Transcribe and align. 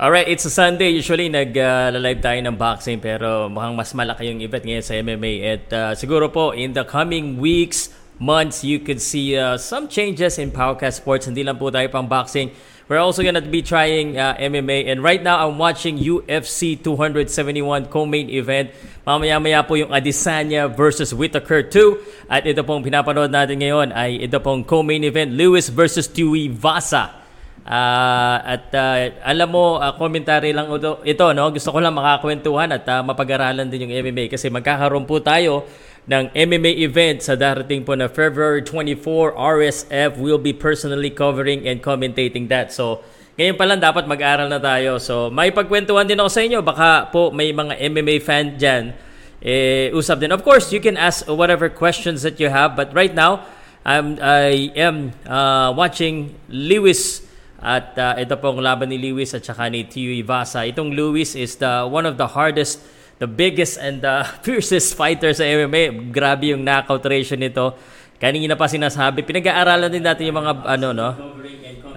Alright, 0.00 0.32
it's 0.32 0.48
a 0.48 0.50
Sunday. 0.50 0.96
Usually 0.96 1.28
nag-live 1.28 2.18
uh, 2.18 2.24
tayo 2.24 2.40
ng 2.40 2.56
boxing 2.56 3.04
pero 3.04 3.52
mukhang 3.52 3.76
mas 3.76 3.92
malaki 3.92 4.32
yung 4.32 4.40
event 4.40 4.64
ngayon 4.64 4.80
sa 4.80 4.96
MMA. 4.96 5.32
At 5.44 5.64
uh, 5.76 5.92
siguro 5.92 6.32
po 6.32 6.56
in 6.56 6.72
the 6.72 6.88
coming 6.88 7.36
weeks, 7.36 7.92
months, 8.16 8.64
you 8.64 8.80
could 8.80 8.96
see 8.96 9.36
uh, 9.36 9.60
some 9.60 9.92
changes 9.92 10.40
in 10.40 10.56
Powercast 10.56 11.04
Sports. 11.04 11.28
Hindi 11.28 11.44
lang 11.44 11.60
po 11.60 11.68
tayo 11.68 11.84
pang 11.92 12.08
boxing. 12.08 12.48
We're 12.88 12.96
also 12.96 13.20
gonna 13.20 13.44
be 13.44 13.60
trying 13.60 14.16
uh, 14.16 14.40
MMA. 14.40 14.88
And 14.88 15.04
right 15.04 15.20
now, 15.20 15.36
I'm 15.44 15.60
watching 15.60 16.00
UFC 16.00 16.80
271 16.80 17.92
co-main 17.92 18.32
event. 18.32 18.72
Mamaya-maya 19.04 19.68
po 19.68 19.76
yung 19.76 19.92
Adesanya 19.92 20.72
versus 20.72 21.12
Whitaker 21.12 21.60
2. 21.68 22.32
At 22.32 22.48
ito 22.48 22.64
pong 22.64 22.80
pinapanood 22.80 23.28
natin 23.28 23.60
ngayon 23.60 23.92
ay 23.92 24.24
ito 24.24 24.40
pong 24.40 24.64
co-main 24.64 25.04
event, 25.04 25.36
Lewis 25.36 25.68
versus 25.68 26.08
Tui 26.08 26.48
Vasa. 26.48 27.19
Uh, 27.60 28.36
at 28.40 28.72
uh, 28.72 29.20
alam 29.20 29.48
mo, 29.52 29.76
uh, 29.76 29.92
commentary 29.94 30.56
lang 30.56 30.72
ito, 30.72 31.04
ito, 31.04 31.26
no? 31.36 31.52
Gusto 31.52 31.70
ko 31.70 31.78
lang 31.78 31.92
makakwentuhan 31.92 32.72
at 32.72 32.84
uh, 32.88 33.04
mapag-aralan 33.04 33.68
din 33.68 33.86
yung 33.86 33.94
MMA 34.00 34.32
kasi 34.32 34.48
magkakaroon 34.48 35.04
po 35.04 35.20
tayo 35.20 35.68
ng 36.08 36.32
MMA 36.32 36.80
event 36.80 37.20
sa 37.20 37.36
darating 37.36 37.84
po 37.84 37.92
na 37.92 38.08
February 38.08 38.64
24 38.64 39.36
RSF 39.36 40.16
will 40.16 40.40
be 40.40 40.56
personally 40.56 41.12
covering 41.12 41.68
and 41.68 41.84
commentating 41.84 42.48
that. 42.48 42.72
So, 42.72 43.04
ngayon 43.36 43.56
pa 43.56 43.64
lang 43.68 43.78
dapat 43.78 44.08
mag-aral 44.08 44.48
na 44.48 44.58
tayo. 44.58 44.96
So, 44.96 45.28
may 45.28 45.52
pagkwentuhan 45.52 46.08
din 46.08 46.18
ako 46.18 46.30
sa 46.32 46.42
inyo. 46.42 46.58
Baka 46.64 47.12
po 47.12 47.30
may 47.30 47.52
mga 47.52 47.76
MMA 47.76 48.16
fan 48.24 48.56
dyan. 48.56 48.96
Eh, 49.40 49.88
usap 49.96 50.20
din. 50.20 50.32
Of 50.32 50.44
course, 50.44 50.68
you 50.72 50.80
can 50.80 51.00
ask 51.00 51.24
whatever 51.24 51.68
questions 51.72 52.20
that 52.24 52.36
you 52.36 52.52
have. 52.52 52.76
But 52.76 52.92
right 52.92 53.12
now, 53.12 53.48
I'm, 53.84 54.20
I 54.20 54.68
am 54.76 55.16
uh, 55.24 55.72
watching 55.72 56.36
Lewis 56.52 57.24
at 57.60 57.92
uh, 58.00 58.16
ito 58.16 58.40
pong 58.40 58.64
laban 58.64 58.88
ni 58.88 58.96
Lewis 58.96 59.36
at 59.36 59.44
saka 59.44 59.68
ni 59.68 59.84
Tio 59.84 60.08
Ivasa. 60.16 60.64
Itong 60.64 60.96
Lewis 60.96 61.36
is 61.36 61.60
the 61.60 61.84
one 61.84 62.08
of 62.08 62.16
the 62.16 62.24
hardest, 62.24 62.80
the 63.20 63.28
biggest 63.28 63.76
and 63.76 64.00
the 64.00 64.24
fiercest 64.44 64.96
fighter 64.96 65.36
sa 65.36 65.44
MMA. 65.44 66.08
Grabe 66.08 66.56
yung 66.56 66.64
knockout 66.64 67.04
ratio 67.04 67.36
nito. 67.36 67.76
Kanina 68.16 68.56
pa 68.56 68.68
sinasabi, 68.68 69.24
pinag-aaralan 69.24 69.92
din 69.92 70.04
natin 70.04 70.28
yung 70.28 70.40
mga 70.40 70.52
ano 70.64 70.88
no. 70.92 71.08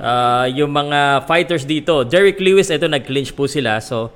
Uh, 0.04 0.48
yung 0.52 0.72
mga 0.72 1.28
fighters 1.28 1.64
dito. 1.64 2.04
Derek 2.04 2.40
Lewis, 2.44 2.68
ito 2.68 2.88
nag-clinch 2.88 3.32
po 3.32 3.48
sila. 3.48 3.80
So, 3.80 4.12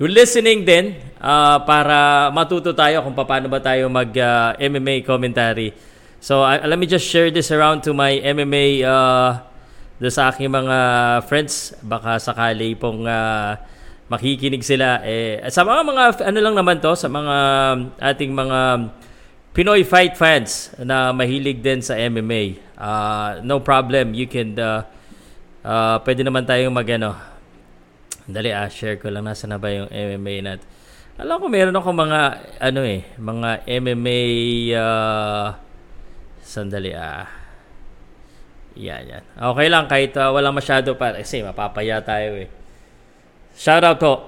we're 0.00 0.12
listening 0.12 0.64
din 0.64 0.96
uh, 1.20 1.60
para 1.68 2.28
matuto 2.32 2.72
tayo 2.72 3.04
kung 3.04 3.12
paano 3.12 3.48
ba 3.52 3.60
tayo 3.60 3.92
mag 3.92 4.08
uh, 4.08 4.56
MMA 4.56 5.04
commentary. 5.04 5.72
So, 6.20 6.44
uh, 6.44 6.64
let 6.64 6.80
me 6.80 6.88
just 6.88 7.04
share 7.04 7.28
this 7.28 7.52
around 7.52 7.84
to 7.84 7.92
my 7.92 8.16
MMA 8.24 8.84
uh, 8.88 9.44
do 9.98 10.08
sa 10.08 10.30
aking 10.30 10.50
mga 10.50 10.78
friends. 11.26 11.74
Baka 11.82 12.22
sakali 12.22 12.78
pong 12.78 13.04
uh, 13.04 13.58
makikinig 14.08 14.62
sila. 14.62 15.02
Eh 15.04 15.42
sa 15.50 15.66
mga 15.66 15.82
mga 15.84 16.02
ano 16.24 16.38
lang 16.38 16.54
naman 16.54 16.78
to 16.78 16.94
sa 16.94 17.10
mga 17.10 17.36
ating 17.98 18.32
mga 18.32 18.90
Pinoy 19.48 19.82
fight 19.82 20.14
fans 20.14 20.70
na 20.78 21.10
mahilig 21.10 21.58
din 21.58 21.82
sa 21.82 21.98
MMA 21.98 22.62
uh, 22.78 23.42
no 23.42 23.58
problem. 23.58 24.14
You 24.14 24.30
can 24.30 24.54
uh, 24.54 24.86
uh, 25.66 25.98
pwede 26.06 26.22
naman 26.22 26.46
tayong 26.46 26.72
magano 26.72 27.18
dali 28.28 28.54
ah 28.54 28.70
share 28.70 29.02
ko 29.02 29.10
lang. 29.10 29.26
Nasa 29.26 29.50
na 29.50 29.58
ba 29.58 29.72
yung 29.74 29.90
MMA 29.90 30.46
nat? 30.46 30.60
Alam 31.18 31.42
ko 31.42 31.46
meron 31.50 31.74
ako 31.74 31.90
mga 31.90 32.20
ano 32.62 32.80
eh 32.86 33.02
mga 33.18 33.66
MMA 33.66 34.20
uh, 34.78 35.46
sandali 36.38 36.94
ah 36.94 37.37
yan, 38.78 39.02
yan. 39.10 39.22
Okay 39.34 39.66
lang 39.66 39.90
kahit 39.90 40.14
uh, 40.14 40.30
walang 40.30 40.54
masyado 40.54 40.94
pa. 40.94 41.10
Kasi 41.10 41.42
mapapaya 41.42 41.98
tayo 41.98 42.38
eh. 42.38 42.48
Shout 43.58 43.82
out 43.82 43.98
to. 43.98 44.22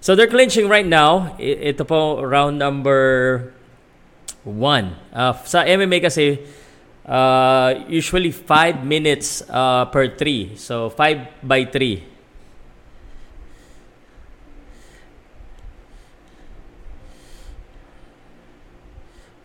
So 0.00 0.16
they're 0.16 0.32
clinching 0.32 0.66
right 0.66 0.88
now. 0.88 1.36
Ito 1.38 1.84
po 1.84 2.24
round 2.24 2.56
number 2.56 3.52
one. 4.42 4.96
Uh, 5.12 5.36
sa 5.44 5.62
MMA 5.62 6.02
kasi, 6.02 6.42
uh, 7.06 7.86
usually 7.86 8.34
5 8.34 8.82
minutes 8.82 9.44
uh, 9.46 9.86
per 9.86 10.16
3. 10.16 10.56
So 10.58 10.90
5 10.90 11.44
by 11.44 11.68
3. 11.68 12.11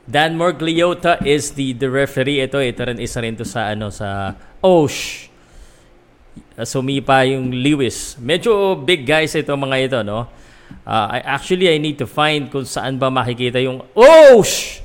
Dan 0.07 0.39
Morgliota 0.39 1.19
is 1.27 1.51
the, 1.51 1.75
the 1.75 1.91
referee. 1.91 2.39
Ito, 2.39 2.63
ito 2.63 2.79
rin 2.79 2.95
isa 2.95 3.19
rin 3.19 3.35
to 3.35 3.43
sa 3.43 3.75
ano 3.75 3.91
sa 3.91 4.39
Osh. 4.63 5.27
Sumipa 6.63 7.27
yung 7.27 7.51
Lewis. 7.51 8.15
Medyo 8.15 8.79
big 8.79 9.03
guys 9.03 9.35
ito 9.35 9.51
mga 9.51 9.77
ito, 9.83 9.99
no? 10.07 10.31
Uh, 10.87 11.07
I, 11.11 11.19
actually, 11.27 11.67
I 11.67 11.75
need 11.75 11.99
to 11.99 12.07
find 12.07 12.47
kung 12.47 12.63
saan 12.63 12.95
ba 12.95 13.11
makikita 13.11 13.59
yung 13.59 13.83
Osh! 13.91 14.79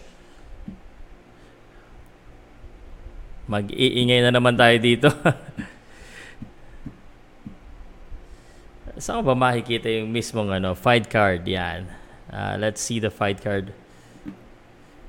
Mag-iingay 3.47 4.27
na 4.27 4.35
naman 4.35 4.59
tayo 4.59 4.75
dito. 4.83 5.07
saan 9.03 9.23
ba 9.23 9.39
makikita 9.39 9.87
yung 9.87 10.11
mismong 10.11 10.51
ano, 10.51 10.75
fight 10.75 11.07
card? 11.07 11.47
Yan. 11.47 11.87
Uh, 12.27 12.59
let's 12.59 12.83
see 12.83 12.99
the 12.99 13.11
fight 13.11 13.39
card. 13.39 13.71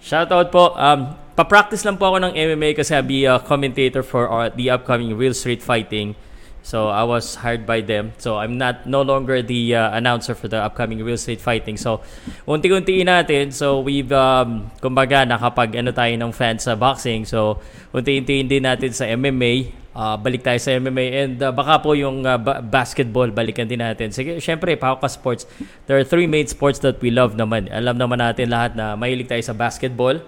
Shoutout 0.04 0.52
po. 0.52 0.76
Um, 0.76 1.16
pa-practice 1.40 1.88
lang 1.88 1.96
po 1.96 2.12
ako 2.12 2.28
ng 2.28 2.34
MMA 2.36 2.76
kasi 2.76 2.92
I'll 2.92 3.08
be 3.08 3.24
a 3.24 3.40
commentator 3.40 4.04
for 4.04 4.28
uh, 4.28 4.52
the 4.52 4.68
upcoming 4.68 5.16
Real 5.16 5.32
Street 5.32 5.64
Fighting. 5.64 6.20
So 6.64 6.88
I 6.88 7.04
was 7.04 7.40
hired 7.40 7.68
by 7.68 7.84
them. 7.84 8.16
So 8.20 8.40
I'm 8.40 8.56
not 8.56 8.88
no 8.88 9.04
longer 9.04 9.44
the 9.44 9.76
uh, 9.76 9.96
announcer 9.96 10.32
for 10.32 10.48
the 10.48 10.64
upcoming 10.64 11.04
Real 11.04 11.20
Street 11.20 11.44
Fighting. 11.44 11.76
So 11.76 12.04
unti-untiin 12.48 13.08
natin. 13.08 13.52
So 13.52 13.84
we've 13.84 14.12
um, 14.12 14.72
kumbaga 14.80 15.28
nakapag 15.28 15.76
ano 15.76 15.92
tayo 15.92 16.16
ng 16.16 16.32
fans 16.32 16.64
sa 16.68 16.76
boxing. 16.80 17.28
So 17.28 17.60
unti-untiin 17.92 18.48
din 18.48 18.64
natin 18.64 18.96
sa 18.96 19.08
MMA 19.08 19.83
uh, 19.94 20.18
balik 20.18 20.42
tayo 20.42 20.58
sa 20.60 20.74
MMA 20.76 21.06
and 21.14 21.36
uh, 21.40 21.54
baka 21.54 21.80
po 21.80 21.94
yung 21.94 22.26
uh, 22.26 22.38
ba- 22.38 22.62
basketball 22.62 23.30
balikan 23.30 23.70
din 23.70 23.80
natin. 23.80 24.10
Sige, 24.10 24.42
syempre 24.42 24.74
Pauka 24.76 25.08
Sports, 25.08 25.46
there 25.86 25.98
are 25.98 26.06
three 26.06 26.26
main 26.28 26.50
sports 26.50 26.82
that 26.82 26.98
we 27.00 27.14
love 27.14 27.38
naman. 27.38 27.70
Alam 27.70 27.98
naman 27.98 28.20
natin 28.20 28.50
lahat 28.50 28.74
na 28.74 28.98
mahilig 28.98 29.30
tayo 29.30 29.42
sa 29.42 29.54
basketball, 29.54 30.20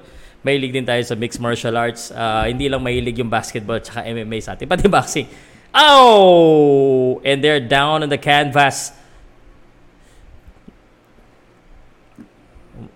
mahilig 0.45 0.71
din 0.71 0.85
tayo 0.85 1.01
sa 1.01 1.17
mixed 1.17 1.41
martial 1.41 1.75
arts. 1.75 2.13
Uh, 2.13 2.45
hindi 2.47 2.69
lang 2.69 2.81
mahilig 2.81 3.17
yung 3.19 3.29
basketball 3.29 3.81
at 3.81 3.89
MMA 3.89 4.39
sa 4.39 4.53
atin, 4.53 4.69
pati 4.71 4.87
boxing. 4.87 5.27
Oh! 5.75 7.19
And 7.25 7.43
they're 7.43 7.59
down 7.59 8.05
on 8.05 8.09
the 8.09 8.21
canvas. 8.21 8.95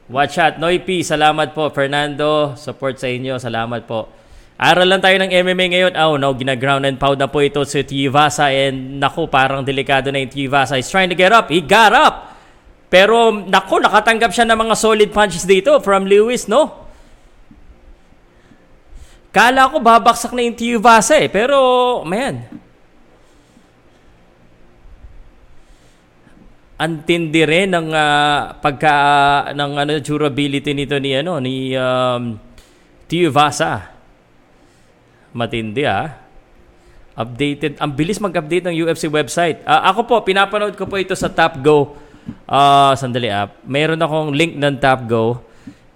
Watch 0.09 0.41
out. 0.41 0.57
Noipi, 0.57 1.05
salamat 1.05 1.53
po. 1.53 1.69
Fernando, 1.69 2.57
support 2.57 2.97
sa 2.97 3.05
inyo. 3.05 3.37
Salamat 3.37 3.85
po. 3.85 4.09
Aral 4.59 4.91
lang 4.91 4.99
tayo 4.99 5.15
ng 5.23 5.31
MMA 5.31 5.65
ngayon. 5.71 5.93
Oh 5.95 6.19
no, 6.19 6.35
gina-ground 6.35 6.83
and 6.83 6.99
pound 6.99 7.15
na 7.15 7.31
po 7.31 7.39
ito 7.39 7.63
si 7.63 7.79
Tivasa 7.79 8.51
and 8.51 8.99
naku, 8.99 9.23
parang 9.31 9.63
delikado 9.63 10.11
na 10.11 10.19
yung 10.19 10.27
Tivasa. 10.27 10.75
He's 10.75 10.91
trying 10.91 11.07
to 11.07 11.15
get 11.15 11.31
up. 11.31 11.47
He 11.47 11.63
got 11.63 11.95
up! 11.95 12.35
Pero 12.91 13.31
naku, 13.31 13.79
nakatanggap 13.79 14.35
siya 14.35 14.43
ng 14.51 14.59
mga 14.59 14.75
solid 14.75 15.09
punches 15.15 15.47
dito 15.47 15.79
from 15.79 16.03
Lewis, 16.03 16.51
no? 16.51 16.91
Kala 19.31 19.71
ko 19.71 19.79
babaksak 19.79 20.35
na 20.35 20.43
yung 20.43 20.59
Tivasa 20.59 21.15
eh. 21.23 21.31
Pero, 21.31 21.55
man. 22.03 22.43
Antindi 26.83 27.47
rin 27.47 27.71
ng 27.71 27.95
uh, 27.95 28.59
pagka 28.59 28.95
uh, 29.47 29.55
ng 29.55 29.71
ano 29.83 29.91
durability 30.03 30.71
nito 30.71 30.95
ni 30.99 31.11
ano 31.15 31.39
ni 31.39 31.71
um, 31.79 32.35
Tivasa. 33.07 33.98
Matindi 35.33 35.85
ah. 35.85 36.17
Updated. 37.19 37.77
Ang 37.83 37.91
bilis 37.93 38.17
mag-update 38.17 38.65
ng 38.71 38.75
UFC 38.87 39.11
website. 39.11 39.59
Uh, 39.67 39.91
ako 39.91 40.07
po, 40.07 40.15
pinapanood 40.23 40.79
ko 40.79 40.87
po 40.87 40.95
ito 40.95 41.11
sa 41.13 41.27
TapGo. 41.27 41.93
Uh, 42.47 42.93
sandali 42.95 43.27
ah. 43.27 43.51
Meron 43.67 43.99
akong 43.99 44.31
link 44.31 44.55
ng 44.55 44.75
TapGo. 44.79 45.43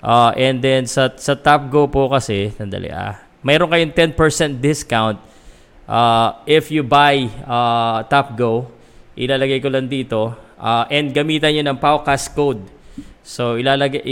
Uh, 0.03 0.31
and 0.35 0.59
then 0.59 0.83
sa, 0.83 1.07
sa 1.15 1.31
TapGo 1.33 1.87
po 1.87 2.11
kasi, 2.11 2.51
sandali 2.59 2.91
ah. 2.91 3.23
Meron 3.39 3.71
kayong 3.71 3.95
10% 4.15 4.59
discount 4.59 5.19
uh, 5.87 6.43
if 6.47 6.71
you 6.71 6.83
buy 6.83 7.27
uh, 7.47 8.03
TapGo. 8.07 8.67
Ilalagay 9.15 9.59
ko 9.63 9.69
lang 9.71 9.87
dito. 9.87 10.33
Uh, 10.59 10.87
and 10.91 11.11
gamitan 11.11 11.51
nyo 11.55 11.63
ng 11.71 11.79
Paucast 11.79 12.31
code. 12.35 12.63
So, 13.23 13.55
ilalagay, 13.55 14.03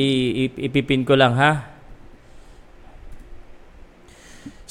ipipin 0.56 1.04
ko 1.04 1.20
lang 1.20 1.36
ha. 1.36 1.81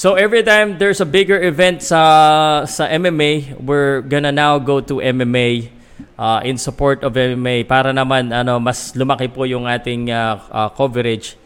So 0.01 0.17
every 0.17 0.41
time 0.41 0.81
there's 0.81 1.05
a 1.05 1.05
bigger 1.05 1.37
event 1.37 1.85
sa 1.85 2.65
sa 2.65 2.89
MMA, 2.89 3.61
we're 3.61 4.01
gonna 4.01 4.33
now 4.33 4.57
go 4.57 4.81
to 4.81 4.97
MMA 4.97 5.69
uh, 6.17 6.41
in 6.41 6.57
support 6.57 7.05
of 7.05 7.13
MMA 7.13 7.69
para 7.69 7.93
naman 7.93 8.33
ano 8.33 8.57
mas 8.57 8.97
lumaki 8.97 9.29
po 9.29 9.45
yung 9.45 9.69
ating 9.69 10.09
uh, 10.09 10.41
uh, 10.49 10.69
coverage. 10.73 11.37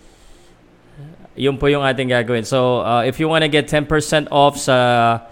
Yun 1.34 1.58
po 1.58 1.66
yung 1.66 1.82
ating 1.82 2.14
gagawin. 2.14 2.46
So 2.46 2.86
uh, 2.86 3.02
if 3.02 3.18
you 3.18 3.26
wanna 3.26 3.50
get 3.50 3.66
10% 3.66 3.90
off 4.30 4.54
sa 4.54 5.26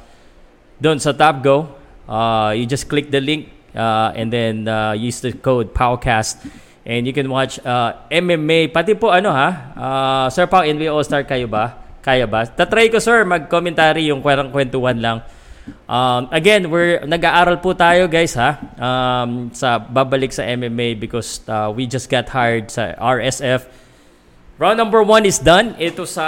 doon 0.82 0.98
sa 0.98 1.14
TapGo, 1.14 1.70
uh, 2.10 2.50
you 2.58 2.66
just 2.66 2.90
click 2.90 3.14
the 3.14 3.22
link 3.22 3.54
uh, 3.78 4.10
and 4.19 4.34
then 4.34 4.66
uh, 4.66 4.98
use 4.98 5.22
the 5.22 5.30
code 5.30 5.70
POWCAST 5.70 6.42
and 6.82 7.06
you 7.06 7.14
can 7.14 7.30
watch 7.30 7.62
uh, 7.62 8.02
MMA 8.10 8.74
pati 8.74 8.98
po 8.98 9.14
ano 9.14 9.30
ha 9.30 9.48
uh, 9.78 10.26
Sir 10.26 10.50
Pao 10.50 10.66
NBA 10.66 10.90
All-Star 10.90 11.22
kayo 11.22 11.46
ba? 11.46 11.81
Kaya 12.02 12.26
ba? 12.26 12.43
Tatry 12.43 12.90
ko 12.90 12.99
sir 12.99 13.22
mag-commentary 13.22 14.10
yung 14.10 14.19
kwerang 14.19 14.50
kwentuhan 14.50 14.99
lang. 14.99 15.19
Um, 15.87 16.26
again, 16.34 16.66
we're 16.66 16.99
nag-aaral 17.06 17.62
po 17.62 17.70
tayo 17.70 18.10
guys 18.10 18.34
ha 18.34 18.58
um, 18.75 19.54
sa 19.54 19.78
babalik 19.78 20.34
sa 20.34 20.43
MMA 20.43 20.99
because 20.99 21.38
uh, 21.46 21.70
we 21.70 21.87
just 21.87 22.10
got 22.10 22.26
hired 22.26 22.66
sa 22.66 22.99
RSF. 22.99 23.70
Round 24.58 24.75
number 24.75 25.06
one 25.06 25.22
is 25.22 25.38
done. 25.38 25.78
Ito 25.78 26.02
sa 26.02 26.26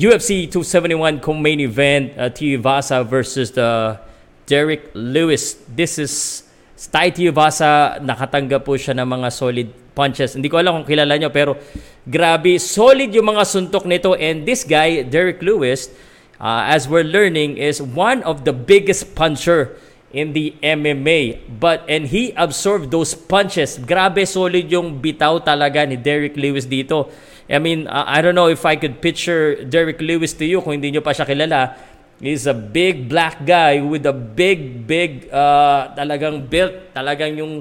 UFC 0.00 0.48
271 0.48 1.20
co-main 1.20 1.60
event, 1.60 2.16
uh, 2.16 2.32
Tuivasa 2.32 3.04
versus 3.04 3.52
the 3.52 4.00
Derek 4.48 4.92
Lewis. 4.96 5.56
This 5.68 6.00
is 6.00 6.44
Ty 6.76 7.12
Tuivasa, 7.12 8.00
nakatanggap 8.00 8.64
po 8.64 8.76
siya 8.76 8.96
ng 8.96 9.08
mga 9.08 9.28
solid 9.32 9.68
punches. 9.96 10.36
Hindi 10.36 10.52
ko 10.52 10.60
alam 10.60 10.84
kung 10.84 10.86
kilala 10.92 11.16
nyo, 11.16 11.32
pero 11.32 11.56
grabe, 12.04 12.60
solid 12.60 13.08
yung 13.16 13.32
mga 13.32 13.48
suntok 13.48 13.88
nito. 13.88 14.12
And 14.12 14.44
this 14.44 14.62
guy, 14.62 15.00
Derek 15.00 15.40
Lewis, 15.40 15.88
uh, 16.36 16.68
as 16.68 16.84
we're 16.84 17.08
learning, 17.08 17.56
is 17.56 17.80
one 17.80 18.20
of 18.28 18.44
the 18.44 18.52
biggest 18.52 19.16
puncher 19.16 19.80
in 20.12 20.36
the 20.36 20.52
MMA. 20.60 21.40
But, 21.48 21.88
and 21.88 22.04
he 22.04 22.36
absorbed 22.36 22.92
those 22.92 23.16
punches. 23.16 23.80
Grabe, 23.80 24.28
solid 24.28 24.68
yung 24.68 25.00
bitaw 25.00 25.40
talaga 25.40 25.88
ni 25.88 25.96
Derek 25.96 26.36
Lewis 26.36 26.68
dito. 26.68 27.08
I 27.48 27.56
mean, 27.56 27.88
uh, 27.88 28.04
I 28.04 28.20
don't 28.20 28.36
know 28.36 28.52
if 28.52 28.68
I 28.68 28.76
could 28.76 29.00
picture 29.00 29.64
Derek 29.64 30.04
Lewis 30.04 30.36
to 30.36 30.44
you 30.44 30.60
kung 30.60 30.76
hindi 30.76 30.92
nyo 30.92 31.00
pa 31.00 31.16
siya 31.16 31.24
kilala. 31.24 31.78
He's 32.16 32.48
a 32.48 32.56
big 32.56 33.12
black 33.12 33.44
guy 33.44 33.80
with 33.84 34.08
a 34.08 34.16
big, 34.16 34.88
big, 34.88 35.28
uh, 35.28 35.92
talagang 35.92 36.48
built. 36.48 36.96
Talagang 36.96 37.36
yung 37.36 37.60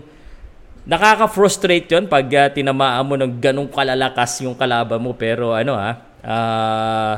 nakaka-frustrate 0.85 1.89
yun 1.89 2.05
pag 2.05 2.25
uh, 2.29 2.47
tinamaan 2.53 3.03
mo 3.03 3.17
ng 3.17 3.41
ganong 3.41 3.69
kalalakas 3.69 4.39
yung 4.45 4.53
kalaban 4.53 5.01
mo. 5.01 5.17
Pero 5.17 5.51
ano 5.51 5.73
ha, 5.73 5.91
uh, 6.21 7.13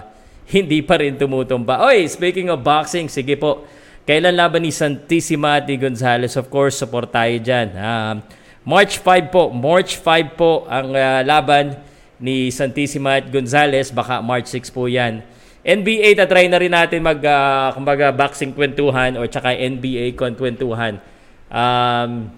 hindi 0.47 0.79
pa 0.79 0.97
rin 1.03 1.19
tumutumba. 1.19 1.83
Oy, 1.83 2.07
speaking 2.07 2.47
of 2.47 2.63
boxing, 2.63 3.11
sige 3.11 3.35
po. 3.35 3.67
Kailan 4.07 4.39
laban 4.39 4.63
ni 4.63 4.71
Santissima 4.71 5.59
Ati 5.59 5.75
Gonzalez? 5.75 6.39
Of 6.39 6.47
course, 6.47 6.79
support 6.79 7.11
tayo 7.11 7.35
dyan. 7.43 7.75
Um, 7.75 8.23
March 8.63 9.03
5 9.03 9.35
po. 9.35 9.51
March 9.51 9.99
5 9.99 10.39
po 10.39 10.63
ang 10.71 10.95
uh, 10.95 11.19
laban 11.27 11.75
ni 12.15 12.47
Santissima 12.47 13.19
at 13.19 13.27
Gonzalez. 13.27 13.91
Baka 13.91 14.23
March 14.23 14.47
6 14.47 14.71
po 14.71 14.87
yan. 14.87 15.19
NBA, 15.67 16.15
tatry 16.15 16.47
na 16.47 16.55
rin 16.55 16.71
natin 16.71 17.03
mag, 17.03 17.19
uh, 17.19 17.75
kumbaga, 17.75 18.15
boxing 18.15 18.55
kwentuhan 18.55 19.19
or 19.19 19.27
tsaka 19.27 19.51
NBA 19.51 20.15
kwentuhan. 20.15 21.03
Um, 21.51 22.31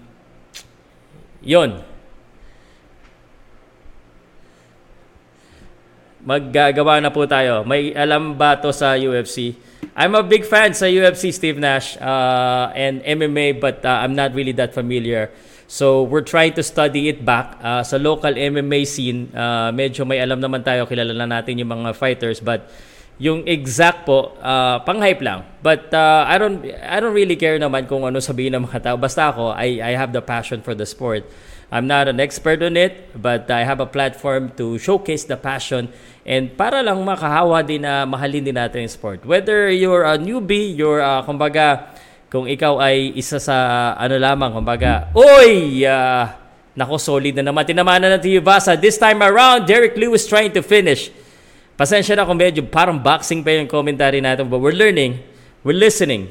yon. 1.44 1.80
Maggagawa 6.20 7.00
na 7.00 7.08
po 7.08 7.24
tayo. 7.24 7.64
May 7.64 7.96
alam 7.96 8.36
ba 8.36 8.60
to 8.60 8.76
sa 8.76 8.92
UFC? 8.92 9.56
I'm 9.96 10.12
a 10.14 10.22
big 10.22 10.44
fan 10.44 10.76
sa 10.76 10.84
UFC, 10.84 11.32
Steve 11.32 11.56
Nash, 11.56 11.96
uh, 11.96 12.70
and 12.76 13.00
MMA, 13.02 13.56
but 13.56 13.80
uh, 13.84 14.04
I'm 14.04 14.12
not 14.12 14.36
really 14.36 14.52
that 14.60 14.76
familiar. 14.76 15.32
So 15.70 16.02
we're 16.02 16.26
trying 16.26 16.52
to 16.58 16.62
study 16.62 17.08
it 17.08 17.24
back 17.24 17.56
uh, 17.62 17.82
sa 17.86 17.96
local 17.96 18.34
MMA 18.34 18.84
scene. 18.86 19.30
Uh, 19.32 19.70
medyo 19.72 20.04
may 20.04 20.20
alam 20.20 20.42
naman 20.42 20.60
tayo, 20.66 20.84
kilala 20.84 21.14
na 21.14 21.40
natin 21.40 21.62
yung 21.62 21.70
mga 21.70 21.94
fighters, 21.96 22.42
but 22.42 22.68
yung 23.20 23.44
exact 23.44 24.08
po, 24.08 24.32
uh, 24.40 24.80
pang-hype 24.80 25.20
lang. 25.20 25.44
But 25.60 25.92
uh, 25.92 26.24
I 26.24 26.40
don't 26.40 26.64
I 26.64 26.96
don't 27.04 27.12
really 27.12 27.36
care 27.36 27.60
naman 27.60 27.84
kung 27.84 28.08
ano 28.08 28.16
sabihin 28.16 28.56
ng 28.56 28.64
mga 28.64 28.80
tao. 28.80 28.96
Basta 28.96 29.28
ako, 29.28 29.52
I, 29.52 29.76
I 29.84 29.92
have 29.92 30.16
the 30.16 30.24
passion 30.24 30.64
for 30.64 30.72
the 30.72 30.88
sport. 30.88 31.28
I'm 31.70 31.86
not 31.86 32.08
an 32.10 32.18
expert 32.18 32.64
on 32.64 32.74
it, 32.74 33.14
but 33.14 33.46
I 33.46 33.62
have 33.62 33.78
a 33.78 33.86
platform 33.86 34.50
to 34.58 34.74
showcase 34.80 35.22
the 35.28 35.38
passion 35.38 35.92
and 36.26 36.50
para 36.58 36.82
lang 36.82 36.98
makahawa 37.06 37.62
din 37.62 37.86
na 37.86 38.02
mahalin 38.08 38.42
din 38.42 38.56
natin 38.58 38.88
yung 38.88 38.90
sport. 38.90 39.22
Whether 39.22 39.70
you're 39.70 40.02
a 40.02 40.18
newbie, 40.18 40.74
you're, 40.74 40.98
uh, 40.98 41.22
kumbaga, 41.22 41.94
kung 42.26 42.50
ikaw 42.50 42.82
ay 42.82 43.14
isa 43.14 43.38
sa 43.38 43.92
ano 43.94 44.18
lamang, 44.18 44.50
kumbaga, 44.50 45.14
Oy! 45.14 45.86
Uh, 45.86 46.26
nako, 46.74 46.98
solid 46.98 47.38
na 47.38 47.46
naman. 47.46 47.62
Tinamanan 47.62 48.18
natin 48.18 48.40
yung 48.40 48.46
Vasa. 48.46 48.74
This 48.74 48.98
time 48.98 49.22
around, 49.22 49.68
Derek 49.70 49.94
Lewis 49.94 50.26
trying 50.26 50.50
to 50.50 50.64
finish. 50.64 51.12
Pasensya 51.80 52.12
na 52.12 52.28
kung 52.28 52.36
medyo 52.36 52.60
parang 52.60 53.00
boxing 53.00 53.40
pa 53.40 53.56
yung 53.56 53.64
commentary 53.64 54.20
natin, 54.20 54.52
but 54.52 54.60
we're 54.60 54.76
learning, 54.76 55.16
we're 55.64 55.72
listening. 55.72 56.28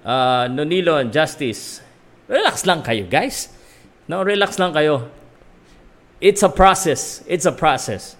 Uh, 0.00 0.48
Nonilon, 0.48 1.12
Justice. 1.12 1.84
Relax 2.32 2.64
lang 2.64 2.80
kayo, 2.80 3.04
guys. 3.04 3.52
No, 4.08 4.24
relax 4.24 4.56
lang 4.56 4.72
kayo. 4.72 5.12
It's 6.16 6.40
a 6.40 6.48
process. 6.48 7.20
It's 7.28 7.44
a 7.44 7.52
process. 7.52 8.16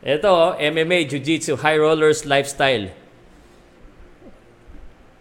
Ito, 0.00 0.56
MMA, 0.56 1.04
Jiu-Jitsu, 1.04 1.60
High 1.60 1.76
Rollers 1.76 2.24
Lifestyle. 2.24 2.88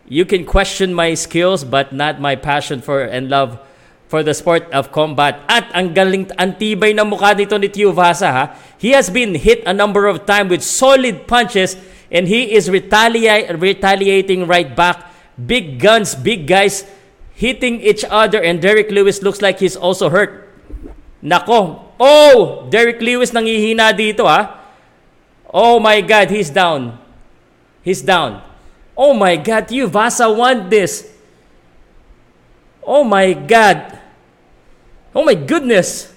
You 0.07 0.23
can 0.23 0.47
question 0.47 0.95
my 0.95 1.11
skills 1.11 1.67
but 1.67 1.91
not 1.91 2.23
my 2.23 2.39
passion 2.39 2.79
for 2.79 3.03
and 3.03 3.27
love 3.27 3.59
for 4.07 4.23
the 4.23 4.33
sport 4.33 4.67
of 4.71 4.91
combat. 4.91 5.43
At 5.47 5.67
ang 5.75 5.91
galing, 5.91 6.31
antibay 6.39 6.95
na 6.95 7.03
mukha 7.03 7.35
nito 7.35 7.59
ni 7.59 7.67
Tio 7.67 7.91
Vasa 7.91 8.31
ha. 8.31 8.45
He 8.79 8.95
has 8.95 9.11
been 9.11 9.35
hit 9.35 9.63
a 9.67 9.75
number 9.75 10.07
of 10.07 10.25
times 10.25 10.49
with 10.49 10.63
solid 10.63 11.27
punches 11.27 11.75
and 12.11 12.27
he 12.27 12.55
is 12.55 12.71
retaliate, 12.71 13.51
retaliating 13.59 14.47
right 14.47 14.71
back. 14.71 15.11
Big 15.35 15.77
guns, 15.77 16.15
big 16.15 16.47
guys 16.47 16.87
hitting 17.35 17.83
each 17.83 18.01
other 18.09 18.41
and 18.41 18.63
Derek 18.63 18.89
Lewis 18.89 19.21
looks 19.21 19.43
like 19.43 19.59
he's 19.59 19.75
also 19.75 20.09
hurt. 20.09 20.49
Nako. 21.21 21.83
Oh, 21.99 22.65
Derek 22.71 23.01
Lewis 23.03 23.31
nangihina 23.35 23.91
dito 23.91 24.25
ha. 24.25 24.63
Oh 25.51 25.79
my 25.79 25.99
God, 26.01 26.31
he's 26.31 26.49
down. 26.49 26.97
He's 27.83 28.01
down. 28.01 28.41
Oh 28.95 29.13
my 29.13 29.35
God, 29.35 29.69
you 29.69 29.87
Vasa 29.87 30.31
want 30.31 30.69
this. 30.69 31.11
Oh 32.87 33.03
my 33.03 33.33
God. 33.33 33.96
Oh 35.15 35.23
my 35.23 35.35
goodness! 35.35 36.13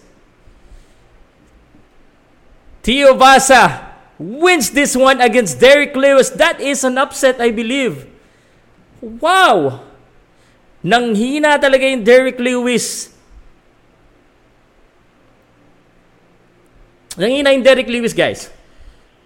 Tio 2.82 3.14
Vasa 3.14 3.92
wins 4.19 4.70
this 4.70 4.96
one 4.96 5.20
against 5.20 5.60
Derek 5.60 5.94
Lewis. 5.96 6.31
That 6.31 6.60
is 6.60 6.84
an 6.84 6.98
upset, 6.98 7.40
I 7.40 7.50
believe. 7.50 8.09
Wow! 9.00 9.85
Nanghina 10.85 11.61
talaga 11.61 11.85
yung 11.85 12.04
Derek 12.04 12.40
Lewis. 12.40 13.12
Nanghina 17.16 17.52
yung 17.52 17.64
Derek 17.64 17.88
Lewis, 17.88 18.16
guys. 18.16 18.49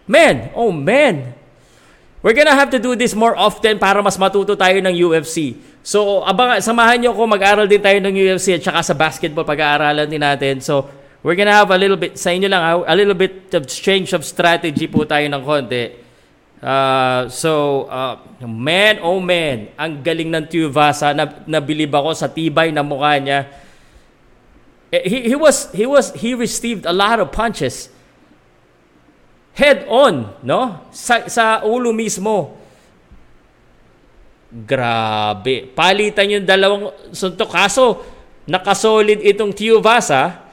Man, 0.06 0.50
oh 0.54 0.74
man. 0.74 1.34
We're 2.24 2.34
gonna 2.34 2.56
have 2.56 2.72
to 2.72 2.80
do 2.80 2.96
this 2.96 3.14
more 3.14 3.36
often 3.36 3.78
para 3.78 4.00
mas 4.02 4.16
matuto 4.16 4.56
tayo 4.56 4.80
ng 4.80 4.94
UFC. 4.96 5.60
So, 5.84 6.24
abang, 6.24 6.56
samahan 6.64 6.96
nyo 6.96 7.12
ako, 7.12 7.22
mag-aral 7.28 7.68
din 7.68 7.76
tayo 7.76 8.00
ng 8.00 8.16
UFC 8.16 8.56
at 8.56 8.64
saka 8.64 8.80
sa 8.80 8.96
basketball, 8.96 9.44
pag-aaralan 9.44 10.08
din 10.08 10.24
natin. 10.24 10.64
So, 10.64 10.88
we're 11.20 11.36
gonna 11.36 11.52
have 11.52 11.68
a 11.68 11.76
little 11.76 12.00
bit, 12.00 12.16
sa 12.16 12.32
inyo 12.32 12.48
lang, 12.48 12.88
a 12.88 12.94
little 12.96 13.12
bit 13.12 13.52
of 13.52 13.68
change 13.68 14.16
of 14.16 14.24
strategy 14.24 14.88
po 14.88 15.04
tayo 15.04 15.28
ng 15.28 15.44
konti. 15.44 16.00
Uh, 16.64 17.28
so, 17.28 17.84
uh, 17.92 18.16
man, 18.40 18.96
oh 19.04 19.20
man, 19.20 19.68
ang 19.76 20.00
galing 20.00 20.32
ng 20.32 20.48
Tuivasa. 20.48 21.12
Na, 21.12 21.28
nabilib 21.44 21.92
ako 21.92 22.16
sa 22.16 22.32
tibay 22.32 22.72
na 22.72 22.80
mukha 22.80 23.20
niya. 23.20 23.44
Eh, 24.88 25.04
he, 25.04 25.18
he 25.28 25.36
was, 25.36 25.68
he 25.76 25.84
was, 25.84 26.16
he 26.16 26.32
received 26.32 26.88
a 26.88 26.96
lot 26.96 27.20
of 27.20 27.28
punches. 27.28 27.92
Head 29.52 29.84
on, 29.84 30.32
no? 30.40 30.88
Sa, 30.96 31.28
sa 31.28 31.60
ulo 31.60 31.92
mismo. 31.92 32.63
Grabe. 34.54 35.66
Palitan 35.74 36.30
yung 36.30 36.46
dalawang 36.46 36.94
suntok. 37.10 37.50
Kaso, 37.50 38.06
nakasolid 38.46 39.18
itong 39.26 39.50
Tiuvasa. 39.50 40.46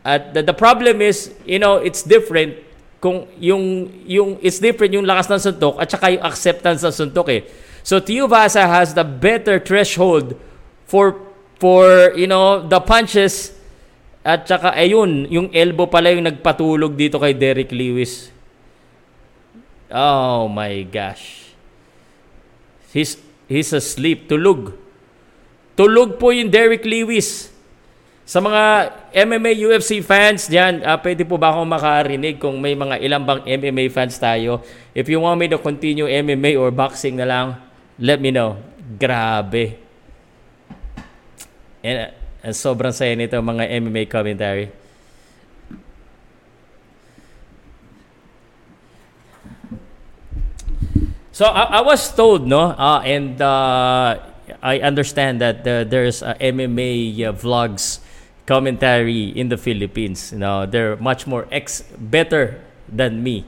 At 0.00 0.32
the, 0.32 0.40
the 0.40 0.56
problem 0.56 1.04
is, 1.04 1.36
you 1.44 1.60
know, 1.60 1.76
it's 1.76 2.00
different 2.00 2.56
kung 3.04 3.28
yung, 3.36 3.92
yung, 4.08 4.40
it's 4.40 4.56
different 4.56 4.96
yung 4.96 5.04
lakas 5.04 5.28
ng 5.28 5.42
suntok 5.44 5.76
at 5.76 5.92
saka 5.92 6.16
yung 6.16 6.24
acceptance 6.24 6.80
ng 6.80 6.94
suntok 6.94 7.28
eh. 7.28 7.44
So, 7.84 8.00
Tiuvasa 8.00 8.64
has 8.64 8.96
the 8.96 9.04
better 9.04 9.60
threshold 9.60 10.32
for, 10.88 11.20
for, 11.60 12.16
you 12.16 12.26
know, 12.26 12.64
the 12.64 12.80
punches 12.80 13.52
at 14.24 14.48
saka, 14.48 14.72
ayun, 14.72 15.28
yung 15.28 15.48
elbow 15.52 15.84
pala 15.84 16.12
yung 16.12 16.24
nagpatulog 16.24 16.96
dito 16.96 17.20
kay 17.20 17.36
Derek 17.36 17.70
Lewis. 17.72 18.32
Oh 19.88 20.48
my 20.48 20.84
gosh. 20.88 21.47
He's, 22.98 23.14
he's 23.46 23.70
asleep. 23.70 24.26
Tulog. 24.26 24.74
Tulog 25.78 26.18
po 26.18 26.34
yung 26.34 26.50
Derek 26.50 26.82
Lewis. 26.82 27.54
Sa 28.26 28.42
mga 28.42 28.92
MMA 29.14 29.54
UFC 29.70 30.02
fans 30.02 30.50
diyan, 30.50 30.82
uh, 30.82 30.98
pwede 30.98 31.22
po 31.22 31.38
ba 31.38 31.54
akong 31.54 31.70
makarinig 31.70 32.42
kung 32.42 32.58
may 32.58 32.74
mga 32.74 32.98
ilang 32.98 33.22
bang 33.22 33.40
MMA 33.46 33.86
fans 33.88 34.18
tayo? 34.18 34.66
If 34.92 35.06
you 35.06 35.22
want 35.22 35.38
me 35.38 35.46
to 35.46 35.62
continue 35.62 36.10
MMA 36.10 36.58
or 36.58 36.74
boxing 36.74 37.16
na 37.16 37.24
lang, 37.24 37.46
let 38.02 38.18
me 38.18 38.34
know. 38.34 38.58
Grabe. 38.98 39.78
And, 41.80 42.10
uh, 42.42 42.52
sobrang 42.52 42.92
saya 42.92 43.14
nito 43.14 43.38
mga 43.38 43.64
MMA 43.78 44.10
commentary. 44.10 44.87
So 51.38 51.46
I, 51.46 51.78
I 51.78 51.80
was 51.82 52.10
told, 52.10 52.48
no, 52.48 52.74
uh, 52.74 52.98
and 53.06 53.40
uh, 53.40 54.18
I 54.60 54.80
understand 54.80 55.40
that 55.40 55.62
uh, 55.62 55.84
there's 55.84 56.20
uh, 56.20 56.34
MMA 56.34 57.14
uh, 57.22 57.32
vlogs 57.32 58.00
commentary 58.44 59.30
in 59.38 59.48
the 59.48 59.56
Philippines. 59.56 60.32
You 60.32 60.42
know, 60.42 60.66
they're 60.66 60.96
much 60.96 61.28
more 61.28 61.46
ex 61.52 61.86
better 61.96 62.60
than 62.90 63.22
me. 63.22 63.46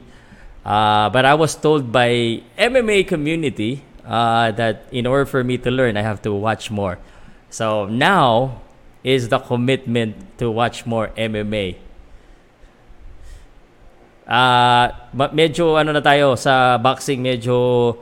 Uh, 0.65 1.11
but 1.11 1.25
I 1.25 1.35
was 1.35 1.57
told 1.57 1.91
by 1.91 2.47
MMA 2.55 3.09
community 3.09 3.83
uh, 4.07 4.53
that 4.53 4.87
in 4.93 5.05
order 5.05 5.27
for 5.27 5.43
me 5.43 5.59
to 5.59 5.73
learn, 5.73 5.97
I 5.97 6.03
have 6.03 6.23
to 6.23 6.33
watch 6.33 6.71
more. 6.71 6.97
So 7.51 7.87
now 7.87 8.63
is 9.03 9.31
the 9.31 9.41
commitment 9.41 10.39
to 10.39 10.49
watch 10.49 10.87
more 10.87 11.09
MMA. 11.19 11.90
Uh, 14.31 14.87
medyo 15.35 15.75
ano 15.75 15.91
na 15.91 15.99
tayo 15.99 16.39
sa 16.39 16.79
boxing 16.79 17.19
medyo 17.19 17.99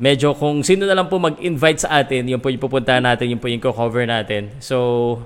medyo 0.00 0.32
kung 0.32 0.64
sino 0.64 0.88
na 0.88 0.96
lang 0.96 1.12
po 1.12 1.20
mag-invite 1.20 1.84
sa 1.84 2.00
atin, 2.00 2.24
yun 2.24 2.40
po 2.40 2.48
yung 2.48 2.62
pupuntahan 2.62 3.04
natin, 3.04 3.36
yun 3.36 3.40
po 3.40 3.52
yung 3.52 3.60
cover 3.60 4.08
natin. 4.08 4.48
So, 4.64 5.20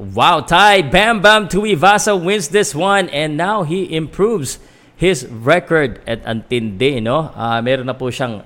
Wow, 0.00 0.48
Ty 0.48 0.80
Bam 0.88 1.20
Bam 1.20 1.44
Tuivasa 1.44 2.16
wins 2.16 2.48
this 2.48 2.72
one 2.72 3.12
and 3.12 3.36
now 3.36 3.68
he 3.68 3.84
improves 3.92 4.56
his 4.96 5.28
record 5.28 6.00
at 6.08 6.24
antindi, 6.24 7.04
no? 7.04 7.28
Uh, 7.36 7.60
meron 7.60 7.84
na 7.84 7.92
po 7.92 8.08
siyang 8.08 8.40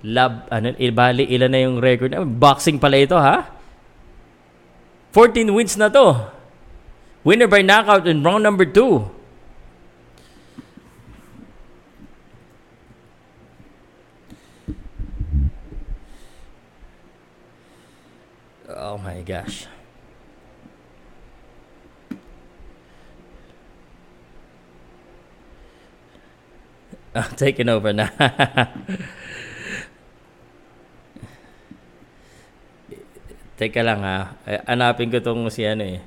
lab, 0.00 0.48
ano, 0.48 0.72
ibali, 0.80 1.28
ilan 1.28 1.50
na 1.52 1.60
yung 1.60 1.76
record. 1.76 2.16
Boxing 2.40 2.80
pala 2.80 2.96
ito, 2.96 3.20
ha? 3.20 3.53
14 5.14 5.54
wins 5.54 5.78
na 5.78 5.86
to. 5.86 6.34
Winner 7.22 7.46
by 7.46 7.62
knockout 7.62 8.10
in 8.10 8.26
round 8.26 8.42
number 8.42 8.66
2. 8.66 9.14
Oh 18.74 18.98
my 18.98 19.22
gosh. 19.22 19.70
I'm 27.14 27.38
taking 27.38 27.70
over 27.70 27.94
na. 27.94 28.10
Teka 33.64 33.80
lang 33.80 34.04
ha. 34.04 34.36
Eh, 34.44 34.60
anapin 34.68 35.08
ko 35.08 35.24
tong 35.24 35.48
si 35.48 35.64
ano 35.64 35.88
eh. 35.88 36.04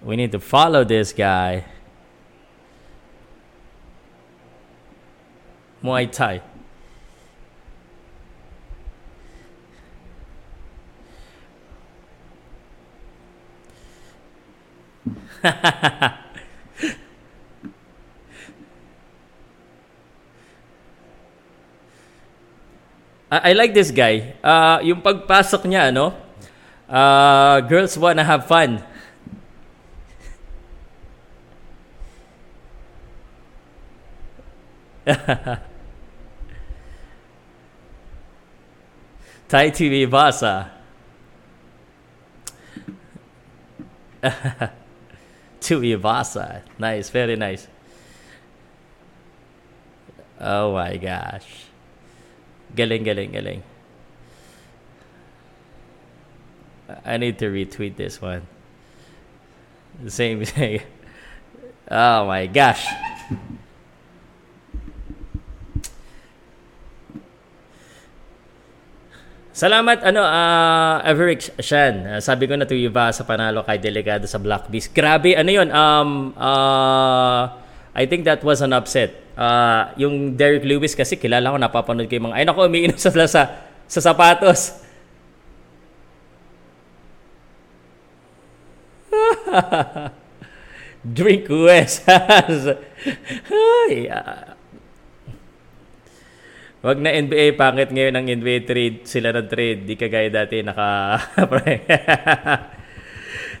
We 0.00 0.16
need 0.16 0.32
to 0.32 0.40
follow 0.40 0.88
this 0.88 1.12
guy. 1.12 1.68
Muay 5.84 6.08
Thai. 6.08 6.55
I, 23.30 23.52
like 23.52 23.74
this 23.74 23.90
guy. 23.90 24.34
Uh, 24.42 24.78
yung 24.82 25.02
pagpasok 25.02 25.66
niya, 25.66 25.90
ano, 25.90 26.14
uh, 26.88 27.60
girls 27.66 27.98
wanna 27.98 28.24
have 28.24 28.46
fun. 28.46 28.82
Thai 39.46 39.70
TV 39.70 40.06
Basa. 40.10 40.70
to 45.66 45.80
Ivasa. 45.80 46.62
Nice, 46.78 47.10
very 47.10 47.34
nice. 47.34 47.66
Oh 50.40 50.72
my 50.74 50.96
gosh. 50.96 51.66
Galing, 52.74 53.02
galing, 53.02 53.32
galing. 53.32 53.62
I 57.04 57.16
need 57.16 57.38
to 57.40 57.46
retweet 57.46 57.96
this 57.96 58.22
one. 58.22 58.46
The 60.02 60.10
same 60.10 60.44
thing. 60.44 60.82
Oh 61.88 62.26
my 62.26 62.48
gosh. 62.48 62.84
Salamat 69.56 70.04
ano 70.04 70.20
uh, 70.20 71.00
Everett 71.00 71.48
Shan. 71.64 72.04
Uh, 72.04 72.20
sabi 72.20 72.44
ko 72.44 72.60
na 72.60 72.68
tuyuba 72.68 73.08
sa 73.08 73.24
panalo 73.24 73.64
kay 73.64 73.80
Delegado 73.80 74.28
sa 74.28 74.36
Black 74.36 74.68
Beast. 74.68 74.92
Grabe 74.92 75.32
ano 75.32 75.48
'yon. 75.48 75.72
Um 75.72 76.36
uh, 76.36 77.56
I 77.96 78.04
think 78.04 78.28
that 78.28 78.44
was 78.44 78.60
an 78.60 78.76
upset. 78.76 79.16
Uh, 79.32 79.88
yung 79.96 80.36
Derek 80.36 80.60
Lewis 80.60 80.92
kasi 80.92 81.16
kilala 81.16 81.48
ko 81.48 81.56
napapanood 81.56 82.04
ko 82.04 82.20
yung 82.20 82.28
mga 82.28 82.36
ay 82.36 82.44
nako 82.44 82.68
umiinom 82.68 83.00
sa 83.04 83.08
sa, 83.24 83.64
sa 83.88 84.00
sapatos. 84.04 84.84
Drink 91.16 91.48
West. 91.48 92.04
Ay, 93.88 94.10
uh, 94.10 94.55
Wag 96.84 97.00
na 97.00 97.08
NBA 97.08 97.56
pangit 97.56 97.88
ngayon 97.88 98.20
ang 98.20 98.26
NBA 98.28 98.68
trade 98.68 99.08
sila 99.08 99.32
na 99.32 99.40
trade 99.40 99.88
di 99.88 99.96
kagaya 99.96 100.28
dati 100.28 100.60
naka 100.60 101.16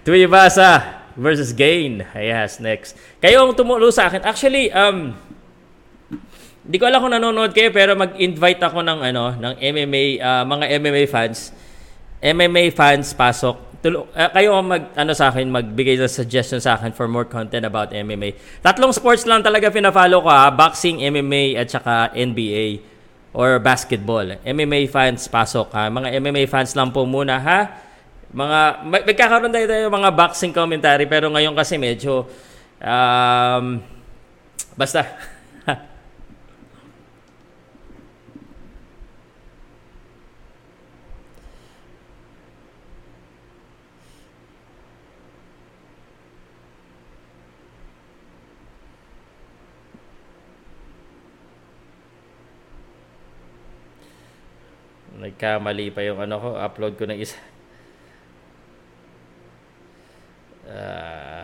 Tuivasa 0.04 1.00
versus 1.16 1.56
Gain. 1.56 2.04
Yes, 2.12 2.60
next. 2.60 2.94
Kayo 3.18 3.48
ang 3.48 3.56
tumulo 3.56 3.88
sa 3.88 4.12
akin. 4.12 4.20
Actually, 4.20 4.68
um 4.70 5.16
Hindi 6.66 6.82
ko 6.82 6.84
alam 6.90 6.98
kung 6.98 7.14
nanonood 7.14 7.54
kayo 7.54 7.70
pero 7.70 7.94
mag-invite 7.94 8.58
ako 8.58 8.82
ng 8.82 8.98
ano 8.98 9.38
ng 9.38 9.54
MMA 9.54 10.18
uh, 10.18 10.26
ah, 10.26 10.42
mga 10.42 10.64
MMA 10.82 11.04
fans. 11.06 11.54
MMA 12.18 12.74
fans 12.74 13.14
pasok. 13.14 13.78
Tulo, 13.80 14.10
uh, 14.10 14.30
kayo 14.34 14.58
ang 14.58 14.66
mag 14.66 14.90
ano 14.98 15.14
sa 15.14 15.30
akin 15.30 15.46
magbigay 15.46 15.94
ng 15.94 16.10
suggestion 16.10 16.58
sa 16.58 16.74
akin 16.74 16.90
for 16.90 17.06
more 17.06 17.22
content 17.22 17.62
about 17.62 17.94
MMA. 17.94 18.34
Tatlong 18.66 18.90
sports 18.90 19.22
lang 19.30 19.46
talaga 19.46 19.70
pina-follow 19.70 20.26
ko 20.26 20.26
ha, 20.26 20.50
boxing, 20.50 21.06
MMA 21.06 21.54
at 21.54 21.70
saka 21.70 22.10
NBA 22.18 22.95
or 23.36 23.60
basketball. 23.60 24.24
MMA 24.40 24.88
fans, 24.88 25.28
pasok 25.28 25.68
ha. 25.76 25.92
Mga 25.92 26.16
MMA 26.24 26.48
fans 26.48 26.72
lang 26.72 26.88
po 26.88 27.04
muna 27.04 27.36
ha. 27.36 27.60
Mga, 28.32 28.60
magkakaroon 29.04 29.52
tayo 29.52 29.66
tayo 29.68 29.86
mga 29.92 30.10
boxing 30.16 30.56
commentary 30.56 31.06
pero 31.06 31.30
ngayon 31.30 31.54
kasi 31.54 31.76
medyo 31.78 32.26
um, 32.80 33.78
basta 34.74 35.04
Nagkamali 55.26 55.90
pa 55.90 56.06
yung 56.06 56.22
ano 56.22 56.38
ko, 56.38 56.48
upload 56.54 56.94
ko 56.94 57.02
ng 57.10 57.18
isa. 57.18 57.34
Uh, 60.66 61.42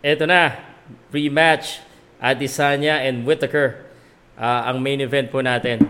eto 0.00 0.24
na, 0.24 0.56
rematch 1.12 1.84
Adesanya 2.16 3.04
and 3.04 3.28
Whitaker. 3.28 3.84
Uh, 4.40 4.72
ang 4.72 4.80
main 4.80 5.04
event 5.04 5.28
po 5.28 5.44
natin. 5.44 5.84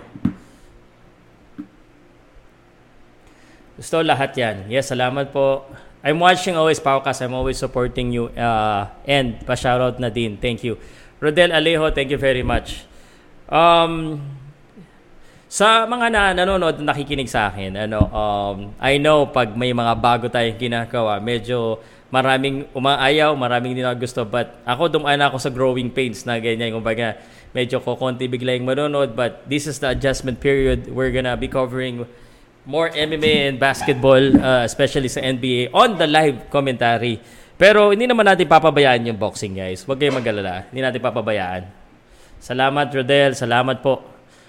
Gusto 3.78 4.02
lahat 4.02 4.34
yan. 4.34 4.56
Yes, 4.66 4.90
salamat 4.90 5.30
po. 5.30 5.62
I'm 6.02 6.18
watching 6.18 6.58
always 6.58 6.82
Paukas. 6.82 7.22
I'm 7.22 7.36
always 7.36 7.62
supporting 7.62 8.10
you. 8.10 8.26
Uh, 8.34 8.90
and 9.06 9.38
pa-shoutout 9.46 10.02
na 10.02 10.10
din. 10.10 10.34
Thank 10.34 10.66
you. 10.66 10.82
Rodel 11.22 11.54
Alejo, 11.54 11.94
thank 11.94 12.10
you 12.10 12.18
very 12.18 12.42
much. 12.42 12.90
Um, 13.52 14.16
sa 15.52 15.84
mga 15.84 16.08
na 16.08 16.32
nanonood 16.32 16.80
nakikinig 16.80 17.28
sa 17.28 17.52
akin, 17.52 17.76
ano, 17.76 18.08
um, 18.08 18.56
I 18.80 18.96
know 18.96 19.28
pag 19.28 19.52
may 19.52 19.76
mga 19.76 19.92
bago 20.00 20.32
tayong 20.32 20.56
ginagawa, 20.56 21.20
medyo 21.20 21.76
maraming 22.08 22.64
umaayaw, 22.72 23.36
maraming 23.36 23.76
hindi 23.76 23.84
gusto. 24.00 24.24
But 24.24 24.56
ako 24.64 24.88
dumaan 24.96 25.20
ako 25.20 25.36
sa 25.36 25.52
growing 25.52 25.92
pains 25.92 26.24
na 26.24 26.40
ganyan. 26.40 26.72
Kumbaga, 26.72 27.20
medyo 27.52 27.84
ko 27.84 28.00
konti 28.00 28.24
bigla 28.24 28.56
yung 28.56 28.64
manonood. 28.64 29.12
But 29.12 29.44
this 29.44 29.68
is 29.68 29.76
the 29.76 29.92
adjustment 29.92 30.40
period. 30.40 30.88
We're 30.88 31.12
gonna 31.12 31.36
be 31.36 31.52
covering 31.52 32.08
more 32.64 32.88
MMA 32.88 33.52
and 33.52 33.56
basketball, 33.60 34.22
uh, 34.40 34.64
especially 34.64 35.12
sa 35.12 35.20
NBA, 35.20 35.76
on 35.76 36.00
the 36.00 36.08
live 36.08 36.48
commentary. 36.48 37.20
Pero 37.60 37.92
hindi 37.92 38.08
naman 38.08 38.24
natin 38.24 38.48
papabayaan 38.48 39.12
yung 39.12 39.20
boxing, 39.20 39.52
guys. 39.52 39.84
Huwag 39.84 40.00
kayong 40.00 40.16
mag-alala. 40.16 40.64
Hindi 40.72 40.80
natin 40.80 41.00
papabayaan. 41.04 41.81
Salamat, 42.42 42.90
Rodel. 42.90 43.38
Salamat 43.38 43.78
po. 43.78 44.02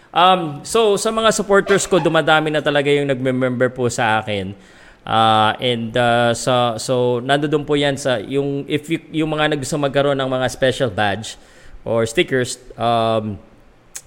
Um, 0.10 0.66
so, 0.66 0.98
sa 0.98 1.14
mga 1.14 1.30
supporters 1.30 1.86
ko, 1.86 2.02
dumadami 2.02 2.50
na 2.50 2.66
talaga 2.66 2.90
yung 2.90 3.06
nagme-member 3.06 3.70
po 3.70 3.86
sa 3.86 4.18
akin. 4.18 4.58
Uh, 5.04 5.54
and 5.62 5.94
uh, 6.00 6.32
so, 6.32 6.80
so 6.80 6.94
nandoon 7.20 7.68
po 7.68 7.76
yan 7.76 8.00
sa 8.00 8.24
yung 8.24 8.64
if 8.72 8.88
you, 8.88 9.04
yung 9.12 9.36
mga 9.36 9.52
naggusto 9.52 9.76
magkaroon 9.76 10.16
ng 10.16 10.32
mga 10.32 10.48
special 10.48 10.88
badge 10.88 11.36
or 11.84 12.08
stickers 12.08 12.56
um, 12.80 13.36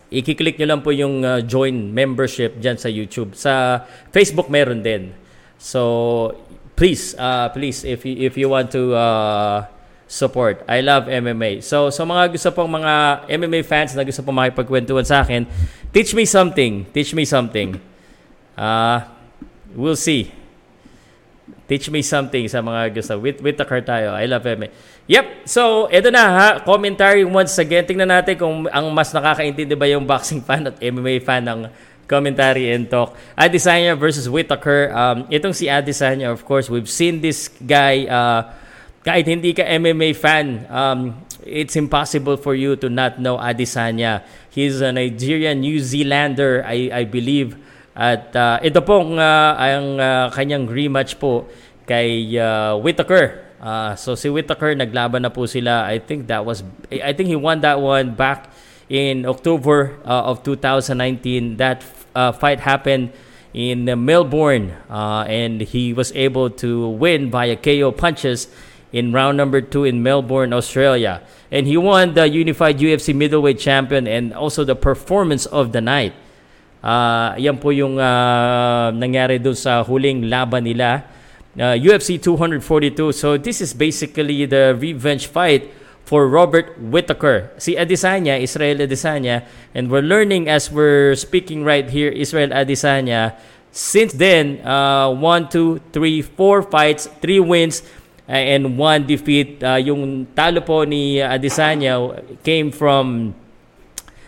i-click 0.08 0.56
nyo 0.56 0.72
lang 0.72 0.80
po 0.80 0.96
yung 0.96 1.20
uh, 1.20 1.44
join 1.44 1.92
membership 1.92 2.56
dyan 2.56 2.80
sa 2.80 2.88
YouTube 2.88 3.36
sa 3.36 3.84
Facebook 4.08 4.48
meron 4.48 4.80
din 4.80 5.12
so 5.60 6.32
please 6.80 7.12
uh, 7.20 7.52
please 7.52 7.84
if 7.84 8.08
you, 8.08 8.16
if 8.24 8.40
you 8.40 8.48
want 8.48 8.72
to 8.72 8.96
uh, 8.96 9.68
support. 10.06 10.62
I 10.70 10.80
love 10.80 11.10
MMA. 11.10 11.62
So, 11.66 11.90
so 11.90 12.06
mga 12.06 12.30
gusto 12.30 12.48
pong 12.54 12.70
mga 12.78 13.26
MMA 13.26 13.66
fans 13.66 13.92
na 13.92 14.06
gusto 14.06 14.22
pong 14.22 14.38
makipagkwentuhan 14.38 15.02
sa 15.02 15.26
akin, 15.26 15.44
teach 15.90 16.14
me 16.14 16.24
something. 16.24 16.86
Teach 16.94 17.12
me 17.12 17.26
something. 17.26 17.78
Uh, 18.54 19.02
we'll 19.74 19.98
see. 19.98 20.30
Teach 21.66 21.90
me 21.90 21.98
something 22.06 22.46
sa 22.46 22.62
mga 22.62 22.94
gusto. 22.94 23.18
With, 23.18 23.42
with 23.42 23.58
the 23.58 23.66
tayo. 23.82 24.14
I 24.14 24.30
love 24.30 24.46
MMA. 24.46 24.70
Yep. 25.10 25.50
So, 25.50 25.90
eto 25.90 26.14
na 26.14 26.24
ha. 26.30 26.48
Commentary 26.62 27.26
once 27.26 27.58
again. 27.58 27.82
Tingnan 27.82 28.06
natin 28.06 28.38
kung 28.38 28.70
ang 28.70 28.86
mas 28.94 29.10
nakakaintindi 29.10 29.74
ba 29.74 29.90
yung 29.90 30.06
boxing 30.06 30.38
fan 30.38 30.70
at 30.70 30.78
MMA 30.78 31.18
fan 31.26 31.42
ng 31.42 31.66
commentary 32.06 32.70
and 32.70 32.86
talk. 32.86 33.18
Adesanya 33.34 33.98
versus 33.98 34.30
Whitaker. 34.30 34.94
Um, 34.94 35.26
itong 35.26 35.54
si 35.54 35.66
Adesanya, 35.66 36.30
of 36.30 36.46
course, 36.46 36.70
we've 36.70 36.90
seen 36.90 37.18
this 37.18 37.50
guy 37.50 38.06
uh, 38.06 38.46
kahit 39.06 39.30
hindi 39.30 39.54
ka 39.54 39.62
MMA 39.62 40.18
fan, 40.18 40.66
um, 40.66 41.14
it's 41.46 41.78
impossible 41.78 42.34
for 42.34 42.58
you 42.58 42.74
to 42.74 42.90
not 42.90 43.22
know 43.22 43.38
Adesanya. 43.38 44.26
He's 44.50 44.82
a 44.82 44.90
Nigerian 44.90 45.62
New 45.62 45.78
Zealander, 45.78 46.66
I, 46.66 46.90
I 46.90 47.02
believe. 47.06 47.54
At 47.94 48.34
uh, 48.34 48.58
ito 48.60 48.82
pong 48.82 49.16
uh, 49.16 49.54
ang 49.54 50.02
uh, 50.02 50.26
kanyang 50.34 50.66
rematch 50.66 51.22
po 51.22 51.46
kay 51.86 52.34
uh, 52.34 52.74
Whitaker. 52.82 53.46
Uh, 53.62 53.94
so 53.94 54.18
si 54.18 54.26
Whitaker 54.28 54.74
naglaban 54.74 55.22
na 55.22 55.30
po 55.30 55.46
sila. 55.46 55.86
I 55.86 56.02
think 56.02 56.26
that 56.26 56.44
was 56.44 56.66
I 56.90 57.14
think 57.14 57.30
he 57.30 57.38
won 57.38 57.62
that 57.62 57.78
one 57.80 58.12
back 58.18 58.50
in 58.90 59.24
October 59.24 59.96
uh, 60.04 60.28
of 60.28 60.42
2019. 60.42 61.56
That 61.56 61.80
uh, 62.12 62.34
fight 62.36 62.60
happened 62.60 63.14
in 63.56 63.88
Melbourne 64.04 64.76
uh, 64.90 65.24
and 65.24 65.64
he 65.64 65.96
was 65.96 66.12
able 66.12 66.50
to 66.60 66.92
win 67.00 67.30
via 67.32 67.56
KO 67.56 67.88
punches 67.96 68.52
in 68.96 69.12
round 69.12 69.36
number 69.36 69.60
two 69.60 69.84
in 69.84 70.02
Melbourne, 70.02 70.56
Australia. 70.56 71.20
And 71.52 71.68
he 71.68 71.76
won 71.76 72.16
the 72.16 72.24
unified 72.24 72.80
UFC 72.80 73.14
middleweight 73.14 73.60
champion 73.60 74.08
and 74.08 74.32
also 74.32 74.64
the 74.64 74.74
performance 74.74 75.44
of 75.44 75.76
the 75.76 75.84
night. 75.84 76.16
Uh, 76.80 77.36
yan 77.36 77.60
po 77.60 77.76
yung 77.76 78.00
uh, 78.00 78.88
nangyari 78.96 79.36
doon 79.36 79.52
sa 79.52 79.84
huling 79.84 80.32
laban 80.32 80.64
nila. 80.64 81.04
Uh, 81.52 81.76
UFC 81.76 82.16
242. 82.16 83.12
So 83.12 83.36
this 83.36 83.60
is 83.60 83.76
basically 83.76 84.48
the 84.48 84.72
revenge 84.80 85.28
fight 85.28 85.68
for 86.08 86.24
Robert 86.30 86.78
Whittaker. 86.80 87.52
Si 87.58 87.76
Adesanya, 87.76 88.40
Israel 88.40 88.80
Adesanya, 88.80 89.44
and 89.74 89.90
we're 89.90 90.04
learning 90.06 90.48
as 90.48 90.72
we're 90.72 91.18
speaking 91.18 91.64
right 91.64 91.90
here, 91.90 92.08
Israel 92.08 92.48
Adesanya, 92.54 93.36
since 93.76 94.14
then, 94.14 94.64
uh, 94.64 95.10
one, 95.10 95.50
two, 95.50 95.82
three, 95.92 96.22
four 96.22 96.62
fights, 96.62 97.10
three 97.20 97.40
wins, 97.40 97.82
and 98.28 98.78
one 98.78 99.06
defeat. 99.06 99.62
Uh, 99.62 99.78
yung 99.78 100.26
talo 100.34 100.64
po 100.64 100.82
ni 100.82 101.18
Adesanya 101.18 101.98
came 102.42 102.70
from 102.70 103.34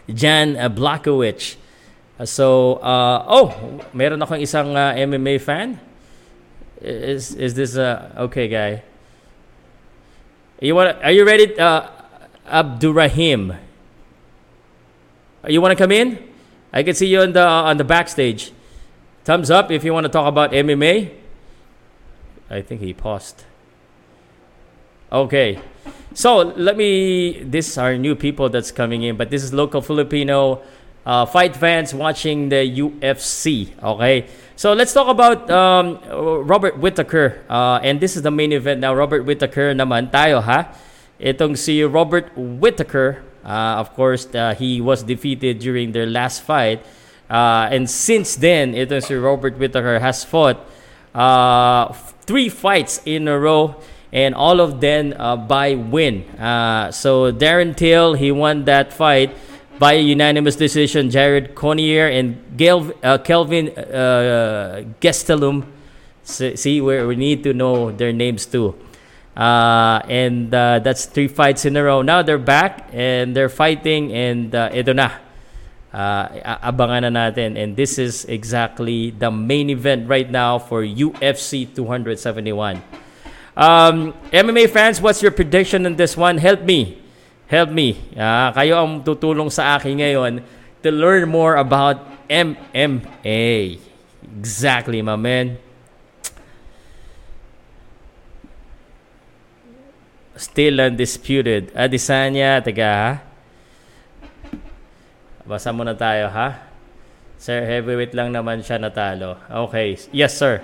Jan 0.08 0.54
Blachowicz. 0.72 1.56
Uh, 2.18 2.26
so, 2.26 2.78
uh, 2.82 3.22
oh, 3.26 3.54
meron 3.94 4.18
akong 4.22 4.42
isang 4.42 4.74
uh, 4.74 4.94
MMA 4.94 5.38
fan. 5.38 5.78
Is 6.78 7.34
is 7.34 7.54
this 7.58 7.74
a 7.74 8.14
okay 8.30 8.46
guy? 8.46 8.82
You 10.62 10.74
want? 10.78 10.94
Are 11.02 11.10
you 11.10 11.26
ready, 11.26 11.50
uh, 11.58 11.90
Abdurrahim? 12.46 13.58
You 15.46 15.60
want 15.60 15.74
to 15.74 15.78
come 15.78 15.90
in? 15.90 16.22
I 16.72 16.82
can 16.82 16.94
see 16.94 17.06
you 17.06 17.22
on 17.22 17.32
the 17.34 17.42
on 17.42 17.78
the 17.78 17.86
backstage. 17.86 18.52
Thumbs 19.24 19.50
up 19.50 19.70
if 19.70 19.82
you 19.82 19.92
want 19.92 20.06
to 20.06 20.12
talk 20.12 20.26
about 20.26 20.52
MMA. 20.52 21.10
I 22.50 22.62
think 22.62 22.80
he 22.80 22.94
paused. 22.94 23.47
Okay. 25.10 25.58
So 26.12 26.52
let 26.56 26.76
me. 26.76 27.42
This 27.44 27.78
are 27.78 27.96
new 27.96 28.14
people 28.14 28.48
that's 28.48 28.70
coming 28.70 29.02
in, 29.02 29.16
but 29.16 29.30
this 29.30 29.42
is 29.42 29.54
local 29.54 29.80
Filipino 29.80 30.60
uh, 31.08 31.24
fight 31.24 31.56
fans 31.56 31.94
watching 31.94 32.50
the 32.50 32.60
UFC. 32.68 33.72
Okay. 33.82 34.26
So 34.56 34.74
let's 34.74 34.92
talk 34.92 35.08
about 35.08 35.48
um, 35.50 35.98
Robert 36.44 36.78
Whitaker. 36.78 37.40
Uh, 37.48 37.80
and 37.82 38.00
this 38.00 38.16
is 38.16 38.22
the 38.22 38.30
main 38.30 38.52
event 38.52 38.80
now. 38.80 38.94
Robert 38.94 39.24
Whitaker 39.24 39.72
naman 39.72 40.12
tayo 40.12 40.42
ha. 40.42 40.74
Itong 41.18 41.56
si 41.56 41.82
Robert 41.84 42.28
Whitaker. 42.36 43.24
Uh, 43.44 43.80
of 43.80 43.94
course, 43.94 44.28
uh, 44.34 44.54
he 44.54 44.80
was 44.80 45.02
defeated 45.02 45.58
during 45.58 45.92
their 45.92 46.06
last 46.06 46.42
fight. 46.42 46.84
Uh, 47.30 47.68
and 47.72 47.88
since 47.88 48.36
then, 48.36 48.74
itong 48.74 49.00
si 49.00 49.14
Robert 49.14 49.56
Whitaker 49.56 49.98
has 50.00 50.24
fought 50.24 50.60
uh, 51.14 51.92
three 52.28 52.48
fights 52.48 53.00
in 53.06 53.28
a 53.28 53.38
row 53.38 53.80
and 54.12 54.34
all 54.34 54.60
of 54.60 54.80
them 54.80 55.14
uh, 55.18 55.36
by 55.36 55.74
win. 55.74 56.28
Uh, 56.38 56.90
so 56.90 57.32
Darren 57.32 57.76
Till, 57.76 58.14
he 58.14 58.32
won 58.32 58.64
that 58.64 58.92
fight 58.92 59.36
by 59.78 59.94
unanimous 59.94 60.56
decision. 60.56 61.10
Jared 61.10 61.54
Connier 61.54 62.08
and 62.08 62.56
Gail, 62.56 62.92
uh, 63.02 63.18
Kelvin 63.18 63.70
uh, 63.78 64.82
Gestelum. 65.00 65.64
See, 66.24 66.80
where 66.80 67.06
we 67.06 67.16
need 67.16 67.42
to 67.44 67.54
know 67.54 67.90
their 67.90 68.12
names 68.12 68.44
too. 68.44 68.74
Uh, 69.34 70.02
and 70.08 70.52
uh, 70.52 70.80
that's 70.80 71.06
three 71.06 71.28
fights 71.28 71.64
in 71.64 71.76
a 71.76 71.82
row. 71.82 72.02
Now 72.02 72.22
they're 72.22 72.36
back 72.42 72.90
and 72.92 73.34
they're 73.34 73.48
fighting, 73.48 74.12
and 74.12 74.54
uh, 74.54 74.68
ito 74.74 74.92
na. 74.92 75.10
Uh, 75.88 76.28
abangan 76.60 77.08
na 77.08 77.30
natin. 77.30 77.56
And 77.56 77.76
this 77.76 77.96
is 77.96 78.26
exactly 78.26 79.10
the 79.10 79.30
main 79.30 79.70
event 79.70 80.08
right 80.08 80.28
now 80.28 80.58
for 80.58 80.82
UFC 80.82 81.64
271. 81.64 82.82
Um, 83.58 84.14
MMA 84.30 84.70
fans, 84.70 85.02
what's 85.02 85.18
your 85.18 85.34
prediction 85.34 85.82
on 85.82 85.98
this 85.98 86.14
one? 86.14 86.38
Help 86.38 86.62
me. 86.62 87.02
Help 87.50 87.74
me. 87.74 87.98
Uh, 88.14 88.54
kayo 88.54 88.86
ang 88.86 89.02
tutulong 89.02 89.50
sa 89.50 89.74
akin 89.74 89.98
ngayon 89.98 90.46
to 90.78 90.94
learn 90.94 91.26
more 91.26 91.58
about 91.58 92.06
MMA. 92.30 93.82
Exactly, 94.38 95.02
my 95.02 95.18
man. 95.18 95.58
Still 100.38 100.78
undisputed. 100.78 101.74
Adesanya, 101.74 102.62
taga 102.62 102.90
ha? 102.94 103.10
Basa 105.42 105.74
muna 105.74 105.98
tayo 105.98 106.30
ha? 106.30 106.62
Sir, 107.42 107.66
heavyweight 107.66 108.14
lang 108.14 108.30
naman 108.30 108.62
siya 108.62 108.78
natalo. 108.78 109.34
Okay. 109.50 109.98
Yes, 110.14 110.38
sir. 110.38 110.62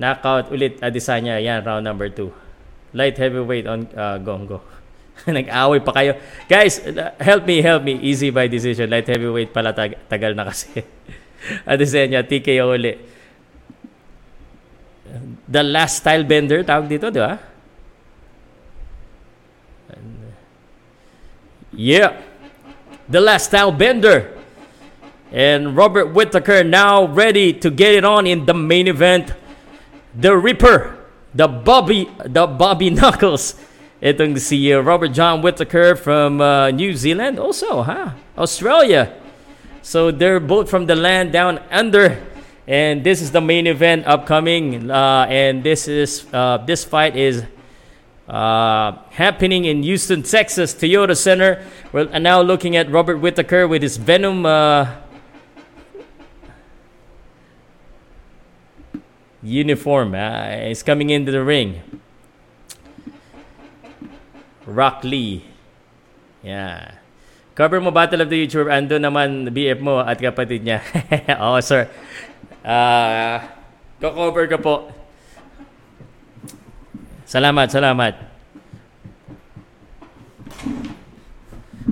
Knockout 0.00 0.48
ulit 0.48 0.80
Adesanya. 0.80 1.36
Yan, 1.36 1.60
round 1.60 1.84
number 1.84 2.08
2. 2.08 2.96
Light 2.96 3.20
heavyweight 3.20 3.68
on 3.68 3.84
uh, 3.92 4.16
Gongo. 4.16 4.64
Nag-away 5.28 5.80
pa 5.84 5.92
kayo. 5.92 6.16
Guys, 6.48 6.80
help 7.20 7.44
me, 7.44 7.60
help 7.60 7.84
me. 7.84 8.00
Easy 8.00 8.32
by 8.32 8.48
decision. 8.48 8.88
Light 8.88 9.04
heavyweight 9.04 9.52
pala 9.52 9.76
tag- 9.76 10.00
tagal 10.08 10.32
na 10.32 10.48
kasi. 10.48 10.80
Adesanya, 11.68 12.24
TKO 12.24 12.72
ulit. 12.72 12.96
The 15.50 15.62
last 15.62 16.00
style 16.00 16.24
bender, 16.24 16.64
tawag 16.64 16.88
dito, 16.88 17.12
di 17.12 17.20
ba? 17.20 17.36
Yeah. 21.76 22.16
The 23.08 23.20
last 23.20 23.50
style 23.50 23.72
bender. 23.72 24.38
And 25.32 25.76
Robert 25.76 26.14
Whittaker 26.14 26.64
now 26.64 27.06
ready 27.06 27.52
to 27.52 27.70
get 27.70 27.94
it 27.94 28.04
on 28.04 28.26
in 28.26 28.46
the 28.46 28.54
main 28.54 28.88
event. 28.88 29.34
The 30.14 30.36
Ripper, 30.36 30.98
the 31.34 31.46
Bobby, 31.46 32.10
the 32.24 32.46
Bobby 32.46 32.90
Knuckles. 32.94 33.54
Itong 34.02 34.38
si 34.38 34.72
uh, 34.72 34.80
Robert 34.80 35.12
John 35.12 35.42
Whittaker 35.42 35.94
from 35.94 36.40
uh, 36.40 36.70
New 36.70 36.96
Zealand 36.96 37.38
also, 37.38 37.82
huh? 37.82 38.16
Australia. 38.36 39.12
So 39.82 40.10
they're 40.10 40.40
both 40.40 40.70
from 40.70 40.86
the 40.86 40.96
land 40.96 41.32
down 41.32 41.60
under. 41.70 42.18
And 42.66 43.04
this 43.04 43.20
is 43.20 43.30
the 43.30 43.40
main 43.40 43.66
event 43.66 44.06
upcoming. 44.06 44.90
Uh, 44.90 45.26
and 45.28 45.62
this 45.62 45.86
is 45.86 46.26
uh, 46.32 46.58
this 46.58 46.82
fight 46.82 47.14
is 47.14 47.44
uh, 48.28 48.92
happening 49.10 49.66
in 49.66 49.82
Houston, 49.82 50.22
Texas, 50.22 50.72
Toyota 50.72 51.16
Center. 51.16 51.62
We're 51.92 52.06
now 52.18 52.40
looking 52.40 52.76
at 52.76 52.90
Robert 52.90 53.18
Whittaker 53.18 53.68
with 53.68 53.82
his 53.82 53.96
Venom 53.96 54.46
uniform. 59.42 60.14
Uh, 60.14 60.68
he's 60.68 60.82
coming 60.82 61.10
into 61.10 61.32
the 61.32 61.42
ring. 61.42 61.80
Rock 64.66 65.02
Lee. 65.02 65.44
Yeah. 66.42 67.00
Cover 67.54 67.80
mo 67.80 67.90
Battle 67.90 68.22
of 68.22 68.30
the 68.30 68.38
YouTuber. 68.46 68.70
Ando 68.70 68.96
naman 68.96 69.50
BF 69.52 69.80
mo 69.80 70.00
at 70.00 70.16
kapatid 70.16 70.64
niya. 70.64 70.80
Oo, 71.44 71.60
sir. 71.60 71.88
Uh, 72.64 73.40
ko-cover 74.00 74.46
ka 74.48 74.58
po. 74.60 74.88
Salamat, 77.28 77.68
salamat. 77.68 78.14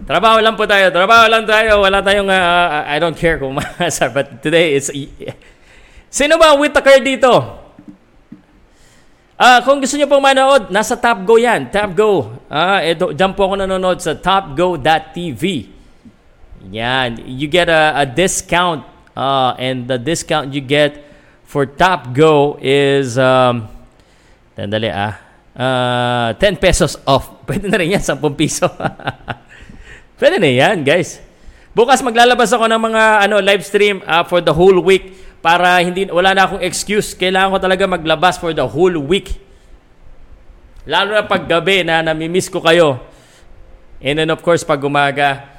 Trabaho 0.09 0.41
lang 0.41 0.57
po 0.57 0.65
tayo. 0.65 0.89
Trabaho 0.89 1.29
lang 1.29 1.45
tayo. 1.45 1.85
Wala 1.85 2.01
tayong, 2.01 2.33
uh, 2.33 2.89
I 2.89 2.97
don't 2.97 3.17
care 3.17 3.37
kung 3.37 3.53
masar. 3.61 4.09
But 4.09 4.41
today, 4.41 4.73
it's... 4.73 4.89
Sino 6.09 6.40
ba 6.40 6.57
Whittaker 6.57 7.05
dito? 7.05 7.33
Ah, 9.38 9.59
uh, 9.59 9.59
kung 9.62 9.79
gusto 9.79 9.94
niyo 9.94 10.11
pong 10.11 10.25
manood, 10.25 10.66
nasa 10.75 10.99
Top 10.99 11.23
Go 11.23 11.38
'yan. 11.38 11.71
Top 11.71 11.94
Go. 11.94 12.42
Ah, 12.51 12.83
uh, 12.83 12.90
edo, 12.90 13.14
diyan 13.14 13.38
po 13.38 13.47
ako 13.47 13.55
nanonood 13.62 14.03
sa 14.03 14.18
topgo.tv. 14.18 15.71
Yan, 16.75 17.23
you 17.23 17.47
get 17.47 17.71
a, 17.71 18.03
a 18.03 18.05
discount 18.05 18.83
uh, 19.14 19.55
and 19.62 19.87
the 19.87 19.94
discount 19.94 20.51
you 20.51 20.59
get 20.59 21.07
for 21.47 21.71
Top 21.71 22.11
Go 22.11 22.59
is 22.59 23.14
um 23.14 23.71
Tandali 24.59 24.90
ah. 24.90 25.14
Uh, 25.59 26.35
10 26.38 26.59
pesos 26.59 26.99
off. 27.07 27.35
Pwede 27.47 27.71
na 27.71 27.79
rin 27.79 27.94
yan, 27.94 28.03
10 28.03 28.18
piso. 28.35 28.66
Pwede 30.18 30.38
na 30.42 30.51
yan, 30.51 30.83
guys. 30.83 31.23
Bukas 31.79 32.03
maglalabas 32.03 32.51
ako 32.51 32.66
ng 32.66 32.83
mga 32.90 33.03
ano 33.27 33.38
live 33.38 33.62
stream 33.62 34.03
uh, 34.03 34.27
for 34.27 34.42
the 34.42 34.51
whole 34.51 34.83
week 34.83 35.14
para 35.38 35.79
hindi 35.83 36.11
wala 36.11 36.35
na 36.35 36.46
akong 36.46 36.62
excuse. 36.62 37.14
Kailangan 37.14 37.55
ko 37.55 37.59
talaga 37.62 37.85
maglabas 37.87 38.37
for 38.38 38.51
the 38.55 38.66
whole 38.66 38.98
week. 38.98 39.38
Lalo 40.88 41.14
na 41.14 41.24
pag 41.27 41.44
gabi 41.44 41.85
na 41.85 42.01
nami-miss 42.01 42.48
ko 42.48 42.64
kayo. 42.64 43.03
And 44.01 44.18
then 44.18 44.31
of 44.31 44.40
course 44.40 44.64
pag 44.64 44.81
umaga, 44.81 45.59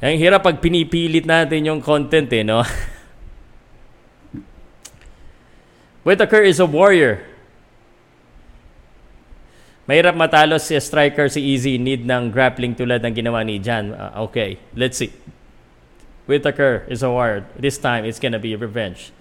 ang 0.00 0.16
hirap 0.16 0.42
pag 0.42 0.58
pinipilit 0.64 1.28
natin 1.28 1.68
yung 1.68 1.80
content 1.84 2.32
eh, 2.32 2.40
no? 2.40 2.64
Whitaker 6.08 6.40
is 6.40 6.56
a 6.56 6.64
warrior. 6.64 7.20
Mahirap 9.84 10.16
matalo 10.16 10.56
si 10.56 10.78
striker 10.78 11.28
si 11.28 11.42
Easy 11.42 11.76
need 11.76 12.06
ng 12.06 12.32
grappling 12.32 12.78
tulad 12.78 13.04
ng 13.04 13.12
ginawa 13.12 13.44
ni 13.44 13.60
Jan. 13.60 13.92
Uh, 13.92 14.24
okay, 14.24 14.56
let's 14.72 14.96
see. 14.96 15.10
Whitaker 16.26 16.86
is 16.88 17.02
a 17.02 17.10
warrior. 17.10 17.46
This 17.58 17.78
time, 17.78 18.04
it's 18.04 18.18
gonna 18.18 18.38
be 18.38 18.56
revenge. 18.56 19.12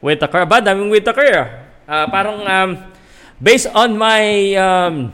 Whitaker, 0.00 0.46
ba? 0.46 0.60
Daming 0.60 0.90
Whitaker. 0.90 1.64
Uh, 1.88 2.06
parang, 2.08 2.46
um, 2.46 2.70
based 3.40 3.68
on 3.72 3.96
my 3.98 4.54
um, 4.54 5.12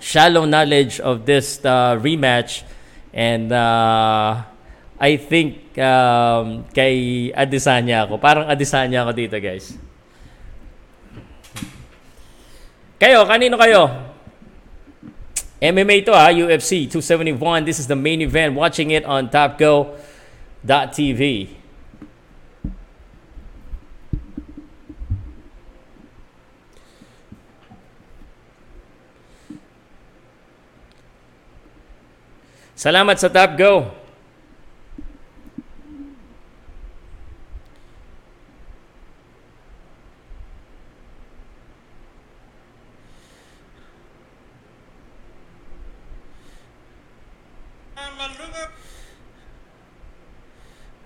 shallow 0.00 0.44
knowledge 0.44 1.00
of 1.00 1.26
this 1.26 1.58
uh, 1.64 1.96
rematch, 1.98 2.62
and 3.12 3.52
uh, 3.52 4.44
I 5.00 5.16
think 5.16 5.76
um, 5.78 6.64
kay 6.70 7.32
Adesanya 7.32 8.06
ako. 8.06 8.20
Parang 8.20 8.46
Adesanya 8.46 9.02
ako 9.02 9.12
dito, 9.16 9.36
guys. 9.40 9.74
Kayo, 13.00 13.24
kanino 13.24 13.56
kayo? 13.56 14.12
MMA 15.60 16.04
to 16.08 16.12
ah, 16.16 16.32
UFC 16.32 16.88
271. 16.88 17.64
This 17.64 17.80
is 17.80 17.88
the 17.88 17.96
main 17.96 18.20
event. 18.20 18.56
Watching 18.56 18.92
it 18.92 19.04
on 19.04 19.28
Top 19.28 19.56
Go. 19.60 19.96
TV. 20.92 21.48
Salamat 32.80 33.20
sa 33.20 33.28
Top 33.28 33.60
Go. 33.60 33.99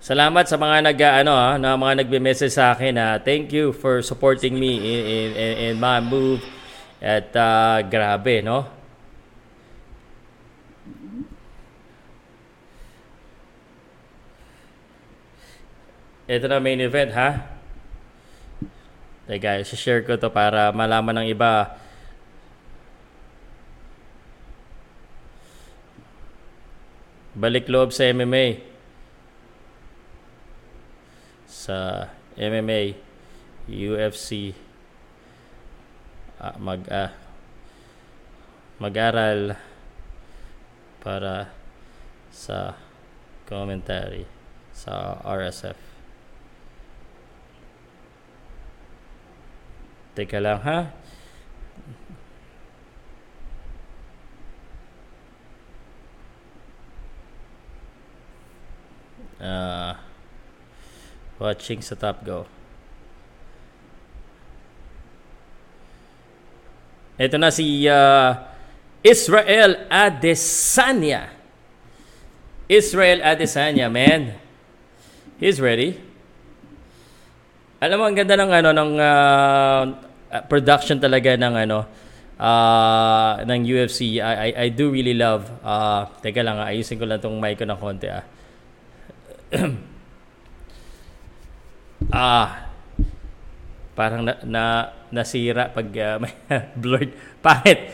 Salamat 0.05 0.45
sa 0.45 0.53
mga 0.61 0.85
nag 0.85 1.01
ano 1.01 1.33
ha, 1.33 1.57
na 1.57 1.73
mga 1.73 2.05
nagbe-message 2.05 2.53
sa 2.53 2.77
akin 2.77 2.93
na 2.93 3.17
thank 3.17 3.49
you 3.49 3.73
for 3.73 4.05
supporting 4.05 4.53
me 4.53 4.77
in 4.77 5.01
in, 5.01 5.29
in, 5.33 5.53
in 5.57 5.73
my 5.81 5.97
move 5.97 6.45
at 7.01 7.33
uh, 7.33 7.81
grabe 7.81 8.45
no. 8.45 8.69
Ito 16.29 16.53
na 16.53 16.61
main 16.61 16.85
event 16.85 17.09
ha. 17.17 17.41
Teka, 19.25 19.65
share 19.65 20.05
ko 20.05 20.21
to 20.21 20.29
para 20.29 20.69
malaman 20.69 21.25
ng 21.25 21.33
iba 21.33 21.81
balik 27.33 27.65
loob 27.65 27.89
sa 27.89 28.05
MMA 28.13 28.74
sa 31.65 32.05
MMA, 32.37 32.93
UFC, 33.65 34.53
uh, 36.37 36.53
ah, 36.53 36.55
mag 36.61 36.85
uh, 36.85 37.09
mag-aral 38.77 39.57
para 41.01 41.49
sa 42.29 42.77
commentary 43.49 44.29
sa 44.69 45.17
RSF. 45.25 45.79
Teka 50.13 50.37
lang 50.37 50.61
ha. 50.61 50.79
Uh, 59.41 60.14
Watching 61.35 61.83
sa 61.83 61.99
Top 61.99 62.23
Go. 62.23 62.47
Ito 67.15 67.35
na 67.39 67.51
si 67.51 67.87
uh, 67.87 68.35
Israel 69.03 69.87
Adesanya. 69.87 71.31
Israel 72.67 73.23
Adesanya, 73.23 73.87
man. 73.87 74.35
He's 75.39 75.59
ready. 75.59 75.99
Alam 77.79 77.97
mo, 77.99 78.03
ang 78.07 78.15
ganda 78.15 78.35
ng 78.39 78.51
ano 78.51 78.69
ng 78.71 78.91
uh, 78.99 79.83
production 80.47 80.99
talaga 80.99 81.35
ng 81.35 81.53
ano 81.67 81.79
uh, 82.39 83.43
ng 83.43 83.61
UFC. 83.63 84.19
I, 84.19 84.51
I, 84.51 84.67
I 84.67 84.67
do 84.71 84.91
really 84.91 85.15
love. 85.15 85.47
Uh, 85.63 86.07
teka 86.19 86.43
lang, 86.43 86.59
ayusin 86.59 86.99
ko 86.99 87.07
lang 87.07 87.19
tong 87.19 87.39
mic 87.39 87.59
ko 87.59 87.67
ng 87.67 87.79
konti 87.79 88.07
ah. 88.11 88.23
Ah, 92.09 92.69
parang 93.97 94.21
na, 94.21 94.33
na 94.45 94.63
nasira 95.09 95.71
pag 95.71 95.87
uh, 95.87 96.17
may 96.21 96.33
blurred. 96.81 97.13
Pangit. 97.39 97.93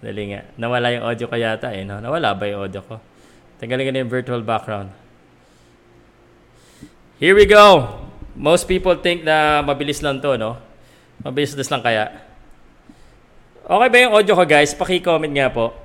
Dali 0.00 0.32
nga. 0.32 0.46
Nawala 0.56 0.94
yung 0.94 1.04
audio 1.06 1.26
ko 1.28 1.36
yata 1.36 1.72
eh. 1.72 1.86
No? 1.86 1.98
Nawala 1.98 2.34
ba 2.34 2.44
yung 2.46 2.66
audio 2.66 2.80
ko? 2.82 2.96
Tanggalin 3.60 3.88
ko 3.88 4.00
yung 4.00 4.12
virtual 4.12 4.42
background. 4.42 4.88
Here 7.20 7.36
we 7.36 7.44
go. 7.44 8.00
Most 8.32 8.64
people 8.64 8.96
think 8.96 9.20
na 9.20 9.60
mabilis 9.60 10.00
lang 10.00 10.24
to, 10.24 10.40
no? 10.40 10.56
Mabilis 11.20 11.52
lang 11.52 11.84
kaya. 11.84 12.08
Okay 13.68 13.88
ba 13.92 13.96
yung 14.00 14.14
audio 14.16 14.32
ko, 14.32 14.44
guys? 14.48 14.72
Paki-comment 14.72 15.30
nga 15.36 15.52
po. 15.52 15.76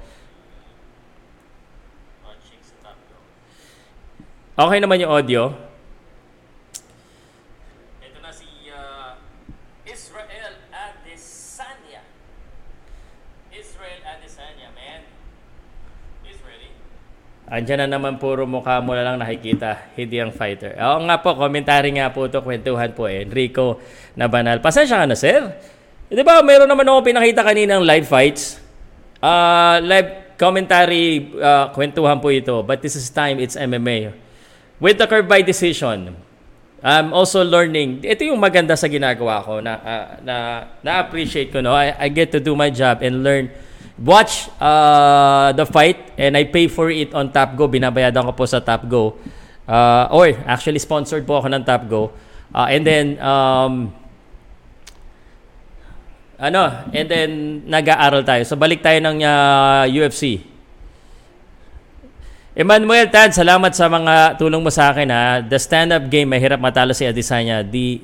Okay 4.56 4.80
naman 4.80 5.04
yung 5.04 5.12
audio. 5.12 5.52
Ito 8.00 8.18
na 8.24 8.32
si 8.32 8.48
uh, 8.72 9.20
Israel 9.84 10.56
Adesanya. 10.72 12.08
Israel 13.56 14.00
Adesanya, 14.04 14.68
man. 14.76 15.02
Is 16.28 16.39
ready. 16.44 16.68
Andiyan 17.48 17.88
na 17.88 17.96
naman 17.96 18.20
puro 18.20 18.44
mukha 18.44 18.84
mo 18.84 18.91
na 18.91 19.08
lang 19.08 19.15
nakikita, 19.15 19.96
hindi 19.96 20.20
ang 20.20 20.36
fighter. 20.36 20.76
Oo 20.76 21.08
nga 21.08 21.24
po, 21.24 21.39
komentary 21.39 21.96
nga 21.96 22.12
po 22.12 22.28
to, 22.28 22.44
kwentuhan 22.44 22.91
po 22.91 23.08
eh. 23.08 23.24
Enrico 23.24 23.80
na 24.20 24.28
banal. 24.28 24.60
Pasensya 24.60 25.00
ka 25.00 25.08
na, 25.08 25.15
sir. 25.15 25.56
Di 26.12 26.22
ba, 26.22 26.44
meron 26.44 26.68
naman 26.68 26.84
ako 26.84 27.00
pinakita 27.15 27.41
kanina 27.48 27.80
ng 27.80 27.86
live 27.88 28.08
fights. 28.08 28.60
Uh, 29.24 29.80
live 29.80 30.36
commentary, 30.36 31.32
uh, 31.39 31.72
kwentuhan 31.72 32.20
po 32.20 32.30
ito. 32.30 32.60
But 32.60 32.84
this 32.84 33.00
is 33.00 33.08
time, 33.08 33.39
it's 33.39 33.56
MMA 33.56 34.26
with 34.80 35.00
the 35.00 35.08
curve 35.08 35.28
by 35.28 35.41
decision, 35.41 36.15
I'm 36.84 37.16
also 37.16 37.42
learning. 37.42 38.04
Ito 38.04 38.28
yung 38.28 38.40
maganda 38.40 38.76
sa 38.76 38.92
ginagawa 38.92 39.42
ko 39.42 39.64
na 39.64 39.74
uh, 39.80 40.06
na 40.22 40.36
na-appreciate 40.84 41.50
ko 41.50 41.64
no. 41.64 41.72
I, 41.72 41.96
I 41.96 42.08
get 42.12 42.32
to 42.36 42.40
do 42.40 42.54
my 42.56 42.70
job 42.70 43.00
and 43.02 43.24
learn 43.24 43.50
watch 43.96 44.52
uh, 44.60 45.56
the 45.56 45.64
fight 45.66 46.14
and 46.20 46.36
I 46.36 46.44
pay 46.44 46.68
for 46.68 46.92
it 46.92 47.16
on 47.16 47.32
Top 47.32 47.56
Go. 47.56 47.68
Binabayadan 47.68 48.26
ko 48.28 48.32
po 48.36 48.46
sa 48.46 48.60
Top 48.60 48.86
Go. 48.88 49.16
Uh, 49.66 50.06
or 50.14 50.30
actually 50.46 50.78
sponsored 50.78 51.26
po 51.26 51.42
ako 51.42 51.48
ng 51.52 51.64
Top 51.64 51.88
Go. 51.88 52.12
Uh, 52.54 52.68
and 52.70 52.84
then 52.86 53.18
um, 53.24 53.90
ano, 56.38 56.92
and 56.92 57.08
then 57.08 57.30
nag-aaral 57.66 58.24
tayo. 58.28 58.44
So 58.44 58.60
balik 58.60 58.84
tayo 58.84 59.00
ng 59.00 59.24
uh, 59.24 59.88
UFC. 59.88 60.55
Emmanuel 62.56 63.12
Tan, 63.12 63.36
salamat 63.36 63.76
sa 63.76 63.91
mga 63.91 64.39
tulong 64.39 64.63
mo 64.63 64.72
sa 64.72 64.96
akin 64.96 65.12
ha. 65.12 65.44
The 65.44 65.60
stand-up 65.60 66.08
game, 66.08 66.32
mahirap 66.32 66.56
matalo 66.56 66.96
si 66.96 67.04
Adesanya. 67.04 67.68
D, 67.68 68.00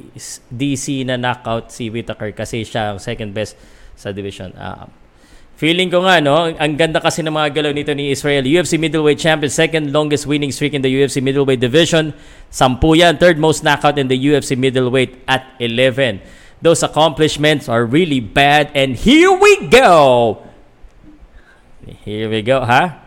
DC 0.51 1.07
na 1.07 1.15
knockout 1.15 1.71
si 1.71 1.87
Whitaker 1.87 2.35
kasi 2.35 2.67
siya 2.67 2.91
ang 2.91 2.99
second 2.99 3.31
best 3.31 3.55
sa 3.95 4.11
division. 4.11 4.51
Uh, 4.51 4.91
feeling 5.55 5.87
ko 5.87 6.03
nga, 6.03 6.19
no, 6.19 6.51
ang 6.51 6.75
ganda 6.75 6.99
kasi 6.99 7.23
ng 7.23 7.31
mga 7.31 7.63
galaw 7.63 7.71
nito 7.71 7.95
ni 7.95 8.11
Israel. 8.11 8.43
UFC 8.43 8.75
middleweight 8.75 9.23
champion, 9.23 9.47
second 9.47 9.95
longest 9.95 10.27
winning 10.27 10.51
streak 10.51 10.75
in 10.75 10.83
the 10.83 10.91
UFC 10.91 11.23
middleweight 11.23 11.63
division. 11.63 12.11
Sampu 12.51 12.99
yan, 12.99 13.23
third 13.23 13.39
most 13.39 13.63
knockout 13.63 13.95
in 13.95 14.11
the 14.11 14.19
UFC 14.19 14.59
middleweight 14.59 15.23
at 15.31 15.47
11. 15.63 16.19
Those 16.59 16.83
accomplishments 16.83 17.71
are 17.71 17.87
really 17.87 18.19
bad. 18.19 18.67
And 18.75 18.99
here 18.99 19.31
we 19.31 19.71
go! 19.71 20.43
Here 22.03 22.27
we 22.27 22.43
go, 22.43 22.67
huh? 22.67 23.00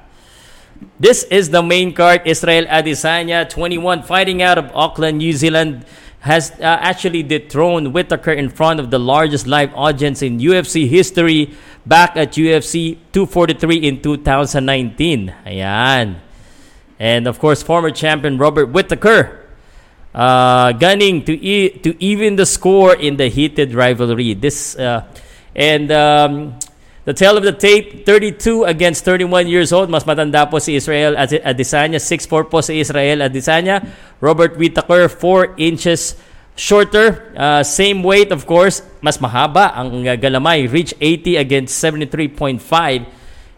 This 0.99 1.25
is 1.25 1.51
the 1.51 1.62
main 1.62 1.92
card. 1.92 2.23
Israel 2.25 2.66
Adesanya, 2.66 3.49
21, 3.49 4.03
fighting 4.03 4.42
out 4.42 4.59
of 4.59 4.70
Auckland, 4.75 5.18
New 5.18 5.33
Zealand, 5.33 5.85
has 6.20 6.53
uh, 6.53 6.62
actually 6.81 7.23
dethroned 7.23 7.92
Whitaker 7.92 8.33
in 8.33 8.49
front 8.49 8.81
of 8.81 8.90
the 8.90 8.99
largest 8.99 9.47
live 9.47 9.73
audience 9.75 10.23
in 10.23 10.38
UFC 10.38 10.88
history 10.88 11.53
back 11.85 12.16
at 12.16 12.33
UFC 12.33 12.97
243 13.12 13.77
in 13.77 14.01
2019. 14.01 15.35
Ayan. 15.44 16.20
And 16.99 17.27
of 17.27 17.38
course, 17.38 17.62
former 17.62 17.90
champion 17.90 18.38
Robert 18.38 18.66
Whitaker 18.66 19.44
uh, 20.14 20.73
gunning 20.73 21.25
to 21.25 21.35
e- 21.35 21.70
to 21.81 22.03
even 22.03 22.37
the 22.37 22.47
score 22.47 22.94
in 22.94 23.16
the 23.16 23.29
heated 23.29 23.75
rivalry. 23.75 24.33
This 24.35 24.77
uh, 24.77 25.05
and 25.55 25.90
um, 25.92 26.59
the 27.04 27.12
tale 27.12 27.36
of 27.36 27.44
the 27.44 27.52
tape, 27.52 28.06
32 28.06 28.64
against 28.64 29.04
31 29.04 29.46
years 29.46 29.72
old. 29.72 29.90
Mas 29.92 30.04
matanda 30.04 30.48
po 30.48 30.58
si 30.58 30.74
Israel 30.76 31.16
Adesanya. 31.16 32.00
6'4 32.00 32.48
po 32.48 32.60
si 32.64 32.80
Israel 32.80 33.20
Adesanya. 33.20 33.84
Robert 34.24 34.56
Whittaker, 34.56 35.08
4 35.08 35.54
inches 35.60 36.16
shorter. 36.56 37.32
Uh, 37.36 37.62
same 37.62 38.02
weight, 38.02 38.32
of 38.32 38.48
course. 38.48 38.80
Mas 39.04 39.20
mahaba 39.20 39.76
ang 39.76 40.00
galamay. 40.16 40.64
Reach 40.64 40.96
80 40.96 41.36
against 41.36 41.76
73.5. 41.76 42.64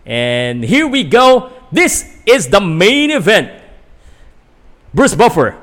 And 0.06 0.66
here 0.66 0.86
we 0.90 1.06
go. 1.06 1.54
This 1.70 2.02
is 2.26 2.50
the 2.50 2.60
main 2.60 3.14
event. 3.14 3.54
Bruce 4.90 5.14
Buffer. 5.14 5.54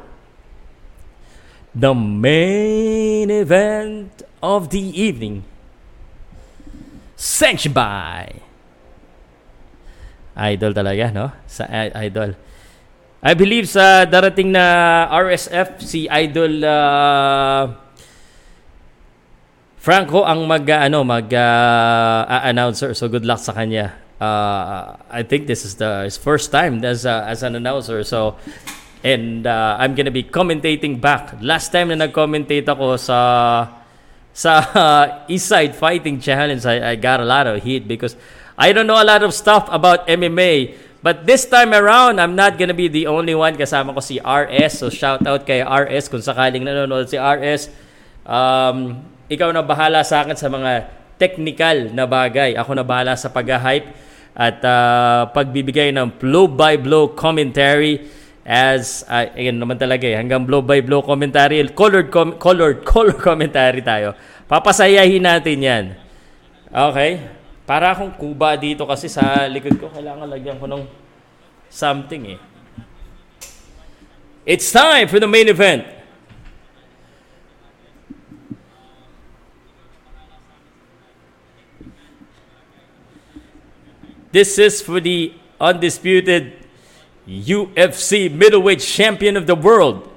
The 1.76 1.92
main 1.92 3.28
event 3.28 4.24
of 4.40 4.70
the 4.70 4.80
evening 4.80 5.44
Sanctioned 7.24 7.72
by 7.72 8.28
Idol 10.36 10.76
talaga, 10.76 11.08
no? 11.16 11.32
Sa 11.48 11.64
Idol. 11.72 12.36
I 13.24 13.32
believe 13.32 13.72
sa 13.72 14.04
darating 14.04 14.52
na 14.52 15.08
RSF 15.08 15.80
si 15.80 16.12
Idol 16.12 16.60
uh, 16.60 17.72
Franco 19.80 20.28
ang 20.28 20.44
mag 20.44 20.68
uh, 20.68 20.84
ano 20.84 21.08
mag 21.08 21.32
uh, 21.32 22.44
announcer 22.44 22.92
so 22.92 23.08
good 23.08 23.24
luck 23.24 23.40
sa 23.40 23.56
kanya. 23.56 23.96
Uh, 24.20 25.00
I 25.08 25.24
think 25.24 25.48
this 25.48 25.64
is 25.64 25.80
the 25.80 26.04
his 26.04 26.20
first 26.20 26.52
time 26.52 26.84
as 26.84 27.08
a, 27.08 27.24
as 27.24 27.40
an 27.48 27.56
announcer 27.56 28.04
so 28.04 28.36
and 29.08 29.48
uh, 29.48 29.80
I'm 29.80 29.96
gonna 29.96 30.12
be 30.12 30.28
commentating 30.28 31.00
back. 31.00 31.40
Last 31.40 31.72
time 31.72 31.96
na 31.96 32.04
nag-commentate 32.04 32.68
ako 32.68 33.00
sa 33.00 33.20
sa 34.34 34.66
uh, 34.74 35.04
Eastside 35.30 35.78
Fighting 35.78 36.18
Challenge, 36.18 36.60
I, 36.66 36.92
I 36.92 36.94
got 36.98 37.22
a 37.22 37.26
lot 37.26 37.46
of 37.46 37.62
heat 37.62 37.86
because 37.86 38.18
I 38.58 38.74
don't 38.74 38.90
know 38.90 38.98
a 38.98 39.06
lot 39.06 39.22
of 39.22 39.34
stuff 39.34 39.70
about 39.70 40.10
MMA. 40.10 40.74
But 41.06 41.30
this 41.30 41.46
time 41.46 41.74
around, 41.74 42.18
I'm 42.18 42.34
not 42.34 42.58
gonna 42.58 42.74
be 42.74 42.90
the 42.90 43.06
only 43.08 43.38
one. 43.38 43.54
Kasama 43.54 43.94
ko 43.94 44.02
si 44.02 44.18
RS. 44.18 44.82
So 44.82 44.90
shout 44.90 45.22
out 45.30 45.46
kay 45.46 45.62
RS 45.62 46.10
kung 46.10 46.26
sakaling 46.26 46.66
nanonood 46.66 47.14
si 47.14 47.20
RS. 47.22 47.70
Um, 48.26 49.06
ikaw 49.30 49.54
na 49.54 49.62
bahala 49.62 50.02
sa 50.02 50.26
akin 50.26 50.34
sa 50.34 50.50
mga 50.50 50.90
technical 51.22 51.94
na 51.94 52.10
bagay. 52.10 52.58
Ako 52.58 52.74
na 52.74 52.82
bahala 52.82 53.14
sa 53.14 53.30
pag-hype 53.30 53.86
at 54.34 54.58
uh, 54.66 55.30
pagbibigay 55.30 55.94
ng 55.94 56.10
blow-by-blow 56.18 57.14
commentary 57.14 58.02
as 58.44 59.08
uh, 59.08 59.32
ayun 59.40 59.56
naman 59.56 59.80
talaga 59.80 60.04
eh 60.04 60.20
hanggang 60.20 60.44
blow 60.44 60.60
by 60.60 60.84
blow 60.84 61.00
commentary 61.00 61.64
colored 61.72 62.12
com- 62.12 62.36
colored 62.36 62.84
color 62.92 63.16
commentary 63.16 63.80
tayo. 63.80 64.16
Papasayahin 64.52 65.24
natin 65.24 65.58
yan. 65.64 65.86
Okay. 66.68 67.24
Para 67.64 67.96
akong 67.96 68.12
kuba 68.20 68.60
dito 68.60 68.84
kasi 68.84 69.08
sa 69.08 69.48
likod 69.48 69.80
ko 69.80 69.88
kailangan 69.88 70.28
lagyan 70.28 70.60
ko 70.60 70.68
ng 70.68 70.84
something 71.72 72.36
eh. 72.36 72.40
It's 74.44 74.68
time 74.76 75.08
for 75.08 75.24
the 75.24 75.32
main 75.32 75.48
event. 75.48 75.88
This 84.36 84.58
is 84.58 84.82
for 84.82 85.00
the 85.00 85.32
undisputed 85.62 86.63
UFC 87.28 88.32
middleweight 88.34 88.80
champion 88.80 89.38
of 89.38 89.48
the 89.48 89.56
world. 89.56 90.10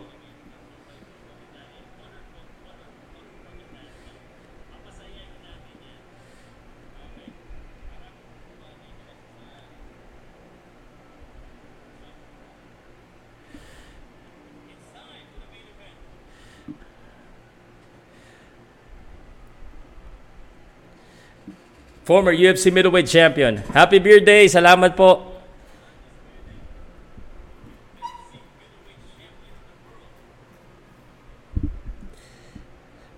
Former 22.07 22.33
UFC 22.33 22.73
middleweight 22.73 23.09
champion. 23.09 23.57
Happy 23.75 23.99
Beer 23.99 24.23
Day. 24.23 24.47
Salamat 24.47 24.95
po. 24.95 25.36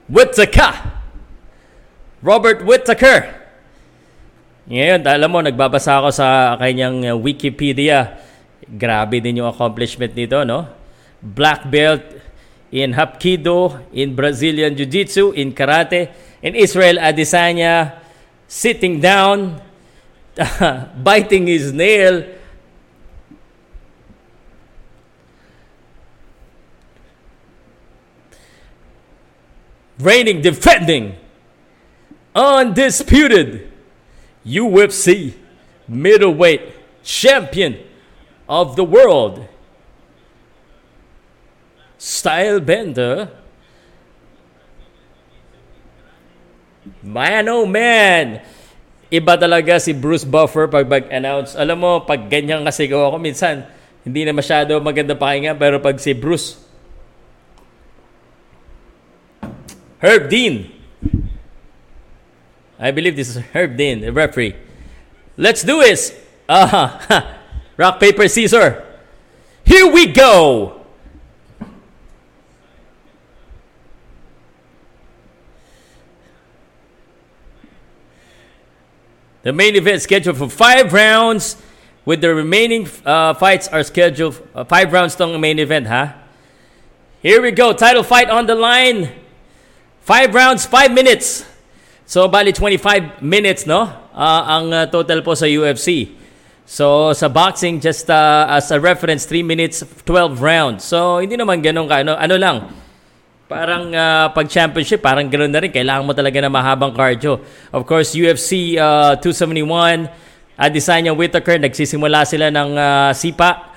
Whittaker. 0.09 0.73
Robert 2.25 2.65
Whittaker. 2.65 3.39
Ngayon, 4.69 5.05
alam 5.05 5.29
mo, 5.29 5.41
nagbabasa 5.45 6.01
ako 6.01 6.09
sa 6.13 6.57
kanyang 6.57 7.13
uh, 7.13 7.17
Wikipedia. 7.17 8.21
Grabe 8.65 9.21
din 9.21 9.41
yung 9.41 9.49
accomplishment 9.49 10.13
nito, 10.13 10.45
no? 10.45 10.65
Black 11.21 11.69
belt 11.69 12.05
in 12.73 12.93
Hapkido, 12.93 13.81
in 13.93 14.13
Brazilian 14.13 14.77
Jiu-Jitsu, 14.77 15.33
in 15.33 15.57
Karate, 15.57 16.13
in 16.45 16.53
Israel 16.53 17.01
Adesanya, 17.01 18.01
sitting 18.45 19.01
down, 19.01 19.61
biting 21.05 21.49
his 21.49 21.73
nail, 21.73 22.25
reigning, 29.99 30.41
defending, 30.41 31.19
undisputed 32.35 33.67
UFC 34.47 35.35
middleweight 35.89 36.63
champion 37.03 37.81
of 38.49 38.77
the 38.77 38.85
world. 38.85 39.45
Style 41.99 42.63
bender. 42.63 43.29
Man, 47.03 47.49
oh 47.51 47.67
man! 47.67 48.41
Iba 49.09 49.41
talaga 49.41 49.81
si 49.81 49.97
Bruce 49.97 50.25
Buffer 50.25 50.69
pag 50.69 50.85
mag-announce. 50.85 51.57
Alam 51.57 51.79
mo, 51.81 51.93
pag 52.05 52.29
ganyan 52.29 52.61
kasi 52.65 52.87
ako 52.87 53.17
minsan, 53.17 53.65
hindi 54.05 54.25
na 54.25 54.37
masyado 54.37 54.77
maganda 54.85 55.17
pakinggan. 55.17 55.57
Pero 55.57 55.81
pag 55.81 55.97
si 55.97 56.13
Bruce, 56.13 56.61
Herb 60.01 60.31
Dean. 60.31 60.73
I 62.79 62.93
believe 62.93 63.17
this 63.17 63.29
is 63.29 63.37
Herb 63.53 63.77
Dean, 63.77 64.01
the 64.01 64.13
referee. 64.13 64.55
Let's 65.37 65.63
do 65.63 65.81
this. 65.81 66.19
Uh, 66.49 67.35
rock, 67.77 67.99
paper, 67.99 68.29
scissors. 68.29 68.83
Here 69.65 69.91
we 69.93 70.07
go. 70.07 70.87
The 79.43 79.53
main 79.53 79.77
event 79.77 80.03
scheduled 80.03 80.37
for 80.37 80.49
five 80.49 80.93
rounds, 80.93 81.57
with 82.05 82.21
the 82.21 82.35
remaining 82.35 82.89
uh, 83.05 83.35
fights 83.35 83.69
are 83.69 83.83
scheduled 83.83 84.41
uh, 84.55 84.65
five 84.65 84.93
rounds 84.93 85.15
tong 85.15 85.41
main 85.41 85.59
event, 85.59 85.87
huh? 85.87 86.13
Here 87.23 87.41
we 87.41 87.51
go, 87.51 87.73
title 87.73 88.03
fight 88.03 88.31
on 88.31 88.47
the 88.47 88.55
line. 88.55 89.11
Five 90.09 90.33
rounds, 90.33 90.65
five 90.65 90.89
minutes. 90.89 91.45
So, 92.09 92.33
bali 92.33 92.57
25 92.57 93.21
minutes, 93.21 93.69
no? 93.69 93.93
Uh, 94.17 94.43
ang 94.49 94.67
uh, 94.73 94.89
total 94.89 95.21
po 95.21 95.37
sa 95.37 95.45
UFC. 95.45 96.17
So, 96.65 97.13
sa 97.13 97.29
boxing, 97.29 97.77
just 97.77 98.09
uh, 98.09 98.49
as 98.49 98.73
a 98.73 98.81
reference, 98.81 99.29
3 99.29 99.45
minutes, 99.45 99.85
12 100.09 100.41
rounds. 100.41 100.89
So, 100.89 101.21
hindi 101.21 101.37
naman 101.37 101.61
ganun 101.61 101.85
ka. 101.85 102.01
Ano, 102.01 102.17
ano 102.17 102.37
lang, 102.41 102.57
Parang 103.49 103.89
uh, 103.93 104.29
pag 104.33 104.45
championship, 104.45 105.01
parang 105.01 105.25
ganoon 105.25 105.49
na 105.49 105.61
rin. 105.61 105.73
Kailangan 105.73 106.05
mo 106.05 106.13
talaga 106.13 106.37
na 106.37 106.53
mahabang 106.53 106.93
cardio. 106.93 107.41
Of 107.73 107.85
course, 107.89 108.13
UFC 108.13 108.77
uh, 108.77 109.17
271, 109.21 110.09
Adesanya 110.57 111.17
Whitaker, 111.17 111.57
nagsisimula 111.57 112.29
sila 112.29 112.53
ng 112.53 112.71
uh, 112.77 113.13
sipa. 113.17 113.77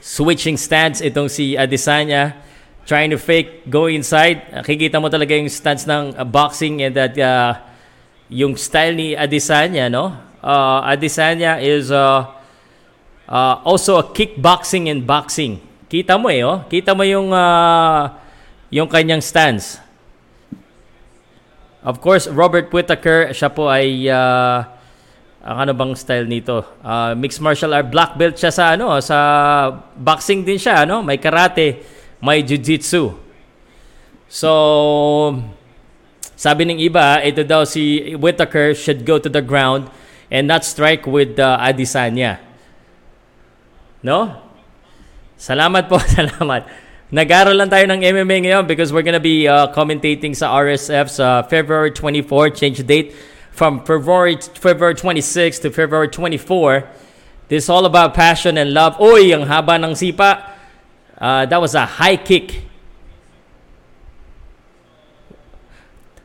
Switching 0.00 0.56
stance 0.56 1.04
itong 1.04 1.28
si 1.28 1.54
Adesanya. 1.54 2.40
Trying 2.88 3.12
to 3.12 3.20
fake, 3.20 3.68
go 3.68 3.86
inside. 3.86 4.64
Kikita 4.64 4.98
mo 4.98 5.12
talaga 5.12 5.36
yung 5.36 5.52
stance 5.52 5.84
ng 5.84 6.16
uh, 6.16 6.24
boxing 6.24 6.80
and 6.82 6.96
that 6.96 7.14
uh, 7.20 7.60
yung 8.32 8.56
style 8.56 8.96
ni 8.96 9.12
Adesanya, 9.14 9.92
no? 9.92 10.16
Uh, 10.40 10.80
Adesanya 10.88 11.60
is 11.60 11.92
uh, 11.92 12.24
uh, 13.28 13.54
also 13.62 14.00
a 14.00 14.04
kickboxing 14.10 14.88
and 14.88 15.06
boxing. 15.06 15.60
Kita 15.86 16.16
mo 16.16 16.32
eh, 16.32 16.42
oh. 16.42 16.64
Kita 16.66 16.96
mo 16.96 17.04
yung 17.04 17.30
uh, 17.30 18.10
yung 18.72 18.88
kanyang 18.88 19.20
stance. 19.20 19.78
Of 21.84 22.00
course, 22.00 22.28
Robert 22.28 22.72
Whittaker, 22.72 23.32
siya 23.36 23.52
po 23.52 23.68
ay 23.68 24.08
uh, 24.08 24.64
ang 25.40 25.56
ano 25.64 25.72
bang 25.72 25.92
style 25.96 26.28
nito? 26.28 26.60
Uh, 26.84 27.16
mixed 27.16 27.40
martial 27.40 27.72
art 27.72 27.88
black 27.88 28.12
belt 28.20 28.36
siya 28.36 28.52
sa 28.52 28.76
ano, 28.76 29.00
sa 29.00 29.16
boxing 29.96 30.44
din 30.44 30.60
siya, 30.60 30.84
ano? 30.84 31.00
May 31.00 31.16
karate, 31.16 31.80
may 32.20 32.44
jiu-jitsu. 32.44 33.16
So, 34.28 34.50
sabi 36.36 36.68
ng 36.68 36.78
iba, 36.78 37.24
ito 37.24 37.40
daw 37.40 37.64
si 37.64 38.12
Whittaker 38.14 38.76
should 38.76 39.08
go 39.08 39.16
to 39.16 39.32
the 39.32 39.40
ground 39.40 39.88
and 40.28 40.44
not 40.44 40.62
strike 40.62 41.08
with 41.08 41.40
uh, 41.40 41.56
Adesanya. 41.56 42.38
No? 44.04 44.44
Salamat 45.40 45.88
po, 45.88 45.96
salamat. 46.20 46.68
Nag-aral 47.10 47.56
lang 47.56 47.72
tayo 47.72 47.88
ng 47.90 48.04
MMA 48.06 48.46
ngayon 48.46 48.64
because 48.68 48.92
we're 48.92 49.02
gonna 49.02 49.18
be 49.18 49.48
uh, 49.48 49.72
commentating 49.72 50.36
sa 50.36 50.52
RSF 50.52 51.10
sa 51.10 51.42
February 51.48 51.90
24, 51.90 52.54
change 52.54 52.84
date 52.84 53.16
from 53.60 53.84
February 53.84 54.40
February 54.40 54.96
26 54.96 55.60
to 55.60 55.68
February 55.68 56.08
24. 56.08 56.88
This 57.52 57.64
is 57.64 57.68
all 57.68 57.84
about 57.84 58.16
passion 58.16 58.56
and 58.56 58.72
love. 58.72 58.96
Oy, 58.96 59.36
ang 59.36 59.44
haba 59.44 59.76
ng 59.76 59.92
sipa. 59.92 60.56
Uh, 61.20 61.44
that 61.44 61.60
was 61.60 61.76
a 61.76 61.84
high 61.84 62.16
kick. 62.16 62.64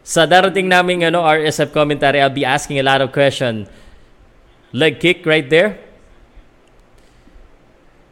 Sa 0.08 0.24
darating 0.24 0.72
naming 0.72 1.04
ano, 1.04 1.28
RSF 1.28 1.76
commentary, 1.76 2.24
I'll 2.24 2.32
be 2.32 2.48
asking 2.48 2.80
a 2.80 2.88
lot 2.88 3.04
of 3.04 3.12
questions. 3.12 3.68
Leg 4.72 5.04
kick 5.04 5.28
right 5.28 5.44
there. 5.44 5.84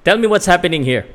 Tell 0.03 0.19
me 0.19 0.27
what's 0.27 0.51
happening 0.51 0.83
here. 0.83 1.07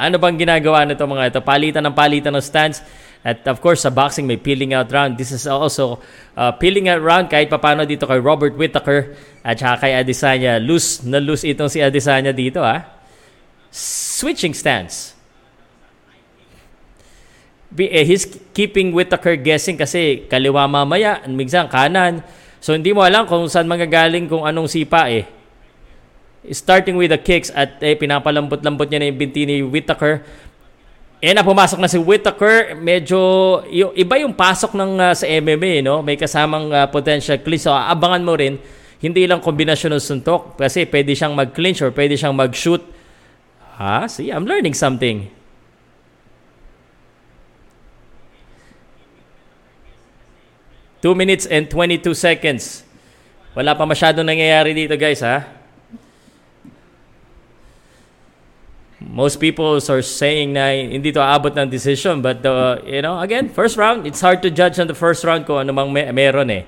Ano 0.00 0.16
bang 0.16 0.40
ginagawa 0.40 0.88
nito 0.88 1.04
mga 1.04 1.28
ito? 1.28 1.44
Palitan 1.44 1.84
ng 1.84 1.92
palitan 1.92 2.32
ng 2.32 2.40
stance. 2.40 2.80
At 3.26 3.42
of 3.50 3.58
course, 3.58 3.82
sa 3.82 3.90
boxing 3.90 4.30
may 4.30 4.38
peeling 4.38 4.72
out 4.72 4.88
round. 4.94 5.18
This 5.18 5.34
is 5.34 5.44
also 5.44 5.98
uh, 6.38 6.54
peeling 6.54 6.86
out 6.86 7.02
round 7.02 7.26
kahit 7.28 7.50
papano 7.50 7.82
dito 7.82 8.06
kay 8.06 8.22
Robert 8.22 8.54
Whittaker 8.54 9.18
at 9.42 9.58
saka 9.58 9.86
kay 9.88 9.92
Adesanya. 9.98 10.62
Loose 10.62 11.02
na 11.02 11.18
loose 11.18 11.42
itong 11.42 11.68
si 11.68 11.82
Adesanya 11.82 12.30
dito. 12.30 12.62
Ah. 12.62 12.86
Switching 13.74 14.54
stance. 14.54 15.18
Eh, 17.76 18.06
he's 18.06 18.24
keeping 18.56 18.96
Whittaker 18.96 19.36
guessing 19.36 19.76
kasi 19.76 20.24
kaliwa 20.24 20.64
mamaya, 20.64 21.20
minsan 21.28 21.68
kanan. 21.68 22.24
So 22.64 22.72
hindi 22.72 22.96
mo 22.96 23.04
alam 23.04 23.28
kung 23.28 23.44
saan 23.50 23.68
magagaling 23.68 24.24
kung 24.26 24.42
anong 24.46 24.72
sipa 24.72 25.10
eh 25.12 25.38
starting 26.52 26.96
with 26.96 27.10
the 27.10 27.20
kicks 27.20 27.50
at 27.52 27.80
eh, 27.82 27.98
pinapalambot-lambot 27.98 28.88
niya 28.88 28.98
na 29.02 29.06
yung 29.10 29.18
binti 29.18 29.42
ni 29.44 29.60
Whittaker. 29.64 30.24
Eh 31.18 31.34
na 31.34 31.42
pumasok 31.42 31.82
na 31.82 31.90
si 31.90 31.98
Whittaker, 31.98 32.78
medyo 32.78 33.18
yung, 33.66 33.90
iba 33.98 34.22
yung 34.22 34.30
pasok 34.30 34.78
ng 34.78 35.02
uh, 35.02 35.14
sa 35.18 35.26
MMA, 35.26 35.82
no? 35.82 35.98
May 35.98 36.14
kasamang 36.14 36.70
uh, 36.70 36.86
potential 36.86 37.34
clinch. 37.42 37.66
So 37.66 37.74
abangan 37.74 38.22
mo 38.22 38.38
rin, 38.38 38.62
hindi 39.02 39.26
lang 39.26 39.42
kombinasyon 39.42 39.98
ng 39.98 40.02
suntok 40.02 40.54
kasi 40.54 40.86
pwede 40.86 41.18
siyang 41.18 41.34
mag-clinch 41.34 41.82
or 41.82 41.90
pwede 41.90 42.14
siyang 42.14 42.38
mag-shoot. 42.38 42.82
Ha? 43.82 44.06
See, 44.06 44.30
I'm 44.30 44.46
learning 44.46 44.78
something. 44.78 45.26
Two 51.02 51.14
minutes 51.18 51.46
and 51.46 51.66
22 51.70 52.14
seconds. 52.14 52.82
Wala 53.58 53.74
pa 53.74 53.86
masyadong 53.86 54.26
nangyayari 54.26 54.70
dito 54.70 54.94
guys 54.94 55.22
ha. 55.22 55.57
Most 59.08 59.40
people 59.40 59.80
are 59.80 60.04
saying 60.04 60.52
na 60.52 60.68
hindi 60.68 61.08
to 61.08 61.18
aabot 61.18 61.56
ng 61.56 61.72
decision 61.72 62.20
but 62.20 62.44
uh, 62.44 62.76
you 62.84 63.00
know 63.00 63.16
again 63.24 63.48
first 63.48 63.80
round 63.80 64.04
it's 64.04 64.20
hard 64.20 64.44
to 64.44 64.52
judge 64.52 64.76
on 64.76 64.84
the 64.84 64.94
first 64.94 65.24
round 65.24 65.48
kung 65.48 65.56
ano 65.56 65.72
mang 65.72 65.88
may- 65.88 66.12
meron 66.12 66.52
eh. 66.52 66.64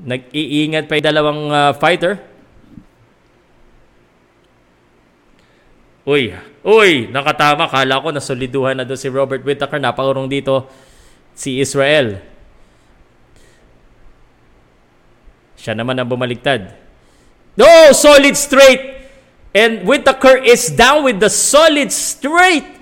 Nag-iingat 0.00 0.88
pa 0.88 0.96
yung 0.96 1.06
dalawang 1.06 1.42
uh, 1.52 1.72
fighter. 1.76 2.18
Uy 6.08 6.34
uy 6.66 7.06
nakatama. 7.12 7.68
Kala 7.68 8.02
ko 8.02 8.08
nasoliduhan 8.10 8.74
na 8.80 8.88
doon 8.88 8.98
si 8.98 9.06
Robert 9.12 9.44
Whittaker 9.44 9.78
napakurong 9.78 10.26
dito 10.26 10.66
si 11.36 11.60
Israel. 11.60 12.18
Siya 15.60 15.76
naman 15.76 16.00
ang 16.00 16.08
bumaligtad 16.08 16.72
no 17.58 17.92
solid 17.92 18.32
straight 18.38 18.99
And 19.50 19.82
Whitaker 19.82 20.38
is 20.38 20.70
down 20.70 21.02
with 21.02 21.18
the 21.18 21.30
solid 21.30 21.90
straight. 21.90 22.78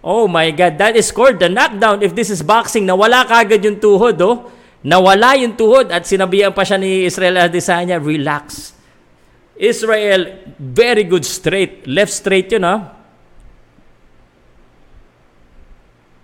Oh 0.00 0.30
my 0.30 0.48
God, 0.54 0.78
that 0.78 0.96
is 0.96 1.10
scored 1.10 1.42
the 1.42 1.50
knockdown. 1.50 2.00
If 2.00 2.14
this 2.14 2.30
is 2.30 2.40
boxing, 2.40 2.86
nawala 2.86 3.26
kagad 3.26 3.60
yung 3.60 3.76
tuhod, 3.76 4.16
oh. 4.22 4.48
Nawala 4.80 5.36
yung 5.36 5.58
tuhod 5.58 5.92
at 5.92 6.08
sinabihan 6.08 6.56
pa 6.56 6.64
siya 6.64 6.80
ni 6.80 7.04
Israel 7.04 7.44
Adesanya, 7.44 8.00
relax. 8.00 8.72
Israel, 9.60 10.40
very 10.56 11.04
good 11.04 11.26
straight. 11.26 11.84
Left 11.84 12.08
straight 12.08 12.48
yun, 12.48 12.64
ha? 12.64 12.72
Ah. 12.72 12.80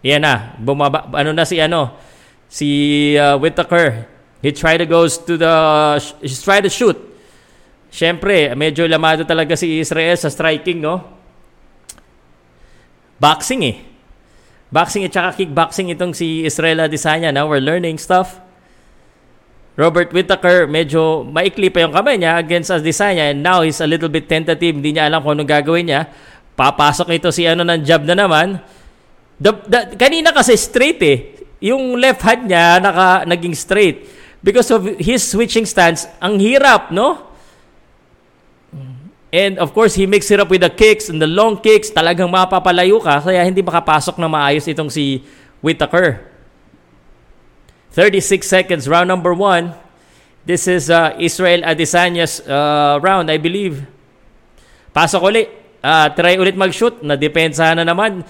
Yan 0.06 0.24
na. 0.24 0.56
Bumaba, 0.56 1.10
ano 1.12 1.36
na 1.36 1.44
si 1.44 1.60
ano? 1.60 2.00
Si 2.48 3.12
uh, 3.18 3.36
Whitaker. 3.36 4.08
He 4.40 4.56
tried 4.56 4.78
to 4.78 4.86
goes 4.86 5.18
to 5.26 5.36
the, 5.36 5.52
he 6.22 6.32
tried 6.32 6.64
to 6.64 6.72
shoot. 6.72 6.96
Siyempre, 7.96 8.52
medyo 8.52 8.84
lamado 8.84 9.24
talaga 9.24 9.56
si 9.56 9.80
Israel 9.80 10.20
sa 10.20 10.28
striking, 10.28 10.84
no? 10.84 11.00
Boxing 13.16 13.64
eh. 13.64 13.76
Boxing 14.68 15.08
at 15.08 15.16
saka 15.16 15.32
kickboxing 15.32 15.88
itong 15.96 16.12
si 16.12 16.44
Israel 16.44 16.84
Adesanya. 16.84 17.32
Now 17.32 17.48
we're 17.48 17.64
learning 17.64 17.96
stuff. 17.96 18.36
Robert 19.80 20.12
Whittaker, 20.12 20.68
medyo 20.68 21.24
maikli 21.24 21.72
pa 21.72 21.88
yung 21.88 21.96
kamay 21.96 22.20
niya 22.20 22.36
against 22.36 22.68
Adesanya 22.68 23.32
and 23.32 23.40
now 23.40 23.64
he's 23.64 23.80
a 23.80 23.88
little 23.88 24.12
bit 24.12 24.28
tentative. 24.28 24.76
Hindi 24.76 24.92
niya 24.92 25.08
alam 25.08 25.24
kung 25.24 25.32
anong 25.32 25.48
gagawin 25.48 25.88
niya. 25.88 26.12
Papasok 26.52 27.16
ito 27.16 27.32
si 27.32 27.48
ano 27.48 27.64
ng 27.64 27.80
jab 27.80 28.04
na 28.04 28.12
naman. 28.12 28.60
The, 29.40 29.56
the, 29.72 29.80
kanina 29.96 30.36
kasi 30.36 30.52
straight 30.60 31.00
eh. 31.00 31.48
Yung 31.64 31.96
left 31.96 32.20
hand 32.20 32.44
niya 32.44 32.76
naka, 32.76 33.24
naging 33.24 33.56
straight. 33.56 34.04
Because 34.44 34.68
of 34.68 34.84
his 35.00 35.24
switching 35.24 35.64
stance, 35.64 36.04
ang 36.20 36.36
hirap, 36.36 36.92
no? 36.92 37.35
And 39.34 39.58
of 39.58 39.74
course, 39.74 39.98
he 39.98 40.06
mixed 40.06 40.30
it 40.30 40.38
up 40.38 40.50
with 40.50 40.62
the 40.62 40.70
kicks 40.70 41.10
and 41.10 41.18
the 41.18 41.26
long 41.26 41.58
kicks. 41.58 41.90
Talagang 41.90 42.30
mapapalayo 42.30 43.02
ka 43.02 43.18
kaya 43.20 43.42
hindi 43.42 43.62
makapasok 43.62 44.22
na 44.22 44.30
maayos 44.30 44.70
itong 44.70 44.90
si 44.90 45.26
Whitaker. 45.60 46.30
36 47.96 48.44
seconds, 48.46 48.84
round 48.86 49.08
number 49.08 49.32
one. 49.32 49.72
This 50.46 50.70
is 50.70 50.92
uh, 50.92 51.16
Israel 51.18 51.66
Adesanya's 51.66 52.38
uh, 52.44 53.02
round, 53.02 53.32
I 53.32 53.40
believe. 53.40 53.82
Pasok 54.94 55.26
ulit. 55.26 55.50
Uh, 55.82 56.06
try 56.14 56.38
ulit 56.38 56.54
mag-shoot. 56.54 57.02
Nadepensa 57.02 57.74
na 57.74 57.82
naman. 57.82 58.22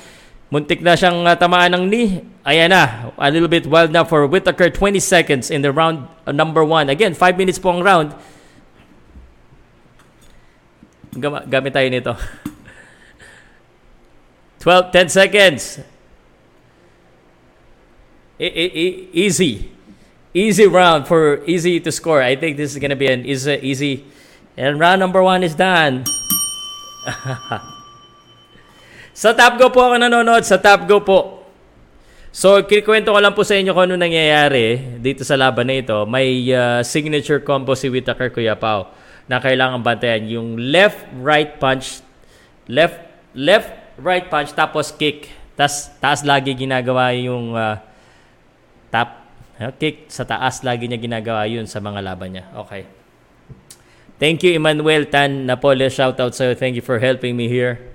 Muntik 0.48 0.80
na 0.80 0.96
siyang 0.96 1.28
uh, 1.28 1.36
tamaan 1.36 1.76
ng 1.76 1.84
knee. 1.92 2.24
Ayan 2.46 2.72
na. 2.72 3.12
A 3.20 3.28
little 3.28 3.52
bit 3.52 3.68
wild 3.68 3.92
now 3.92 4.06
for 4.06 4.24
Whitaker. 4.24 4.72
20 4.72 4.96
seconds 4.96 5.52
in 5.52 5.60
the 5.60 5.68
round 5.68 6.08
uh, 6.24 6.32
number 6.32 6.64
one. 6.64 6.88
Again, 6.88 7.12
5 7.12 7.36
minutes 7.36 7.60
po 7.60 7.74
ang 7.74 7.84
round. 7.84 8.16
Gam- 11.16 11.48
gamit 11.48 11.72
tayo 11.72 11.88
nito. 11.88 12.12
12, 14.66 14.92
10 14.92 15.08
seconds. 15.08 15.62
E- 18.36 18.52
e- 18.52 18.74
e- 18.74 18.98
easy. 19.14 19.72
Easy 20.36 20.68
round 20.68 21.08
for 21.08 21.40
easy 21.48 21.80
to 21.80 21.88
score. 21.88 22.20
I 22.20 22.36
think 22.36 22.60
this 22.60 22.76
is 22.76 22.82
to 22.82 22.98
be 22.98 23.08
an 23.08 23.24
easy, 23.24 23.56
easy. 23.62 24.04
And 24.58 24.76
round 24.76 25.00
number 25.00 25.24
one 25.24 25.40
is 25.40 25.56
done. 25.56 26.04
sa 29.16 29.32
Top 29.32 29.56
Go 29.56 29.72
po 29.72 29.88
ako 29.88 29.96
nanonood. 29.96 30.44
Sa 30.44 30.60
Top 30.60 30.84
Go 30.84 31.00
po. 31.00 31.48
So, 32.36 32.60
kikwento 32.68 33.16
ko 33.16 33.18
lang 33.22 33.32
po 33.32 33.48
sa 33.48 33.56
inyo 33.56 33.72
kung 33.72 33.88
ano 33.88 33.96
nangyayari 33.96 35.00
dito 35.00 35.24
sa 35.24 35.40
laban 35.40 35.72
na 35.72 35.80
ito. 35.80 36.04
May 36.04 36.52
uh, 36.52 36.84
signature 36.84 37.40
combo 37.40 37.72
si 37.72 37.88
Whitaker 37.88 38.28
Kuya 38.28 38.60
Pao 38.60 38.92
na 39.26 39.42
kailangan 39.42 39.82
bantayan. 39.82 40.26
Yung 40.30 40.48
left, 40.58 41.06
right 41.18 41.58
punch, 41.58 42.02
left, 42.70 42.98
left, 43.34 43.70
right 43.98 44.26
punch, 44.26 44.54
tapos 44.54 44.94
kick. 44.94 45.30
Tas, 45.58 45.90
taas 45.98 46.22
lagi 46.22 46.52
ginagawa 46.52 47.16
yung 47.16 47.56
uh, 47.56 47.80
tap, 48.92 49.24
uh, 49.58 49.72
kick 49.74 50.06
sa 50.12 50.22
taas 50.22 50.60
lagi 50.62 50.86
niya 50.86 51.00
ginagawa 51.00 51.48
yun 51.48 51.64
sa 51.64 51.80
mga 51.80 52.00
laban 52.04 52.36
niya. 52.36 52.44
Okay. 52.66 52.84
Thank 54.16 54.44
you, 54.44 54.56
Emmanuel 54.56 55.04
Tan 55.08 55.44
Napole. 55.44 55.92
Shout 55.92 56.16
out 56.16 56.32
sa'yo. 56.32 56.56
Thank 56.56 56.80
you 56.80 56.84
for 56.84 56.96
helping 56.96 57.36
me 57.36 57.52
here. 57.52 57.92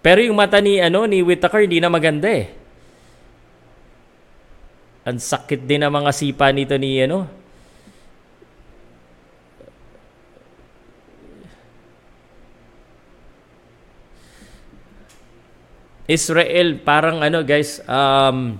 Pero 0.00 0.24
yung 0.24 0.40
mata 0.40 0.64
ni 0.64 0.80
ano 0.80 1.04
ni 1.04 1.20
Whitaker 1.20 1.68
hindi 1.68 1.76
na 1.76 1.92
maganda 1.92 2.24
eh. 2.24 2.59
Ang 5.10 5.18
sakit 5.18 5.66
din 5.66 5.82
ng 5.82 5.90
mga 5.90 6.10
sipa 6.14 6.54
nito 6.54 6.78
ni 6.78 7.02
ano. 7.02 7.26
Israel 16.06 16.78
parang 16.82 17.22
ano 17.22 17.42
guys 17.46 17.78
um 17.86 18.58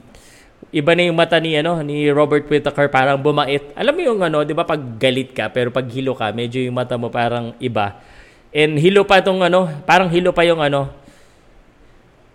iba 0.70 0.94
na 0.94 1.02
yung 1.10 1.18
mata 1.18 1.34
ni 1.42 1.58
ano 1.58 1.82
ni 1.82 2.06
Robert 2.10 2.46
Whittaker 2.50 2.90
parang 2.90 3.18
bumait. 3.22 3.70
Alam 3.78 3.94
mo 3.94 4.02
yung 4.02 4.20
ano, 4.26 4.42
'di 4.42 4.54
ba 4.54 4.66
pag 4.66 4.82
galit 4.98 5.30
ka 5.30 5.54
pero 5.54 5.70
pag 5.70 5.86
hilo 5.86 6.18
ka, 6.18 6.34
medyo 6.34 6.58
yung 6.58 6.74
mata 6.74 6.98
mo 6.98 7.14
parang 7.14 7.54
iba. 7.62 8.02
And 8.50 8.74
hilo 8.74 9.06
pa 9.06 9.22
tong 9.22 9.46
ano, 9.46 9.70
parang 9.86 10.10
hilo 10.10 10.34
pa 10.34 10.42
yung 10.42 10.58
ano, 10.58 10.90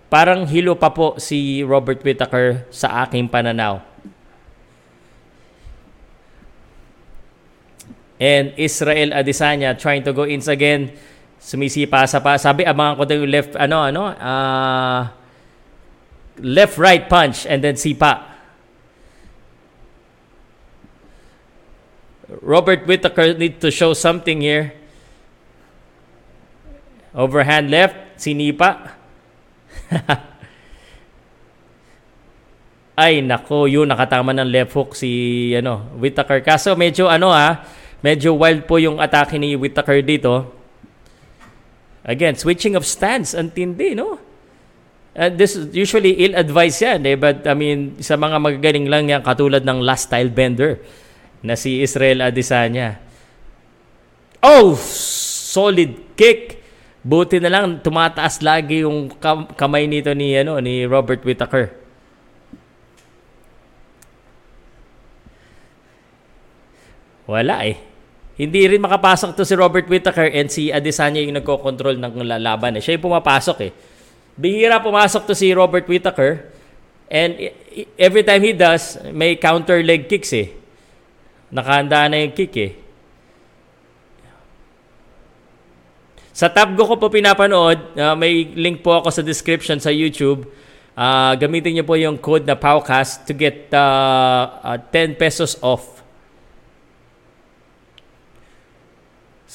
Parang 0.05 0.45
hilo 0.45 0.77
pa 0.77 0.93
po 0.93 1.17
si 1.17 1.65
Robert 1.65 1.99
Whittaker 1.99 2.69
sa 2.69 3.03
aking 3.03 3.27
pananaw. 3.27 3.94
And 8.19 8.55
Israel 8.55 9.11
Adesanya 9.11 9.75
trying 9.75 10.03
to 10.07 10.13
go 10.15 10.23
in 10.23 10.39
again. 10.47 10.95
Sumisipa 11.39 12.07
sa 12.07 12.23
pa. 12.23 12.39
Sabi, 12.39 12.63
abangan 12.63 12.95
ko 12.97 13.03
daw 13.05 13.15
yung 13.19 13.29
left, 13.29 13.53
ano, 13.59 13.77
ano, 13.85 14.03
uh, 14.09 15.01
left 16.41 16.79
right 16.79 17.05
punch 17.05 17.45
and 17.45 17.61
then 17.61 17.75
sipa. 17.75 18.33
Robert 22.41 22.87
Whittaker 22.89 23.37
need 23.37 23.61
to 23.61 23.69
show 23.69 23.93
something 23.93 24.41
here. 24.41 24.73
Overhand 27.13 27.69
left, 27.69 27.95
sinipa. 28.17 28.91
Ay 32.95 33.19
nako, 33.19 33.67
yun 33.67 33.91
nakatama 33.91 34.31
ng 34.31 34.49
left 34.49 34.71
hook 34.71 34.95
si 34.95 35.51
ano, 35.53 35.93
Whittaker. 35.99 36.39
Kaso 36.41 36.73
medyo 36.79 37.11
ano 37.11 37.29
ah, 37.29 37.63
medyo 38.05 38.37
wild 38.37 38.69
po 38.69 38.77
yung 38.77 39.01
atake 39.01 39.41
ni 39.41 39.57
Whittaker 39.57 40.05
dito. 40.05 40.53
Again, 42.05 42.37
switching 42.37 42.77
of 42.77 42.85
stance, 42.85 43.33
ang 43.33 43.49
tindi, 43.49 43.97
no? 43.97 44.21
Uh, 45.17 45.33
this 45.33 45.57
is 45.57 45.73
usually 45.73 46.13
ill-advised 46.21 46.85
yan, 46.85 47.01
eh? 47.09 47.17
But, 47.17 47.49
I 47.49 47.57
mean, 47.57 47.97
sa 48.05 48.13
mga 48.13 48.37
magagaling 48.37 48.85
lang 48.85 49.09
yan, 49.09 49.25
katulad 49.25 49.65
ng 49.65 49.81
last 49.81 50.13
style 50.13 50.29
bender 50.29 50.77
na 51.41 51.57
si 51.57 51.81
Israel 51.81 52.29
Adesanya. 52.29 53.01
Oh! 54.45 54.77
Solid 55.55 56.13
kick 56.13 56.65
Buti 57.05 57.37
na 57.37 57.53
lang 57.53 57.85
tumataas 57.85 58.41
lagi 58.41 58.81
yung 58.81 59.13
kam- 59.21 59.53
kamay 59.53 59.85
nito 59.85 60.09
ni 60.17 60.33
ano 60.33 60.57
ni 60.57 60.89
Robert 60.89 61.21
Whittaker. 61.21 61.69
Wala 67.29 67.61
eh. 67.69 67.77
Hindi 68.35 68.67
rin 68.67 68.83
makapasok 68.83 69.31
to 69.39 69.47
si 69.47 69.55
Robert 69.55 69.87
Whittaker 69.87 70.27
and 70.27 70.51
si 70.51 70.67
Adesanya 70.67 71.23
yung 71.23 71.39
nagko-control 71.39 71.95
ng 71.95 72.13
laban 72.43 72.75
eh. 72.75 72.81
Siya 72.83 72.99
yung 72.99 73.07
pumapasok 73.07 73.57
eh. 73.63 73.71
Bihira 74.35 74.83
pumasok 74.83 75.31
to 75.31 75.33
si 75.33 75.55
Robert 75.55 75.87
Whittaker 75.87 76.51
and 77.07 77.39
every 77.95 78.27
time 78.27 78.43
he 78.43 78.51
does, 78.51 78.99
may 79.15 79.39
counter 79.39 79.79
leg 79.79 80.11
kicks 80.11 80.35
eh. 80.35 80.51
Nakahanda 81.47 82.11
na 82.11 82.19
yung 82.19 82.35
kick 82.35 82.51
eh. 82.59 82.71
Sa 86.35 86.51
Tabgo 86.51 86.83
ko 86.83 86.99
po 86.99 87.07
pinapanood, 87.07 87.95
uh, 87.95 88.11
may 88.19 88.51
link 88.51 88.83
po 88.83 88.99
ako 88.99 89.07
sa 89.07 89.23
description 89.23 89.79
sa 89.79 89.87
YouTube. 89.87 90.43
Uh, 90.91 91.31
gamitin 91.39 91.79
niyo 91.79 91.87
po 91.87 91.95
yung 91.95 92.19
code 92.19 92.43
na 92.43 92.59
POWCAST 92.59 93.23
to 93.23 93.31
get 93.31 93.71
uh, 93.71 94.75
uh, 94.75 94.75
10 94.91 95.15
pesos 95.15 95.55
off. 95.63 95.94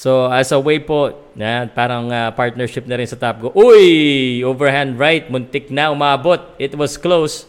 So, 0.01 0.33
as 0.33 0.49
a 0.49 0.57
way 0.57 0.81
po, 0.81 1.13
na 1.37 1.69
parang 1.69 2.09
uh, 2.09 2.33
partnership 2.33 2.89
na 2.89 2.97
rin 2.97 3.05
sa 3.05 3.21
Tabgo. 3.21 3.53
Uy! 3.53 4.41
Overhand 4.41 4.97
right, 4.97 5.29
muntik 5.29 5.69
na 5.69 5.93
umabot. 5.93 6.41
It 6.57 6.73
was 6.73 6.97
close. 6.97 7.45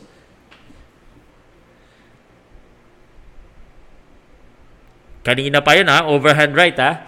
Kanina 5.23 5.63
pa 5.63 5.79
yun 5.79 5.87
ha, 5.87 6.03
overhand 6.11 6.51
right 6.51 6.75
ha. 6.75 7.07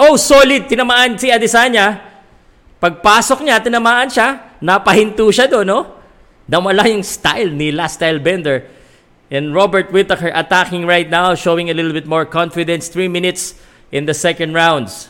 Oh, 0.00 0.16
solid. 0.16 0.64
Tinamaan 0.64 1.20
si 1.20 1.28
Adesanya. 1.28 2.08
Pagpasok 2.80 3.44
niya, 3.44 3.60
tinamaan 3.60 4.08
siya. 4.08 4.56
Napahinto 4.64 5.28
siya 5.28 5.44
doon, 5.44 5.68
no? 5.68 5.80
Damala 6.48 6.88
yung 6.88 7.04
style 7.04 7.52
ni 7.52 7.68
Last 7.68 8.00
Style 8.00 8.16
Bender. 8.16 8.77
And 9.30 9.52
Robert 9.52 9.92
Whittaker 9.92 10.32
attacking 10.32 10.86
right 10.86 11.08
now, 11.08 11.34
showing 11.34 11.68
a 11.68 11.74
little 11.74 11.92
bit 11.92 12.06
more 12.06 12.24
confidence. 12.24 12.88
Three 12.88 13.08
minutes 13.08 13.54
in 13.92 14.06
the 14.06 14.14
second 14.14 14.54
rounds. 14.54 15.08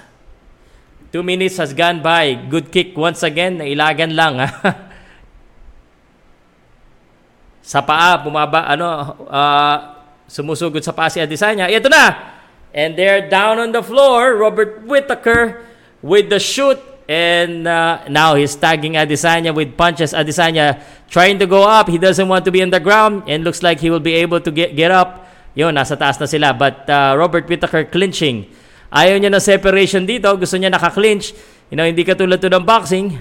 Two 1.12 1.22
minutes 1.22 1.56
has 1.56 1.72
gone 1.72 2.02
by. 2.02 2.34
Good 2.34 2.70
kick 2.70 2.96
once 2.96 3.22
again. 3.22 3.58
Nailagan 3.58 4.14
lang. 4.14 4.42
Sa 7.68 7.84
paa, 7.84 8.16
bumaba, 8.16 8.64
ano, 8.64 8.88
uh, 9.28 9.76
sumusugod 10.24 10.80
sa 10.80 10.96
paa 10.96 11.12
si 11.12 11.20
Adesanya. 11.20 11.68
Ito 11.68 11.92
na! 11.92 12.32
And 12.72 12.96
they're 12.96 13.28
down 13.28 13.60
on 13.60 13.76
the 13.76 13.84
floor. 13.84 14.40
Robert 14.40 14.88
Whittaker 14.88 15.60
with 16.00 16.32
the 16.32 16.40
shoot. 16.40 16.80
And 17.08 17.64
uh, 17.64 18.04
now 18.12 18.36
he's 18.36 18.52
tagging 18.52 19.00
Adesanya 19.00 19.56
with 19.56 19.80
punches. 19.80 20.12
Adesanya 20.12 20.84
trying 21.08 21.40
to 21.40 21.48
go 21.48 21.64
up. 21.64 21.88
He 21.88 21.96
doesn't 21.96 22.28
want 22.28 22.44
to 22.44 22.52
be 22.52 22.60
on 22.60 22.68
the 22.68 22.78
ground. 22.84 23.24
And 23.24 23.42
looks 23.42 23.64
like 23.64 23.80
he 23.80 23.88
will 23.88 24.04
be 24.04 24.12
able 24.20 24.44
to 24.44 24.52
get, 24.52 24.76
get 24.76 24.92
up. 24.92 25.24
Yun, 25.56 25.72
nasa 25.72 25.96
taas 25.96 26.20
na 26.20 26.28
sila. 26.28 26.52
But 26.52 26.84
uh, 26.84 27.16
Robert 27.16 27.48
Whittaker 27.48 27.88
clinching. 27.88 28.52
Ayaw 28.92 29.16
niya 29.16 29.32
ng 29.32 29.40
separation 29.40 30.04
dito. 30.04 30.28
Gusto 30.36 30.60
niya 30.60 30.68
naka-clinch. 30.68 31.32
You 31.72 31.80
know, 31.80 31.88
hindi 31.88 32.04
katulad 32.04 32.44
to 32.44 32.52
ng 32.52 32.68
boxing. 32.68 33.16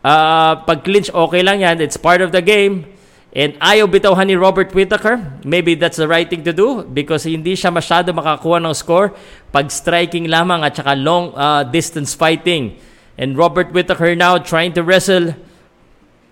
Uh, 0.00 0.56
pag 0.64 0.80
clinch, 0.80 1.12
okay 1.12 1.44
lang 1.44 1.60
yan. 1.60 1.84
It's 1.84 2.00
part 2.00 2.24
of 2.24 2.32
the 2.32 2.40
game. 2.40 2.88
And 3.28 3.60
ayaw 3.60 3.84
bitawhan 3.92 4.24
ni 4.24 4.36
Robert 4.40 4.72
Whittaker. 4.72 5.20
Maybe 5.44 5.76
that's 5.76 6.00
the 6.00 6.08
right 6.08 6.24
thing 6.24 6.42
to 6.48 6.54
do 6.56 6.80
because 6.84 7.28
hindi 7.28 7.52
siya 7.52 7.68
masyado 7.68 8.08
makakuha 8.16 8.56
ng 8.64 8.72
score 8.72 9.12
pag 9.52 9.68
striking 9.68 10.32
lamang 10.32 10.64
at 10.64 10.80
saka 10.80 10.96
long 10.96 11.36
uh, 11.36 11.60
distance 11.60 12.16
fighting. 12.16 12.80
And 13.20 13.36
Robert 13.36 13.74
Whittaker 13.74 14.16
now 14.16 14.40
trying 14.40 14.72
to 14.78 14.82
wrestle. 14.82 15.36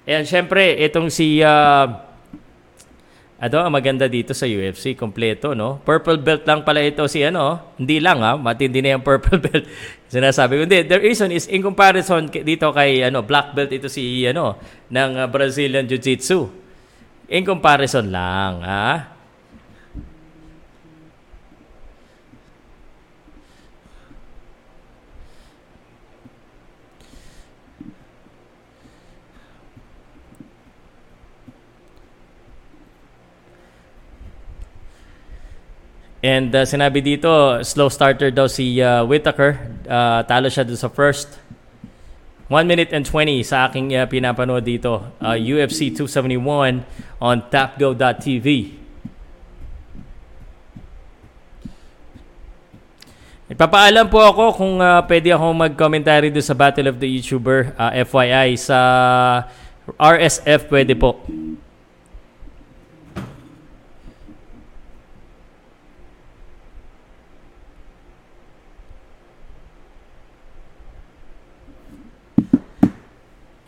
And 0.08 0.24
syempre, 0.24 0.78
itong 0.80 1.12
si 1.12 1.44
uh, 1.44 2.06
Ito 3.36 3.68
maganda 3.68 4.08
dito 4.08 4.32
sa 4.32 4.48
UFC, 4.48 4.96
kompleto, 4.96 5.52
no? 5.52 5.76
Purple 5.84 6.16
belt 6.24 6.48
lang 6.48 6.64
pala 6.64 6.80
ito 6.80 7.04
si 7.04 7.20
ano, 7.20 7.76
hindi 7.76 8.00
lang 8.00 8.24
ha, 8.24 8.32
matindi 8.32 8.80
na 8.80 8.96
yung 8.96 9.04
purple 9.04 9.36
belt. 9.44 9.68
Sinasabi 10.08 10.56
ko, 10.56 10.60
hindi, 10.64 10.88
the 10.88 10.96
reason 10.96 11.28
is 11.28 11.44
in 11.52 11.60
comparison 11.60 12.32
dito 12.32 12.72
kay 12.72 13.04
ano, 13.04 13.20
black 13.20 13.52
belt 13.52 13.68
ito 13.68 13.92
si 13.92 14.24
ano, 14.24 14.56
ng 14.88 15.28
Brazilian 15.28 15.84
Jiu-Jitsu. 15.84 16.65
In 17.26 17.42
comparison 17.42 18.14
lang, 18.14 18.62
ha? 18.62 19.16
And 36.26 36.50
uh, 36.54 36.66
sinabi 36.66 37.02
dito, 37.06 37.62
slow 37.62 37.86
starter 37.86 38.34
daw 38.34 38.50
si 38.50 38.82
uh, 38.82 39.06
Whitaker. 39.06 39.62
Uh, 39.86 40.26
talo 40.26 40.50
siya 40.50 40.66
doon 40.66 40.74
sa 40.78 40.90
first. 40.90 41.38
1 42.46 42.62
minute 42.62 42.94
and 42.94 43.02
20 43.02 43.42
sa 43.42 43.66
aking 43.66 43.90
uh, 43.98 44.06
pinapanood 44.06 44.62
dito. 44.62 45.02
Uh, 45.18 45.34
UFC 45.34 45.90
271 45.90 46.86
on 47.18 47.36
tapgo.tv. 47.50 48.78
Ipapaalam 53.46 54.10
po 54.10 54.22
ako 54.22 54.44
kung 54.58 54.74
uh, 54.82 55.02
pwede 55.06 55.30
ako 55.30 55.54
mag-commentary 55.54 56.34
doon 56.34 56.42
sa 56.42 56.54
Battle 56.54 56.90
of 56.90 56.98
the 56.98 57.06
YouTuber 57.06 57.74
uh, 57.78 57.94
FYI 58.02 58.58
sa 58.58 58.78
RSF 59.98 60.66
pwede 60.70 60.98
po. 60.98 61.22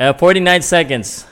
Uh, 0.09 0.17
49 0.17 0.65
seconds. 0.65 1.29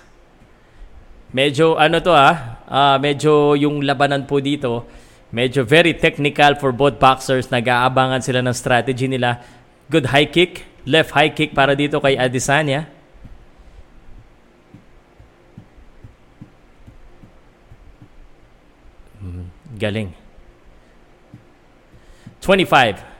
Medyo 1.32 1.80
ano 1.80 1.96
to 2.04 2.12
ah, 2.12 2.60
uh, 2.68 2.96
medyo 3.00 3.56
yung 3.56 3.80
labanan 3.80 4.28
po 4.28 4.36
dito, 4.36 4.84
medyo 5.32 5.64
very 5.64 5.96
technical 5.96 6.60
for 6.60 6.76
both 6.76 7.00
boxers. 7.00 7.48
Nag-aabangan 7.48 8.20
sila 8.20 8.44
ng 8.44 8.52
strategy 8.52 9.08
nila. 9.08 9.40
Good 9.88 10.12
high 10.12 10.28
kick, 10.28 10.68
left 10.84 11.16
high 11.16 11.32
kick 11.32 11.56
para 11.56 11.72
dito 11.72 12.04
kay 12.04 12.20
Adesanya. 12.20 12.84
Hmm, 19.24 19.48
galing. 19.80 20.12
25. 22.44 23.15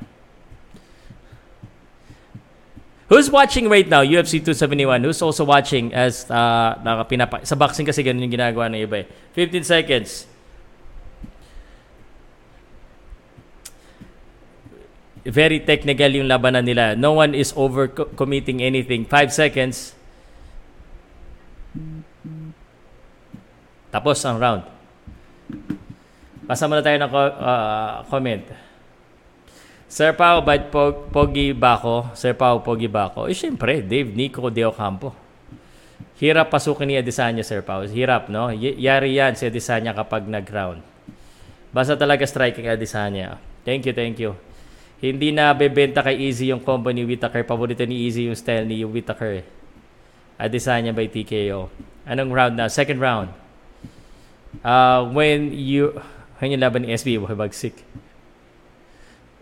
Who's 3.06 3.30
watching 3.30 3.70
right 3.70 3.86
now, 3.86 4.02
UFC 4.02 4.42
271? 4.42 5.06
Who's 5.06 5.22
also 5.22 5.46
watching 5.46 5.94
as 5.94 6.26
uh, 6.26 6.74
pinapa- 7.06 7.46
sa 7.46 7.54
boxing 7.54 7.86
kasi 7.86 8.02
ganun 8.02 8.26
yung 8.26 8.34
ginagawa 8.34 8.66
ng 8.66 8.82
iba 8.82 9.06
eh. 9.06 9.06
15 9.30 9.62
seconds. 9.62 10.26
Very 15.22 15.62
technical 15.62 16.10
yung 16.18 16.26
labanan 16.26 16.66
nila. 16.66 16.98
No 16.98 17.14
one 17.14 17.34
is 17.34 17.54
over 17.54 17.86
committing 17.90 18.58
anything. 18.58 19.06
5 19.06 19.30
seconds. 19.30 19.94
Tapos 23.94 24.18
ang 24.26 24.42
round. 24.42 24.62
Pasa 26.46 26.66
muna 26.66 26.82
tayo 26.82 26.98
ng 26.98 27.10
uh, 27.10 28.02
comment. 28.10 28.42
Sir 29.86 30.18
Pao, 30.18 30.42
ba't 30.42 30.66
pog, 30.74 31.14
pogi 31.14 31.54
ba 31.54 31.78
ako? 31.78 32.10
Sir 32.18 32.34
Pao, 32.34 32.58
pogi 32.58 32.90
ba 32.90 33.06
ako? 33.06 33.30
Eh, 33.30 33.36
syempre, 33.38 33.86
Dave 33.86 34.10
Nico 34.10 34.42
de 34.50 34.66
Ocampo. 34.66 35.14
Hirap 36.18 36.50
pasukin 36.50 36.90
ni 36.90 36.94
Adesanya, 36.98 37.46
Sir 37.46 37.62
Pao. 37.62 37.86
Hirap, 37.86 38.26
no? 38.26 38.50
Y- 38.50 38.82
yari 38.82 39.14
yan 39.14 39.38
si 39.38 39.46
Adesanya 39.46 39.94
kapag 39.94 40.26
nag-round. 40.26 40.82
Basta 41.70 41.94
talaga 41.94 42.26
striking 42.26 42.66
Adesanya. 42.66 43.38
Thank 43.62 43.86
you, 43.86 43.94
thank 43.94 44.18
you. 44.18 44.34
Hindi 44.98 45.30
na 45.30 45.54
bebenta 45.54 46.02
kay 46.02 46.18
Easy 46.18 46.50
yung 46.50 46.64
combo 46.64 46.90
ni 46.90 47.06
Whittaker. 47.06 47.46
Paborito 47.46 47.84
ni 47.86 48.08
Easy 48.08 48.26
yung 48.26 48.34
style 48.34 48.66
ni 48.66 48.82
Whittaker. 48.82 49.44
Eh. 49.44 49.46
Adesanya 50.40 50.90
by 50.96 51.06
TKO. 51.06 51.68
Anong 52.08 52.32
round 52.34 52.54
na? 52.58 52.66
Second 52.66 52.98
round. 52.98 53.28
Uh, 54.66 55.06
when 55.14 55.54
you... 55.54 55.94
Yung 56.40 56.60
laban 56.60 56.84
ni 56.84 56.92
SB, 56.92 57.16
bagsik. 57.22 57.76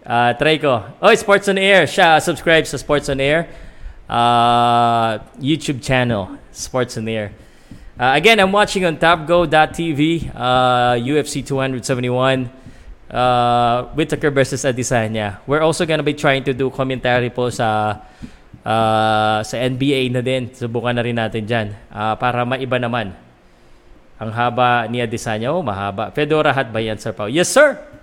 Uh, 0.04 0.36
try 0.36 0.60
ko. 0.60 0.84
Oh, 1.00 1.14
Sports 1.16 1.48
on 1.48 1.56
Air. 1.56 1.88
Siya, 1.88 2.20
subscribe 2.20 2.68
sa 2.68 2.76
Sports 2.76 3.08
on 3.08 3.24
Air. 3.24 3.48
Uh, 4.04 5.16
YouTube 5.40 5.80
channel, 5.80 6.36
Sports 6.52 7.00
on 7.00 7.08
Air. 7.08 7.32
Uh, 7.96 8.12
again, 8.12 8.36
I'm 8.36 8.52
watching 8.52 8.84
on 8.84 9.00
tapgo.tv, 9.00 10.28
uh, 10.36 11.00
UFC 11.00 11.40
271, 11.40 12.52
uh, 13.08 13.88
Whitaker 13.96 14.28
versus 14.28 14.60
Adesanya. 14.68 15.40
We're 15.48 15.64
also 15.64 15.88
gonna 15.88 16.04
be 16.04 16.12
trying 16.12 16.44
to 16.44 16.52
do 16.52 16.68
commentary 16.68 17.32
po 17.32 17.48
sa 17.48 18.02
uh, 18.60 19.38
sa 19.40 19.56
NBA 19.56 20.12
na 20.12 20.20
din. 20.20 20.52
Subukan 20.52 20.92
na 20.92 21.00
rin 21.00 21.16
natin 21.16 21.48
dyan 21.48 21.72
uh, 21.88 22.12
para 22.20 22.44
maiba 22.44 22.76
naman. 22.76 23.16
Ang 24.20 24.30
haba 24.36 24.84
ni 24.84 25.00
Adesanya. 25.00 25.48
Oh, 25.48 25.64
mahaba. 25.64 26.12
Fedora 26.12 26.52
hat 26.52 26.68
ba 26.76 26.84
yan, 26.84 27.00
Sir 27.00 27.16
Pao? 27.16 27.30
Yes, 27.30 27.48
sir! 27.48 27.94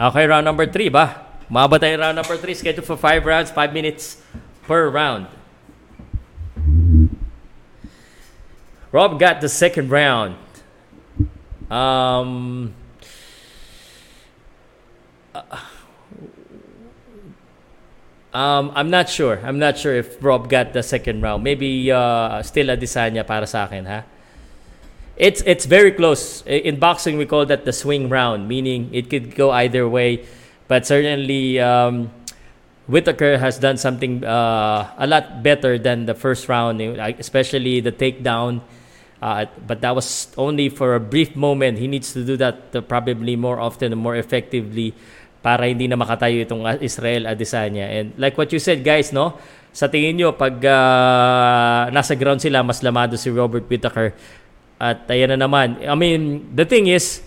Okay, 0.00 0.24
round 0.24 0.48
number 0.48 0.64
3 0.64 0.88
ba? 0.88 1.28
Maba 1.52 1.76
tayo 1.76 2.00
round 2.00 2.16
number 2.16 2.32
3. 2.32 2.56
Scheduled 2.56 2.88
for 2.88 2.96
5 2.96 3.20
rounds, 3.20 3.52
5 3.52 3.76
minutes 3.76 4.24
per 4.64 4.88
round. 4.88 5.28
Rob 8.88 9.20
got 9.20 9.44
the 9.44 9.48
second 9.52 9.92
round. 9.92 10.40
Um, 11.68 12.72
um, 18.32 18.72
I'm 18.72 18.88
not 18.88 19.12
sure. 19.12 19.38
I'm 19.44 19.60
not 19.60 19.76
sure 19.76 19.94
if 19.94 20.16
Rob 20.24 20.48
got 20.48 20.72
the 20.72 20.82
second 20.82 21.20
round. 21.20 21.44
Maybe 21.44 21.92
uh, 21.92 22.40
still 22.40 22.72
Adesanya 22.72 23.20
para 23.26 23.46
sa 23.46 23.68
akin, 23.68 23.84
ha? 23.84 24.08
It's 25.20 25.44
it's 25.44 25.68
very 25.68 25.92
close. 25.92 26.40
In 26.48 26.80
boxing, 26.80 27.20
we 27.20 27.28
call 27.28 27.44
that 27.52 27.68
the 27.68 27.76
swing 27.76 28.08
round, 28.08 28.48
meaning 28.48 28.88
it 28.90 29.12
could 29.12 29.36
go 29.36 29.52
either 29.52 29.84
way. 29.84 30.24
But 30.66 30.88
certainly, 30.88 31.60
um, 31.60 32.08
Whitaker 32.88 33.36
has 33.36 33.60
done 33.60 33.76
something 33.76 34.24
uh, 34.24 34.88
a 34.96 35.06
lot 35.06 35.44
better 35.44 35.76
than 35.76 36.06
the 36.08 36.16
first 36.16 36.48
round, 36.48 36.80
especially 37.20 37.84
the 37.84 37.92
takedown. 37.92 38.64
Uh, 39.20 39.44
but 39.68 39.84
that 39.84 39.94
was 39.94 40.32
only 40.40 40.72
for 40.72 40.96
a 40.96 41.00
brief 41.00 41.36
moment. 41.36 41.76
He 41.76 41.86
needs 41.86 42.16
to 42.16 42.24
do 42.24 42.40
that 42.40 42.72
uh, 42.72 42.80
probably 42.80 43.36
more 43.36 43.60
often 43.60 43.92
and 43.92 44.00
more 44.00 44.16
effectively 44.16 44.96
para 45.44 45.68
hindi 45.68 45.88
na 45.88 45.96
makatayo 45.96 46.40
itong 46.48 46.64
Israel 46.80 47.28
Adesanya. 47.28 47.84
And 47.84 48.16
like 48.16 48.40
what 48.40 48.48
you 48.52 48.58
said, 48.58 48.80
guys, 48.80 49.12
no? 49.12 49.36
Sa 49.76 49.86
tingin 49.86 50.16
nyo, 50.16 50.32
pag 50.32 50.56
uh, 50.64 51.92
nasa 51.92 52.16
ground 52.16 52.40
sila, 52.40 52.64
mas 52.64 52.80
lamado 52.80 53.14
si 53.20 53.28
Robert 53.28 53.68
Whitaker. 53.68 54.16
At 54.80 55.04
ayan 55.12 55.36
na 55.36 55.44
naman. 55.44 55.76
I 55.84 55.92
mean, 55.92 56.48
the 56.56 56.64
thing 56.64 56.88
is, 56.88 57.20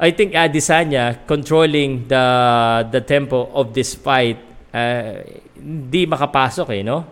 I 0.00 0.08
think 0.08 0.32
Adesanya 0.32 1.20
controlling 1.28 2.08
the 2.08 2.24
the 2.88 3.04
tempo 3.04 3.52
of 3.52 3.76
this 3.76 3.92
fight, 3.92 4.40
uh, 4.72 5.20
hindi 5.52 6.08
makapasok 6.08 6.72
eh, 6.72 6.80
no? 6.80 7.04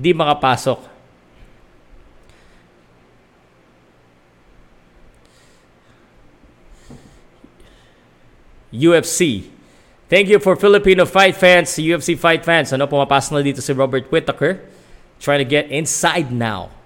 Hindi 0.00 0.10
makapasok. 0.16 0.88
UFC. 8.72 9.52
Thank 10.08 10.32
you 10.32 10.40
for 10.40 10.56
Filipino 10.56 11.04
fight 11.04 11.36
fans, 11.36 11.76
UFC 11.76 12.16
fight 12.16 12.40
fans. 12.40 12.72
Ano, 12.72 12.88
pumapasok 12.88 13.36
na 13.36 13.44
dito 13.44 13.60
si 13.60 13.76
Robert 13.76 14.08
Whittaker. 14.08 14.64
Trying 15.20 15.44
to 15.44 15.48
get 15.48 15.68
inside 15.68 16.32
now 16.32 16.81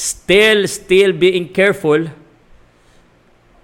still, 0.00 0.64
still 0.64 1.12
being 1.12 1.52
careful. 1.52 2.08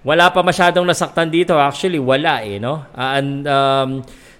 Wala 0.05 0.29
pa 0.29 0.45
masyadong 0.45 0.85
nasaktan 0.85 1.33
dito. 1.33 1.57
Actually, 1.57 1.97
wala 1.97 2.45
eh, 2.45 2.61
no? 2.61 2.85
Uh, 2.93 3.17
and 3.17 3.49
um, 3.49 3.89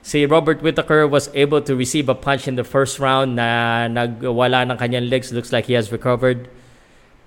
si 0.05 0.23
Robert 0.29 0.61
Whittaker 0.61 1.09
was 1.09 1.27
able 1.33 1.59
to 1.65 1.73
receive 1.75 2.07
a 2.07 2.15
punch 2.15 2.47
in 2.47 2.55
the 2.55 2.63
first 2.63 3.01
round 3.01 3.35
na 3.35 3.89
nagwala 3.89 4.69
ng 4.69 4.77
kanyang 4.77 5.09
legs. 5.09 5.33
Looks 5.33 5.49
like 5.51 5.65
he 5.65 5.73
has 5.73 5.91
recovered. 5.91 6.47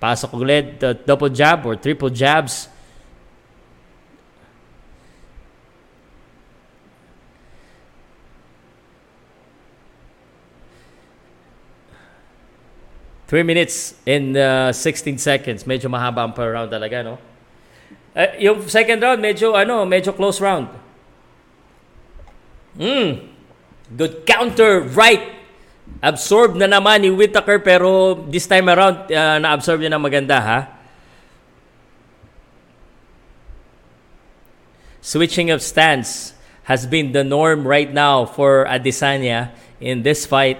Pasok 0.01 0.33
ulit, 0.33 0.79
the 0.79 0.95
double 0.95 1.29
jab 1.29 1.67
or 1.67 1.75
triple 1.75 2.09
jabs. 2.09 2.71
3 13.31 13.47
minutes 13.47 13.95
and 14.03 14.35
uh, 14.35 14.75
16 14.75 15.15
seconds. 15.15 15.63
Medyo 15.63 15.87
mahaba 15.87 16.27
ang 16.27 16.35
per 16.35 16.51
round 16.51 16.67
talaga, 16.67 16.99
no? 16.99 17.15
Uh, 18.11 18.27
yung 18.35 18.67
second 18.67 18.99
round, 18.99 19.23
medyo, 19.23 19.55
ano, 19.55 19.87
medyo 19.87 20.11
close 20.11 20.43
round. 20.43 20.67
Mm. 22.75 23.31
Good 23.95 24.27
counter, 24.27 24.83
right. 24.83 25.31
Absorb 26.03 26.59
na 26.59 26.67
naman 26.67 27.07
ni 27.07 27.09
Whitaker 27.09 27.63
pero 27.63 28.19
this 28.27 28.51
time 28.51 28.67
around, 28.67 29.07
uh, 29.07 29.39
na-absorb 29.39 29.79
niya 29.79 29.95
na 29.95 30.01
maganda, 30.03 30.35
ha? 30.43 30.59
Switching 34.99 35.55
of 35.55 35.63
stance 35.63 36.35
has 36.67 36.83
been 36.83 37.15
the 37.15 37.23
norm 37.23 37.63
right 37.63 37.95
now 37.95 38.27
for 38.27 38.67
Adesanya 38.67 39.55
in 39.79 40.03
this 40.03 40.27
fight. 40.27 40.59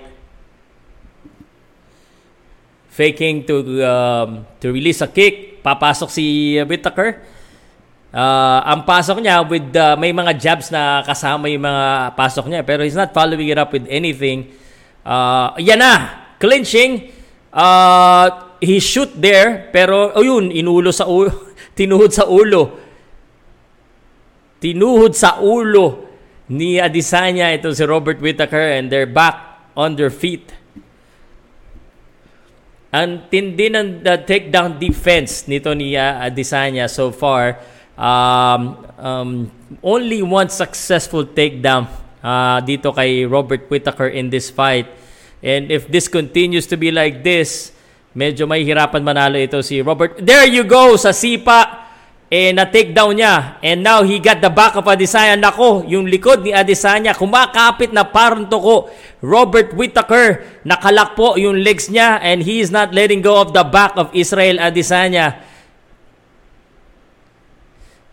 Faking 2.91 3.47
to 3.47 3.63
um, 3.81 4.43
to 4.59 4.69
release 4.69 4.99
a 4.99 5.07
kick. 5.07 5.63
Papasok 5.63 6.11
si 6.11 6.59
Whitaker. 6.67 7.23
Uh, 8.11 8.59
ang 8.67 8.83
pasok 8.83 9.23
niya 9.23 9.39
with 9.47 9.71
uh, 9.71 9.95
may 9.95 10.11
mga 10.11 10.35
jabs 10.35 10.67
na 10.67 10.99
kasama 10.99 11.47
yung 11.47 11.63
mga 11.63 12.11
pasok 12.11 12.51
niya 12.51 12.59
pero 12.59 12.83
he's 12.83 12.97
not 12.97 13.15
following 13.15 13.47
it 13.47 13.55
up 13.55 13.71
with 13.71 13.87
anything. 13.87 14.51
Uh, 15.07 15.55
yan 15.55 15.79
na, 15.79 16.27
clinching. 16.35 17.07
Uh, 17.55 18.51
he 18.59 18.83
shoot 18.83 19.15
there 19.15 19.71
pero 19.71 20.11
oh 20.11 20.23
yun, 20.23 20.51
inulo 20.51 20.91
sa 20.91 21.07
ulo, 21.07 21.55
tinuhod 21.79 22.11
sa 22.11 22.27
ulo. 22.27 22.75
Tinuhod 24.59 25.15
sa 25.15 25.39
ulo 25.39 26.11
ni 26.51 26.83
Adesanya 26.83 27.47
ito 27.55 27.71
si 27.71 27.81
Robert 27.87 28.19
Whitaker 28.19 28.75
and 28.75 28.91
they're 28.91 29.07
back 29.07 29.71
on 29.79 29.95
their 29.95 30.11
feet. 30.11 30.51
Ang 32.91 33.31
tindi 33.31 33.71
ng 33.71 34.03
the 34.03 34.19
takedown 34.27 34.75
defense 34.75 35.47
nito 35.47 35.71
ni 35.71 35.95
uh, 35.95 36.27
Adesanya 36.27 36.91
so 36.91 37.07
far. 37.07 37.55
Um, 37.95 38.61
um, 38.99 39.29
only 39.79 40.19
one 40.19 40.51
successful 40.51 41.23
takedown 41.23 41.87
uh, 42.19 42.59
dito 42.59 42.91
kay 42.91 43.23
Robert 43.23 43.71
Whittaker 43.71 44.11
in 44.11 44.27
this 44.27 44.51
fight. 44.51 44.91
And 45.39 45.71
if 45.71 45.87
this 45.87 46.11
continues 46.11 46.67
to 46.67 46.75
be 46.75 46.91
like 46.91 47.23
this, 47.23 47.71
medyo 48.11 48.43
may 48.43 48.67
hirapan 48.67 49.01
manalo 49.01 49.39
ito 49.39 49.63
si 49.63 49.79
Robert. 49.79 50.19
There 50.19 50.45
you 50.51 50.67
go 50.67 50.99
sa 50.99 51.15
sipa 51.15 51.90
eh 52.31 52.55
na-take 52.55 52.95
down 52.95 53.19
niya. 53.19 53.59
And 53.59 53.83
now 53.83 54.07
he 54.07 54.23
got 54.23 54.39
the 54.39 54.47
back 54.47 54.79
of 54.79 54.87
Adesanya. 54.87 55.35
Nako, 55.35 55.83
yung 55.83 56.07
likod 56.07 56.47
ni 56.47 56.55
Adesanya, 56.55 57.11
kumakapit 57.11 57.91
na 57.91 58.07
parang 58.07 58.47
tuko. 58.47 58.87
Robert 59.19 59.75
Whittaker, 59.75 60.47
nakalak 60.63 61.19
po 61.19 61.35
yung 61.35 61.59
legs 61.59 61.91
niya 61.91 62.23
and 62.23 62.47
he 62.47 62.63
is 62.63 62.71
not 62.71 62.95
letting 62.95 63.19
go 63.19 63.35
of 63.35 63.51
the 63.51 63.67
back 63.67 63.99
of 63.99 64.07
Israel 64.15 64.63
Adesanya. 64.63 65.43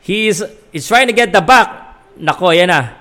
He 0.02 0.26
is 0.26 0.42
he's 0.74 0.90
trying 0.90 1.06
to 1.06 1.14
get 1.14 1.30
the 1.30 1.44
back. 1.44 1.94
Nako, 2.18 2.50
yan 2.50 2.74
na. 2.74 2.98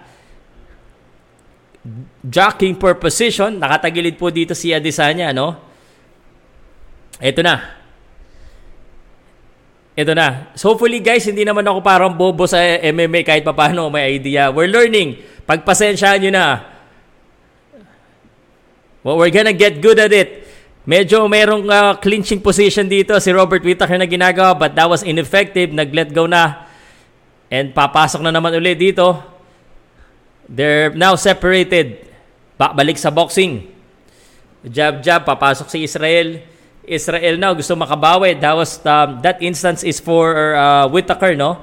Jacking 2.21 2.77
for 2.77 2.93
position. 2.93 3.57
Nakatagilid 3.57 4.21
po 4.21 4.29
dito 4.29 4.53
si 4.53 4.69
Adesanya, 4.69 5.33
no? 5.33 5.57
Ito 7.17 7.41
na. 7.41 7.86
Ito 9.97 10.13
na. 10.13 10.53
So 10.53 10.77
hopefully 10.77 11.01
guys, 11.01 11.25
hindi 11.25 11.41
naman 11.41 11.65
ako 11.65 11.81
parang 11.81 12.13
bobo 12.13 12.45
sa 12.45 12.61
MMA 12.61 13.25
kahit 13.25 13.41
papano 13.41 13.89
may 13.89 14.21
idea. 14.21 14.53
We're 14.53 14.69
learning. 14.69 15.17
Pagpasensyahan 15.49 16.21
nyo 16.21 16.31
na. 16.37 16.45
Well, 19.01 19.17
we're 19.17 19.33
gonna 19.33 19.57
get 19.57 19.81
good 19.81 19.97
at 19.97 20.13
it. 20.13 20.45
Medyo 20.85 21.25
merong 21.25 21.65
uh, 21.65 21.97
clinching 21.97 22.45
position 22.45 22.85
dito 22.85 23.17
si 23.17 23.33
Robert 23.33 23.65
Whittaker 23.65 23.97
na 23.97 24.05
ginagawa 24.05 24.53
but 24.53 24.77
that 24.77 24.85
was 24.85 25.01
ineffective. 25.01 25.73
Nag-let 25.73 26.13
go 26.13 26.29
na. 26.29 26.69
And 27.49 27.73
papasok 27.73 28.21
na 28.21 28.29
naman 28.29 28.53
ulit 28.53 28.77
dito. 28.77 29.17
They're 30.45 30.93
now 30.93 31.17
separated. 31.17 32.05
Ba 32.53 32.69
balik 32.69 33.01
sa 33.01 33.09
boxing. 33.09 33.65
Jab 34.61 35.01
jab 35.01 35.25
papasok 35.25 35.73
si 35.73 35.89
Israel. 35.89 36.45
Israel 36.87 37.35
now 37.35 37.51
gusto 37.51 37.75
makabawi. 37.75 38.39
That 38.39 38.55
was 38.55 38.79
um, 38.87 39.19
that 39.21 39.43
instance 39.43 39.83
is 39.83 39.99
for 39.99 40.55
uh, 40.55 40.87
Whitaker, 40.87 41.35
no? 41.35 41.59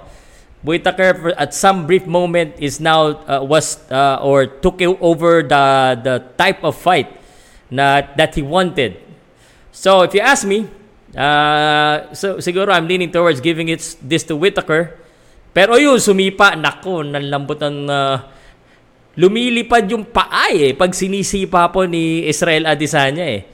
Whitaker 0.60 1.32
at 1.36 1.56
some 1.56 1.88
brief 1.88 2.04
moment 2.04 2.60
is 2.60 2.78
now 2.80 3.24
uh, 3.24 3.40
was 3.40 3.80
uh, 3.88 4.20
or 4.20 4.44
took 4.46 4.84
over 4.84 5.40
the 5.40 5.64
the 5.96 6.14
type 6.36 6.60
of 6.60 6.76
fight 6.76 7.08
na 7.72 8.04
that 8.20 8.36
he 8.36 8.44
wanted. 8.44 9.00
So 9.72 10.04
if 10.04 10.12
you 10.12 10.20
ask 10.20 10.44
me, 10.44 10.68
uh, 11.16 12.12
so 12.12 12.38
siguro 12.44 12.72
I'm 12.72 12.84
leaning 12.84 13.08
towards 13.08 13.40
giving 13.40 13.72
it 13.72 13.80
this 14.04 14.28
to 14.28 14.36
Whitaker. 14.36 15.00
Pero 15.54 15.78
yun, 15.78 16.02
sumipa, 16.02 16.58
nako, 16.58 17.06
nalambot 17.06 17.62
ng 17.62 17.86
uh, 17.86 18.18
lumilipad 19.14 19.86
yung 19.86 20.02
paa 20.02 20.50
eh 20.50 20.74
pag 20.74 20.90
sinisipa 20.90 21.70
po 21.70 21.86
ni 21.86 22.26
Israel 22.26 22.66
Adesanya 22.66 23.22
eh. 23.22 23.53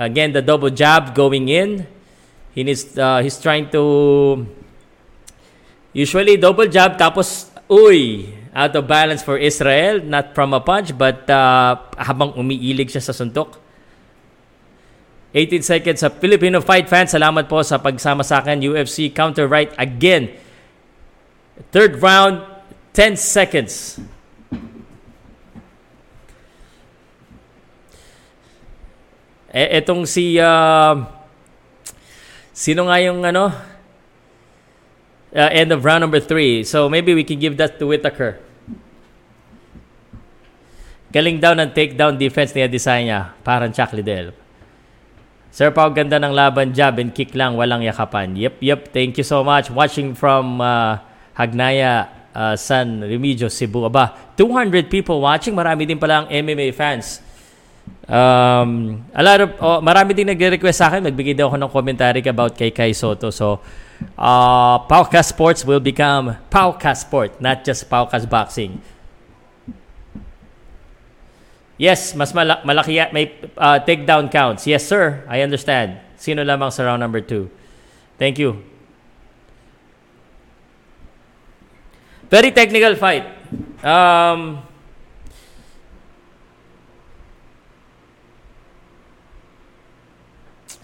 Again, 0.00 0.32
the 0.32 0.40
double 0.40 0.72
jab 0.72 1.12
going 1.12 1.52
in. 1.52 1.84
He 2.56 2.64
needs, 2.64 2.96
uh, 2.96 3.20
he's 3.20 3.36
trying 3.36 3.68
to 3.76 4.48
usually 5.92 6.40
double 6.40 6.64
jab 6.72 6.96
tapos 6.96 7.52
uy 7.68 8.32
out 8.56 8.72
of 8.72 8.88
balance 8.88 9.20
for 9.20 9.36
Israel. 9.36 10.00
Not 10.00 10.32
from 10.32 10.56
a 10.56 10.60
punch 10.64 10.96
but 10.96 11.28
uh, 11.28 11.76
habang 12.00 12.32
umiilig 12.32 12.88
siya 12.88 13.04
sa 13.04 13.12
suntok. 13.12 13.60
18 15.36 15.62
seconds 15.62 16.00
sa 16.00 16.08
Filipino 16.08 16.58
fight 16.64 16.88
fans 16.88 17.12
salamat 17.12 17.44
po 17.44 17.60
sa 17.60 17.76
pagsama 17.76 18.24
sa 18.24 18.40
akin. 18.40 18.56
UFC 18.64 19.12
counter 19.12 19.44
right 19.44 19.70
again. 19.76 20.32
Third 21.76 22.00
round 22.00 22.40
10 22.96 23.20
seconds 23.20 24.00
Eh, 29.50 29.82
etong 29.82 30.06
si... 30.06 30.38
Uh, 30.38 31.02
sino 32.54 32.86
nga 32.86 33.02
yung 33.02 33.26
ano? 33.26 33.50
Uh, 35.30 35.50
end 35.50 35.74
of 35.74 35.82
round 35.82 36.06
number 36.06 36.22
3. 36.22 36.62
So 36.62 36.86
maybe 36.86 37.14
we 37.14 37.26
can 37.26 37.38
give 37.38 37.58
that 37.58 37.78
to 37.82 37.90
Whitaker. 37.90 38.38
Galing 41.10 41.42
daw 41.42 41.58
ng 41.58 41.74
takedown 41.74 42.14
defense 42.14 42.54
ni 42.54 42.62
Adesanya. 42.62 43.34
Parang 43.42 43.74
Chuck 43.74 43.90
Liddell. 43.90 44.30
Sir 45.50 45.74
Pao, 45.74 45.90
ganda 45.90 46.22
ng 46.22 46.30
laban, 46.30 46.70
jab 46.70 47.02
and 47.02 47.10
kick 47.10 47.34
lang, 47.34 47.58
walang 47.58 47.82
yakapan. 47.82 48.38
Yep, 48.38 48.62
yep. 48.62 48.80
Thank 48.94 49.18
you 49.18 49.26
so 49.26 49.42
much. 49.42 49.66
Watching 49.66 50.14
from 50.14 50.62
uh, 50.62 51.02
Hagnaya, 51.34 52.06
uh, 52.30 52.54
San 52.54 53.02
Remigio, 53.02 53.50
Cebu. 53.50 53.90
Aba, 53.90 54.14
200 54.38 54.86
people 54.86 55.18
watching. 55.18 55.58
Marami 55.58 55.90
din 55.90 55.98
pala 55.98 56.22
ang 56.22 56.26
MMA 56.30 56.70
fans. 56.70 57.18
Um, 58.10 59.04
a 59.14 59.22
lot 59.22 59.38
of, 59.38 59.50
oh, 59.62 59.78
marami 59.78 60.18
din 60.18 60.26
nagre-request 60.26 60.82
sa 60.82 60.90
akin. 60.90 61.06
Magbigay 61.06 61.38
daw 61.38 61.46
ako 61.46 61.56
ng 61.62 61.70
commentary 61.70 62.20
about 62.26 62.58
kay 62.58 62.74
Kai 62.74 62.90
Soto. 62.90 63.30
So, 63.30 63.62
uh, 64.18 64.76
Pauka 64.90 65.22
Sports 65.22 65.62
will 65.62 65.78
become 65.78 66.34
Pauka 66.50 66.90
Sport, 66.98 67.38
not 67.38 67.62
just 67.62 67.86
Pauka's 67.86 68.26
Boxing. 68.26 68.82
Yes, 71.80 72.12
mas 72.12 72.34
mala- 72.36 72.60
malaki 72.66 72.98
may 73.14 73.32
uh, 73.56 73.80
takedown 73.80 74.28
counts. 74.28 74.66
Yes, 74.66 74.84
sir. 74.84 75.24
I 75.24 75.40
understand. 75.40 75.96
Sino 76.20 76.44
lamang 76.44 76.68
sa 76.68 76.84
round 76.84 77.00
number 77.00 77.24
two? 77.24 77.48
Thank 78.20 78.36
you. 78.36 78.60
Very 82.28 82.52
technical 82.52 82.94
fight. 83.00 83.24
Um, 83.80 84.60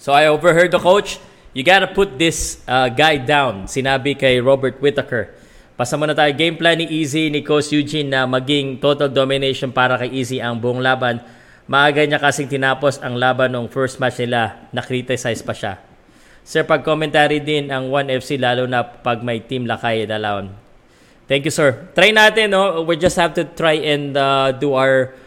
So 0.07 0.15
I 0.15 0.31
overheard 0.31 0.71
the 0.71 0.79
coach, 0.79 1.19
you 1.51 1.67
gotta 1.67 1.91
put 1.91 2.15
this 2.15 2.63
uh, 2.71 2.87
guy 2.87 3.19
down. 3.19 3.67
Sinabi 3.67 4.15
kay 4.15 4.39
Robert 4.39 4.79
Whittaker. 4.79 5.35
Pasa 5.75 5.99
muna 5.99 6.15
tayo. 6.15 6.31
Game 6.31 6.55
plan 6.55 6.79
ni 6.79 6.87
Easy, 6.87 7.27
ni 7.27 7.43
Coach 7.43 7.75
Eugene 7.75 8.15
na 8.15 8.23
maging 8.23 8.79
total 8.79 9.11
domination 9.11 9.75
para 9.75 9.99
kay 9.99 10.15
Easy 10.15 10.39
ang 10.39 10.63
buong 10.63 10.79
laban. 10.79 11.19
Maaga 11.67 12.07
niya 12.07 12.23
kasing 12.23 12.47
tinapos 12.47 13.03
ang 13.03 13.19
laban 13.19 13.51
ng 13.51 13.67
first 13.67 13.99
match 13.99 14.23
nila. 14.23 14.71
Na-criticize 14.71 15.43
pa 15.43 15.51
siya. 15.51 15.83
Sir, 16.47 16.63
pag-commentary 16.63 17.43
din 17.43 17.75
ang 17.75 17.91
1FC 17.91 18.39
lalo 18.39 18.71
na 18.71 18.87
pag 18.87 19.27
may 19.27 19.43
team 19.43 19.67
lakay 19.67 20.07
dalawon. 20.07 20.55
Thank 21.27 21.51
you, 21.51 21.51
sir. 21.51 21.91
Try 21.99 22.15
natin, 22.15 22.55
no? 22.55 22.87
We 22.87 22.95
just 22.95 23.19
have 23.19 23.35
to 23.35 23.43
try 23.43 23.83
and 23.83 24.15
uh, 24.15 24.55
do 24.55 24.79
our 24.79 25.19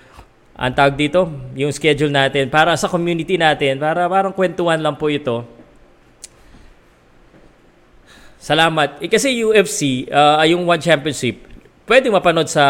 ang 0.60 0.76
tawag 0.76 1.00
dito, 1.00 1.32
yung 1.56 1.72
schedule 1.72 2.12
natin 2.12 2.52
para 2.52 2.76
sa 2.76 2.92
community 2.92 3.40
natin, 3.40 3.80
para 3.80 4.12
parang 4.12 4.36
kwentuhan 4.36 4.76
lang 4.84 5.00
po 5.00 5.08
ito. 5.08 5.48
Salamat. 8.44 9.00
Eh, 9.00 9.08
kasi 9.08 9.40
UFC, 9.40 10.12
uh, 10.12 10.44
yung 10.44 10.68
One 10.68 10.84
Championship, 10.84 11.48
pwede 11.88 12.12
mapanood 12.12 12.52
sa 12.52 12.66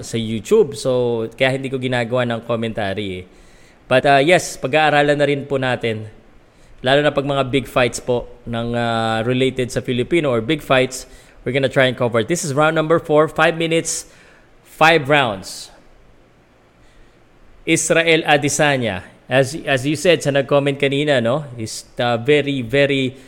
sa 0.00 0.16
YouTube. 0.16 0.72
So, 0.80 1.24
kaya 1.36 1.60
hindi 1.60 1.68
ko 1.68 1.76
ginagawa 1.76 2.24
ng 2.24 2.40
commentary 2.48 3.08
eh. 3.20 3.24
But 3.84 4.08
uh, 4.08 4.24
yes, 4.24 4.56
pag-aaralan 4.56 5.20
na 5.20 5.28
rin 5.28 5.44
po 5.44 5.60
natin 5.60 6.08
lalo 6.84 7.00
na 7.02 7.12
pag 7.12 7.24
mga 7.24 7.50
big 7.50 7.66
fights 7.68 7.98
po 7.98 8.30
ng 8.46 8.76
uh, 8.76 9.18
related 9.26 9.72
sa 9.72 9.80
Filipino 9.80 10.30
or 10.30 10.38
big 10.38 10.60
fights, 10.62 11.04
we're 11.42 11.52
gonna 11.52 11.70
try 11.70 11.90
and 11.90 11.96
cover. 11.96 12.22
This 12.22 12.44
is 12.44 12.52
round 12.52 12.78
number 12.78 13.02
4, 13.02 13.28
5 13.28 13.58
minutes, 13.58 14.06
5 14.64 15.08
rounds. 15.08 15.75
Israel 17.66 18.22
Adesanya. 18.22 19.02
As 19.26 19.58
as 19.66 19.82
you 19.82 19.98
said 19.98 20.22
sa 20.22 20.30
nag-comment 20.30 20.78
kanina, 20.78 21.18
no? 21.18 21.42
Is 21.58 21.82
uh, 21.98 22.14
very 22.22 22.62
very 22.62 23.18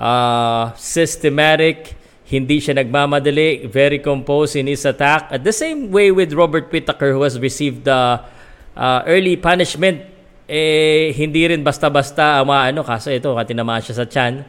uh, 0.00 0.72
systematic. 0.80 1.92
Hindi 2.24 2.64
siya 2.64 2.80
nagmamadali. 2.80 3.68
Very 3.68 4.00
composed 4.00 4.56
in 4.56 4.72
his 4.72 4.88
attack. 4.88 5.28
At 5.28 5.44
the 5.44 5.52
same 5.52 5.92
way 5.92 6.08
with 6.08 6.32
Robert 6.32 6.72
Whittaker 6.72 7.12
who 7.12 7.28
has 7.28 7.36
received 7.36 7.84
the 7.84 8.24
uh, 8.72 9.00
early 9.04 9.36
punishment. 9.36 10.16
Eh, 10.44 11.12
hindi 11.16 11.48
rin 11.48 11.64
basta-basta 11.64 12.44
ano 12.44 12.84
kasi 12.84 13.16
ito, 13.16 13.32
tinamaan 13.48 13.80
siya 13.80 13.96
sa 14.00 14.06
chan. 14.08 14.44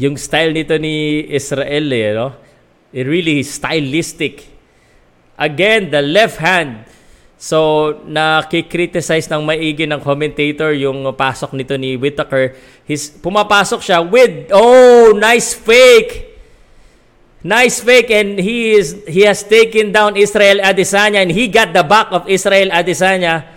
Yung 0.00 0.16
style 0.16 0.56
nito 0.56 0.72
ni 0.80 1.28
Israel 1.28 1.84
eh, 1.92 2.16
no? 2.16 2.32
It 2.90 3.04
really 3.04 3.44
stylistic. 3.44 4.48
Again, 5.36 5.92
the 5.92 6.00
left 6.00 6.40
hand. 6.40 6.88
So, 7.36 7.92
nakikriticize 8.08 9.28
ng 9.28 9.44
maigi 9.44 9.84
ng 9.84 10.00
commentator 10.00 10.72
yung 10.72 11.04
pasok 11.12 11.52
nito 11.52 11.76
ni 11.76 12.00
Whitaker. 12.00 12.56
His, 12.88 13.12
pumapasok 13.12 13.80
siya 13.84 14.00
with, 14.00 14.48
oh, 14.56 15.12
nice 15.12 15.52
fake. 15.52 16.32
Nice 17.40 17.80
fake 17.80 18.12
and 18.12 18.36
he 18.36 18.76
is 18.76 19.00
he 19.08 19.24
has 19.24 19.40
taken 19.40 19.96
down 19.96 20.12
Israel 20.12 20.60
Adesanya 20.60 21.24
and 21.24 21.32
he 21.32 21.48
got 21.48 21.72
the 21.72 21.80
back 21.80 22.12
of 22.12 22.28
Israel 22.28 22.68
Adesanya. 22.68 23.48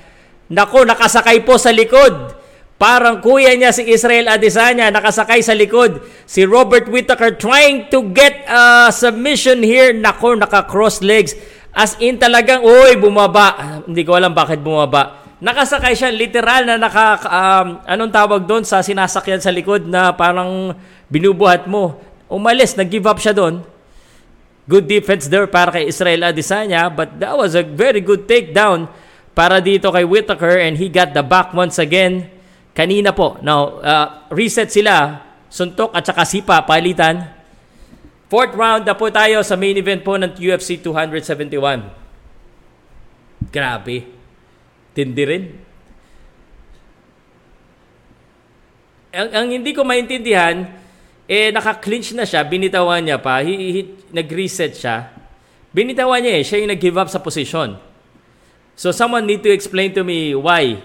Nako, 0.47 0.87
nakasakay 0.87 1.43
po 1.43 1.59
sa 1.59 1.67
likod. 1.75 2.42
Parang 2.83 3.23
kuya 3.23 3.55
niya 3.55 3.71
si 3.71 3.87
Israel 3.87 4.27
Adesanya 4.27 4.91
nakasakay 4.91 5.39
sa 5.39 5.55
likod. 5.55 6.03
Si 6.27 6.43
Robert 6.43 6.91
Whittaker 6.91 7.39
trying 7.39 7.87
to 7.87 8.11
get 8.11 8.43
a 8.43 8.91
submission 8.91 9.63
here. 9.63 9.95
Nako, 9.95 10.35
naka-cross 10.35 10.99
legs. 10.99 11.31
As 11.71 11.95
in 12.03 12.19
talagang, 12.19 12.59
uy, 12.59 12.99
bumaba. 12.99 13.79
Hindi 13.87 14.03
ko 14.03 14.19
alam 14.19 14.35
bakit 14.35 14.59
bumaba. 14.59 15.23
Nakasakay 15.39 15.95
siya, 15.95 16.11
literal 16.11 16.67
na 16.67 16.75
naka, 16.75 17.23
um, 17.23 17.67
anong 17.87 18.11
tawag 18.11 18.43
doon 18.43 18.67
sa 18.67 18.83
sinasakyan 18.83 19.39
sa 19.39 19.55
likod 19.55 19.87
na 19.87 20.11
parang 20.11 20.75
binubuhat 21.07 21.71
mo. 21.71 22.03
Umalis, 22.27 22.75
nag-give 22.75 23.07
up 23.07 23.15
siya 23.15 23.31
doon. 23.31 23.63
Good 24.67 24.91
defense 24.91 25.31
there 25.31 25.47
para 25.47 25.71
kay 25.71 25.87
Israel 25.87 26.35
Adesanya, 26.35 26.91
but 26.91 27.15
that 27.15 27.31
was 27.31 27.55
a 27.55 27.63
very 27.63 28.03
good 28.03 28.27
takedown 28.27 28.91
para 29.31 29.63
dito 29.63 29.87
kay 29.87 30.03
Whittaker 30.03 30.59
and 30.59 30.75
he 30.75 30.91
got 30.91 31.15
the 31.15 31.23
back 31.23 31.55
once 31.55 31.79
again. 31.79 32.42
Kanina 32.73 33.13
po, 33.13 33.37
now, 33.45 33.77
uh, 33.85 34.07
reset 34.33 34.73
sila, 34.73 35.21
suntok 35.45 35.93
at 35.93 36.01
saka 36.09 36.25
sipa, 36.25 36.65
palitan. 36.65 37.21
Fourth 38.33 38.57
round 38.57 38.89
na 38.89 38.97
po 38.97 39.13
tayo 39.13 39.45
sa 39.45 39.53
main 39.53 39.77
event 39.77 40.01
po 40.01 40.17
ng 40.17 40.33
UFC 40.41 40.81
271. 40.81 41.53
Grabe. 43.53 44.09
Tindi 44.97 45.21
rin. 45.21 45.43
Ang, 49.13 49.29
ang 49.29 49.47
hindi 49.53 49.69
ko 49.77 49.85
maintindihan, 49.85 50.65
eh 51.29 51.53
naka-clinch 51.53 52.17
na 52.17 52.25
siya, 52.25 52.41
binitawan 52.41 53.05
niya 53.05 53.21
pa, 53.21 53.45
he, 53.45 53.53
he, 53.53 53.81
nag-reset 54.09 54.73
siya. 54.73 55.13
Binitawan 55.69 56.25
niya 56.25 56.41
eh, 56.41 56.43
siya 56.45 56.65
yung 56.65 56.73
nag-give 56.73 56.97
up 56.97 57.13
sa 57.13 57.21
position. 57.21 57.77
So 58.73 58.89
someone 58.89 59.29
need 59.29 59.45
to 59.45 59.53
explain 59.53 59.93
to 59.93 60.01
me 60.01 60.33
why 60.33 60.81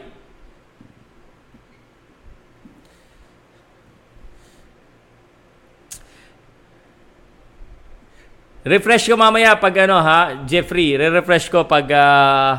Refresh 8.67 9.07
ko 9.07 9.15
mamaya 9.15 9.55
pag 9.55 9.87
ano 9.87 10.03
ha, 10.03 10.43
Jeffrey. 10.43 10.99
Re-refresh 10.99 11.47
ko 11.47 11.63
pag 11.63 11.87
uh, 11.95 12.59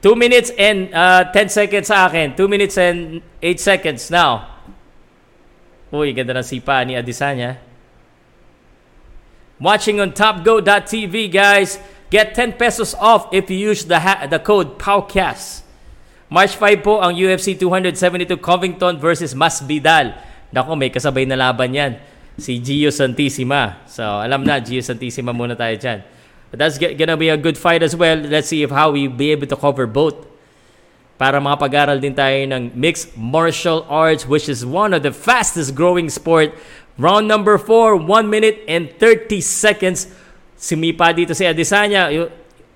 2 0.00 0.14
minutes 0.16 0.48
and 0.56 0.88
uh, 0.88 1.28
10 1.28 1.52
seconds 1.52 1.86
sa 1.92 2.08
akin. 2.08 2.32
2 2.32 2.48
minutes 2.48 2.80
and 2.80 3.20
8 3.44 3.60
seconds 3.60 4.08
now. 4.08 4.48
Uy, 5.92 6.16
ganda 6.16 6.32
ng 6.32 6.46
sipa 6.46 6.80
ni 6.84 6.96
Adesanya. 6.96 7.60
Watching 9.60 10.00
on 10.00 10.16
topgo.tv 10.16 11.28
guys. 11.28 11.76
Get 12.08 12.32
10 12.32 12.56
pesos 12.56 12.96
off 12.96 13.28
if 13.36 13.52
you 13.52 13.60
use 13.60 13.84
the, 13.84 14.00
ha- 14.00 14.24
the 14.24 14.40
code 14.40 14.80
POWCAST. 14.80 15.60
March 16.32 16.56
5 16.56 16.80
po 16.80 17.04
ang 17.04 17.12
UFC 17.12 17.52
272 17.52 18.32
Covington 18.40 18.96
versus 18.96 19.36
Masvidal. 19.36 20.16
Nako, 20.56 20.72
may 20.72 20.88
kasabay 20.88 21.28
na 21.28 21.36
laban 21.36 21.76
yan 21.76 21.92
si 22.38 22.62
Gio 22.62 22.88
Santissima. 22.94 23.82
So, 23.90 24.02
alam 24.02 24.46
na, 24.46 24.62
Gio 24.62 24.80
Santissima 24.80 25.34
muna 25.34 25.58
tayo 25.58 25.74
dyan. 25.74 26.06
But 26.50 26.64
that's 26.64 26.78
gonna 26.78 27.18
be 27.18 27.28
a 27.28 27.36
good 27.36 27.58
fight 27.58 27.82
as 27.82 27.92
well. 27.92 28.16
Let's 28.16 28.48
see 28.48 28.62
if 28.62 28.70
how 28.70 28.94
we 28.94 29.04
be 29.06 29.34
able 29.34 29.46
to 29.52 29.58
cover 29.58 29.84
both. 29.84 30.24
Para 31.18 31.42
mga 31.42 31.58
pag-aral 31.58 31.98
din 32.00 32.14
tayo 32.14 32.46
ng 32.46 32.72
mixed 32.78 33.18
martial 33.18 33.84
arts 33.90 34.24
which 34.24 34.48
is 34.48 34.64
one 34.64 34.94
of 34.94 35.02
the 35.02 35.12
fastest 35.12 35.74
growing 35.74 36.08
sport. 36.08 36.54
Round 36.96 37.28
number 37.28 37.58
4, 37.58 38.00
1 38.00 38.06
minute 38.30 38.64
and 38.64 38.88
30 38.96 39.42
seconds. 39.42 40.08
Sumipa 40.56 41.12
dito 41.12 41.34
si 41.36 41.44
Adesanya. 41.44 42.08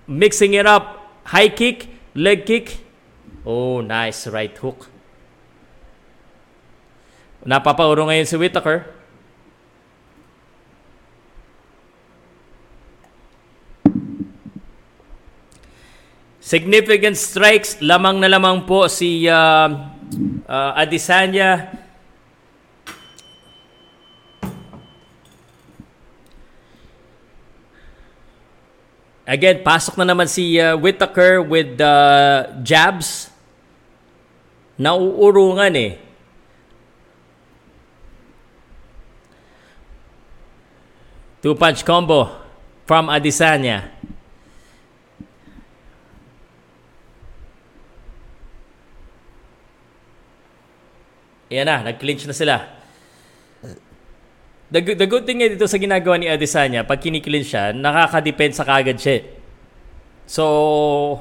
Mixing 0.05 0.59
it 0.59 0.67
up. 0.67 1.01
High 1.33 1.55
kick, 1.55 1.89
leg 2.13 2.45
kick. 2.45 2.83
Oh, 3.47 3.81
nice 3.81 4.27
right 4.27 4.53
hook. 4.59 4.91
Napapauro 7.47 8.07
ngayon 8.07 8.27
si 8.27 8.37
Whittaker. 8.37 9.02
Significant 16.43 17.15
strikes, 17.15 17.79
lamang 17.79 18.19
na 18.19 18.27
lamang 18.27 18.67
po 18.67 18.91
si 18.91 19.31
uh, 19.31 19.71
uh, 20.43 20.73
Adesanya. 20.75 21.71
Again, 29.23 29.63
pasok 29.63 30.03
na 30.03 30.11
naman 30.11 30.27
si 30.27 30.59
uh, 30.59 30.75
Whittaker 30.75 31.47
with 31.47 31.79
uh, 31.79 32.59
jabs. 32.67 33.31
Nauurungan 34.75 35.71
eh. 35.79 35.95
Two-punch 41.39 41.87
combo 41.87 42.35
from 42.83 43.07
Adesanya. 43.07 43.95
Ayan 51.53 51.69
na, 51.69 51.85
nag-clinch 51.85 52.25
na 52.25 52.33
sila. 52.33 52.65
The, 54.73 54.97
the 54.97 55.05
good 55.05 55.29
thing 55.29 55.45
dito 55.45 55.69
sa 55.69 55.77
ginagawa 55.77 56.17
ni 56.17 56.33
Adesanya, 56.33 56.81
pag 56.81 56.97
kiniklinch 56.97 57.53
siya, 57.53 57.77
nakaka-depensa 57.77 58.65
kagad 58.65 58.97
siya. 58.97 59.21
So, 60.25 61.21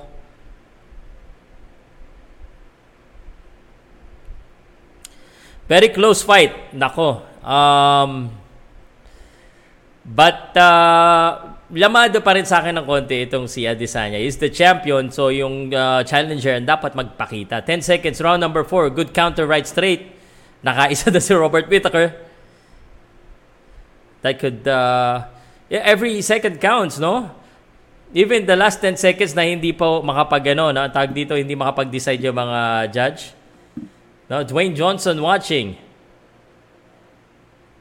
very 5.67 5.91
close 5.91 6.23
fight. 6.23 6.71
Nako. 6.71 7.27
Um, 7.43 8.32
but, 10.07 10.55
uh, 10.55 11.59
lamado 11.75 12.23
pa 12.23 12.39
rin 12.39 12.47
sa 12.47 12.63
akin 12.63 12.79
ng 12.79 12.88
konti 12.88 13.27
itong 13.27 13.51
si 13.51 13.67
Adesanya. 13.67 14.15
He's 14.15 14.39
the 14.39 14.47
champion, 14.47 15.11
so 15.11 15.27
yung 15.27 15.75
uh, 15.75 16.07
challenger 16.07 16.55
dapat 16.63 16.95
magpakita. 16.95 17.67
10 17.67 17.84
seconds, 17.84 18.23
round 18.23 18.39
number 18.39 18.63
4. 18.63 18.95
Good 18.95 19.11
counter 19.11 19.43
right 19.43 19.67
straight. 19.67 20.20
Nakaisa 20.62 21.09
na 21.09 21.22
si 21.22 21.34
Robert 21.34 21.66
Whittaker. 21.66 22.14
That 24.22 24.38
could, 24.38 24.62
uh, 24.70 25.26
yeah, 25.70 25.82
every 25.82 26.22
second 26.22 26.62
counts, 26.62 27.01
no? 27.01 27.34
Even 28.14 28.45
the 28.45 28.53
last 28.53 28.78
10 28.78 29.01
seconds 29.01 29.34
na 29.34 29.41
hindi 29.41 29.74
po 29.74 30.05
makapag, 30.05 30.53
ano, 30.53 30.70
na 30.70 30.86
tag 30.93 31.09
dito, 31.09 31.34
hindi 31.34 31.57
makapag-decide 31.57 32.22
yung 32.22 32.38
mga 32.38 32.59
judge. 32.93 33.34
No, 34.30 34.45
Dwayne 34.45 34.78
Johnson 34.78 35.18
watching. 35.18 35.76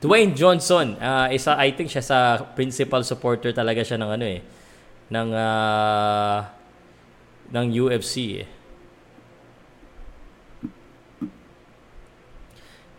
Dwayne 0.01 0.33
Johnson, 0.33 0.97
uh, 0.97 1.29
isa, 1.29 1.61
I 1.61 1.77
think 1.77 1.93
siya 1.93 2.01
sa 2.01 2.19
principal 2.57 3.05
supporter 3.05 3.53
talaga 3.53 3.85
siya 3.85 4.01
ng 4.01 4.11
ano 4.17 4.25
eh, 4.25 4.41
ng, 5.13 5.29
uh, 5.29 6.39
ng 7.53 7.67
UFC 7.85 8.41
eh. 8.41 8.60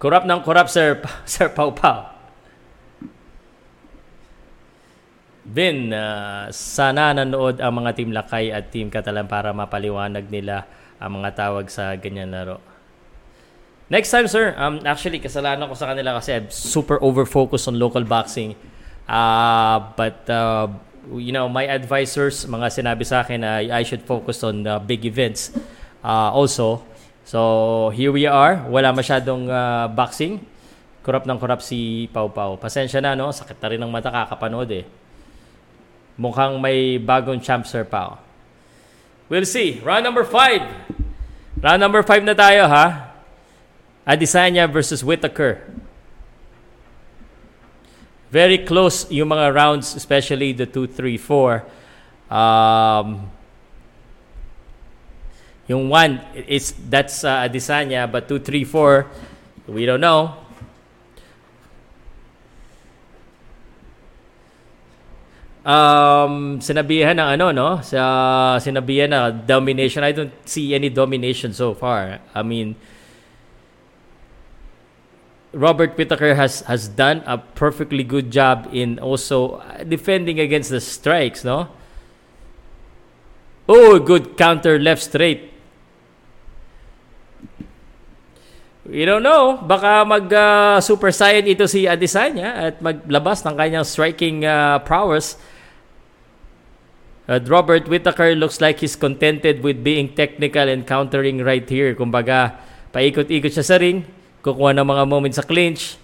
Corrupt 0.02 0.26
ng 0.26 0.42
corrupt, 0.42 0.74
Sir, 0.74 0.98
Sir 1.30 1.54
Pau 1.54 1.70
Pau. 1.70 2.10
Vin, 5.46 5.94
uh, 5.94 6.50
sana 6.50 7.14
nanood 7.14 7.62
ang 7.62 7.74
mga 7.78 7.92
Team 7.94 8.10
Lakay 8.10 8.50
at 8.50 8.74
Team 8.74 8.90
Catalan 8.90 9.30
para 9.30 9.54
mapaliwanag 9.54 10.26
nila 10.32 10.66
ang 10.98 11.22
mga 11.22 11.30
tawag 11.38 11.70
sa 11.70 11.94
ganyan 11.98 12.34
laro. 12.34 12.58
Next 13.92 14.08
time, 14.08 14.32
sir, 14.32 14.56
um, 14.56 14.80
actually, 14.88 15.20
kasalanan 15.20 15.68
ko 15.68 15.76
sa 15.76 15.92
kanila 15.92 16.16
kasi 16.16 16.40
I'm 16.40 16.48
super 16.48 16.96
over-focused 17.04 17.68
on 17.68 17.76
local 17.76 18.08
boxing. 18.08 18.56
Uh, 19.04 19.92
but, 20.00 20.24
uh, 20.32 20.72
you 21.12 21.36
know, 21.36 21.52
my 21.52 21.68
advisors, 21.68 22.48
mga 22.48 22.72
sinabi 22.72 23.04
sa 23.04 23.28
akin 23.28 23.44
na 23.44 23.60
uh, 23.60 23.76
I 23.76 23.84
should 23.84 24.08
focus 24.08 24.48
on 24.48 24.64
uh, 24.64 24.80
big 24.80 25.04
events 25.04 25.52
uh, 26.06 26.32
also. 26.32 26.88
So, 27.26 27.90
here 27.94 28.10
we 28.10 28.26
are. 28.26 28.66
Wala 28.66 28.90
masyadong 28.92 29.46
uh, 29.46 29.86
boxing. 29.94 30.42
Kurap 31.02 31.26
ng 31.26 31.38
kurap 31.38 31.62
si 31.62 32.10
Pau 32.14 32.30
Pau. 32.30 32.58
Pasensya 32.58 33.02
na, 33.02 33.18
no? 33.18 33.30
Sakit 33.30 33.58
na 33.58 33.70
rin 33.70 33.82
ng 33.82 33.90
mata 33.90 34.10
kakapanood 34.10 34.70
eh. 34.70 34.86
Mukhang 36.18 36.62
may 36.62 37.02
bagong 37.02 37.42
champ, 37.42 37.66
Sir 37.66 37.86
Pao. 37.86 38.22
We'll 39.30 39.48
see. 39.48 39.80
Round 39.82 40.04
number 40.04 40.28
5. 40.28 41.64
Round 41.64 41.80
number 41.82 42.04
5 42.04 42.26
na 42.26 42.36
tayo, 42.38 42.68
ha? 42.68 43.16
Adesanya 44.06 44.68
versus 44.70 45.06
Whitaker. 45.06 45.62
Very 48.32 48.64
close 48.64 49.10
yung 49.12 49.30
mga 49.30 49.52
rounds, 49.54 49.96
especially 49.96 50.54
the 50.54 50.66
2, 50.66 50.88
3, 50.88 51.18
4. 51.20 51.64
Um, 52.32 53.28
yung 55.72 55.88
one, 55.88 56.20
it's, 56.36 56.76
that's 56.92 57.24
uh, 57.24 57.48
Adesanya, 57.48 58.12
but 58.12 58.28
two, 58.28 58.40
three, 58.40 58.68
four, 58.68 59.08
we 59.68 59.88
don't 59.88 60.04
know. 60.04 60.36
Um, 65.64 66.60
sinabihan 66.60 67.16
ng 67.22 67.40
ano, 67.40 67.56
no? 67.56 67.70
Sa 67.86 68.58
sinabihan 68.60 69.14
na 69.14 69.32
domination. 69.32 70.04
I 70.04 70.12
don't 70.12 70.34
see 70.44 70.74
any 70.76 70.90
domination 70.90 71.54
so 71.54 71.78
far. 71.78 72.20
I 72.34 72.42
mean, 72.42 72.76
Robert 75.54 75.94
Whittaker 75.96 76.34
has 76.34 76.66
has 76.66 76.90
done 76.90 77.22
a 77.30 77.38
perfectly 77.38 78.02
good 78.02 78.34
job 78.34 78.74
in 78.74 78.98
also 78.98 79.62
defending 79.86 80.42
against 80.42 80.74
the 80.74 80.82
strikes, 80.82 81.46
no? 81.46 81.70
Oh, 83.70 84.02
good 84.02 84.36
counter 84.36 84.82
left 84.82 85.06
straight. 85.06 85.51
We 88.82 89.06
don't 89.06 89.22
know. 89.22 89.62
Baka 89.62 90.02
mag 90.02 90.26
uh, 90.34 90.82
saiyan 90.82 91.46
ito 91.46 91.70
si 91.70 91.86
Adesanya 91.86 92.74
at 92.74 92.82
maglabas 92.82 93.46
ng 93.46 93.54
kanyang 93.54 93.86
striking 93.86 94.42
uh, 94.42 94.82
prowess. 94.82 95.38
At 97.30 97.46
Robert 97.46 97.86
Whittaker 97.86 98.34
looks 98.34 98.58
like 98.58 98.82
he's 98.82 98.98
contented 98.98 99.62
with 99.62 99.86
being 99.86 100.18
technical 100.18 100.66
and 100.66 100.82
countering 100.84 101.46
right 101.46 101.64
here. 101.64 101.94
Kumbaga, 101.94 102.58
paikot-ikot 102.90 103.54
siya 103.54 103.66
sa 103.66 103.78
ring 103.78 104.04
kukuha 104.42 104.74
ng 104.74 104.88
mga 104.90 105.04
moments 105.06 105.38
sa 105.38 105.46
clinch. 105.46 106.02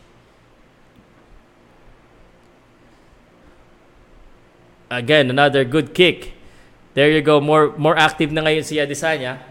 Again, 4.87 5.33
another 5.33 5.65
good 5.65 5.91
kick. 5.91 6.37
There 6.93 7.11
you 7.11 7.25
go. 7.25 7.41
More 7.41 7.75
more 7.75 7.97
active 7.97 8.31
na 8.31 8.45
ngayon 8.45 8.63
si 8.63 8.79
Adesanya. 8.79 9.41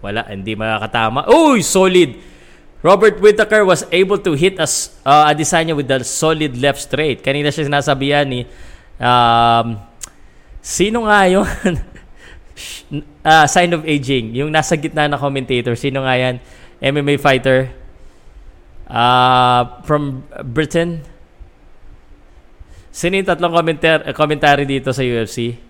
Wala, 0.00 0.24
hindi 0.28 0.56
makakatama. 0.56 1.28
Uy, 1.28 1.60
solid. 1.60 2.16
Robert 2.80 3.20
Whittaker 3.20 3.68
was 3.68 3.84
able 3.92 4.16
to 4.16 4.32
hit 4.32 4.56
us 4.56 4.96
uh, 5.04 5.28
Adesanya 5.28 5.76
with 5.76 5.92
a 5.92 6.00
solid 6.00 6.56
left 6.56 6.80
straight. 6.80 7.20
Kanina 7.20 7.52
siya 7.52 7.68
sinasabihan 7.68 8.24
ni 8.24 8.48
um, 8.96 9.76
sino 10.64 11.04
nga 11.04 11.28
yun? 11.28 11.44
uh, 13.20 13.44
sign 13.44 13.76
of 13.76 13.84
aging. 13.84 14.32
Yung 14.32 14.48
nasa 14.48 14.80
gitna 14.80 15.12
na 15.12 15.20
commentator. 15.20 15.76
Sino 15.76 16.08
nga 16.08 16.16
yan? 16.16 16.40
MMA 16.80 17.20
fighter 17.20 17.68
uh, 18.88 19.84
from 19.84 20.24
Britain. 20.48 21.04
Sino 22.88 23.20
yung 23.20 23.28
tatlong 23.28 23.52
commentary 24.16 24.64
dito 24.64 24.90
sa 24.96 25.04
UFC? 25.04 25.69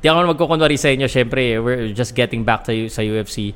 Di 0.00 0.08
ako 0.08 0.32
magkukunwari 0.32 0.80
sa 0.80 0.88
inyo. 0.88 1.04
Siyempre, 1.04 1.60
we're 1.60 1.92
just 1.92 2.16
getting 2.16 2.40
back 2.40 2.64
to 2.64 2.72
sa 2.88 3.04
UFC. 3.04 3.52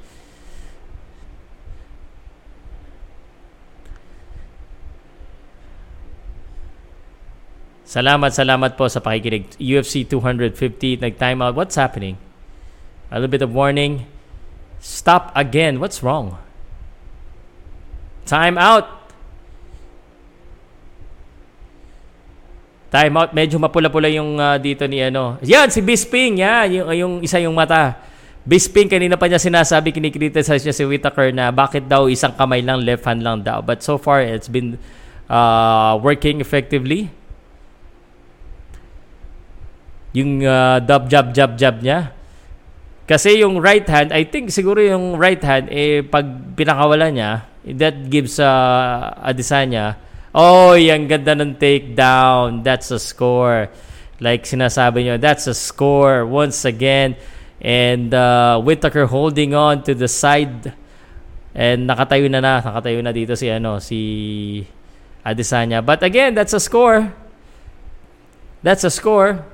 Salamat, 7.84 8.34
salamat 8.34 8.74
po 8.74 8.90
sa 8.90 8.99
pakikinig. 8.99 9.55
UFC 9.57 10.03
250, 10.03 10.99
nag-time 10.99 11.38
out. 11.40 11.55
What's 11.55 11.78
happening? 11.78 12.18
A 13.12 13.22
little 13.22 13.30
bit 13.30 13.45
of 13.45 13.55
warning. 13.55 14.11
Stop 14.82 15.30
again. 15.38 15.78
What's 15.78 16.03
wrong? 16.03 16.36
Time 18.26 18.59
out. 18.59 19.04
Time 22.95 23.14
out. 23.18 23.34
Medyo 23.34 23.59
mapula-pula 23.59 24.07
yung 24.07 24.38
uh, 24.38 24.55
dito 24.55 24.86
ni 24.86 25.03
ano. 25.03 25.42
Yan, 25.42 25.66
si 25.66 25.82
Bisping. 25.82 26.38
Yan, 26.38 26.70
yung, 26.70 26.86
yung 26.95 27.14
isa 27.26 27.42
yung 27.42 27.51
mata. 27.51 27.99
Bisping, 28.47 28.86
kanina 28.86 29.18
pa 29.18 29.26
niya 29.26 29.42
sinasabi, 29.42 29.90
kinikriticize 29.90 30.62
niya 30.62 30.76
si 30.76 30.86
Whitaker 30.86 31.34
na 31.34 31.51
bakit 31.51 31.90
daw 31.90 32.07
isang 32.07 32.30
kamay 32.38 32.62
lang, 32.62 32.86
left 32.86 33.03
hand 33.03 33.26
lang 33.26 33.42
daw. 33.42 33.59
But 33.66 33.82
so 33.82 33.99
far, 33.99 34.22
it's 34.22 34.47
been 34.47 34.78
uh, 35.26 35.99
working 35.99 36.38
effectively 36.38 37.11
yung 40.14 40.47
uh, 40.47 40.78
dub 40.78 41.11
jab 41.11 41.34
jab 41.34 41.59
jab 41.59 41.82
niya. 41.82 42.14
Kasi 43.05 43.42
yung 43.42 43.59
right 43.61 43.84
hand, 43.84 44.14
I 44.14 44.22
think 44.24 44.49
siguro 44.55 44.80
yung 44.80 45.18
right 45.18 45.42
hand 45.42 45.68
eh 45.68 46.01
pag 46.01 46.24
pinakawala 46.55 47.11
niya, 47.11 47.45
that 47.66 48.09
gives 48.09 48.38
uh, 48.38 49.12
Adesanya, 49.20 49.99
oh, 50.35 50.74
yung 50.74 51.07
ganda 51.07 51.39
ng 51.39 51.55
takedown. 51.57 52.66
That's 52.66 52.91
a 52.91 52.99
score. 52.99 53.70
Like 54.18 54.45
sinasabi 54.45 55.07
niyo, 55.07 55.14
that's 55.22 55.47
a 55.47 55.55
score 55.55 56.26
once 56.26 56.66
again. 56.66 57.16
And 57.62 58.12
uh, 58.12 58.61
Whitaker 58.61 59.07
holding 59.07 59.55
on 59.55 59.87
to 59.89 59.95
the 59.95 60.11
side 60.11 60.74
and 61.55 61.87
nakatayo 61.89 62.26
na 62.28 62.43
na, 62.43 62.61
nakatayo 62.61 63.01
na 63.01 63.14
dito 63.14 63.39
si 63.39 63.47
ano, 63.49 63.78
si 63.78 64.66
Adesanya. 65.24 65.80
But 65.80 66.03
again, 66.03 66.35
that's 66.35 66.53
a 66.53 66.61
score. 66.61 67.14
That's 68.62 68.85
a 68.85 68.91
score. 68.91 69.47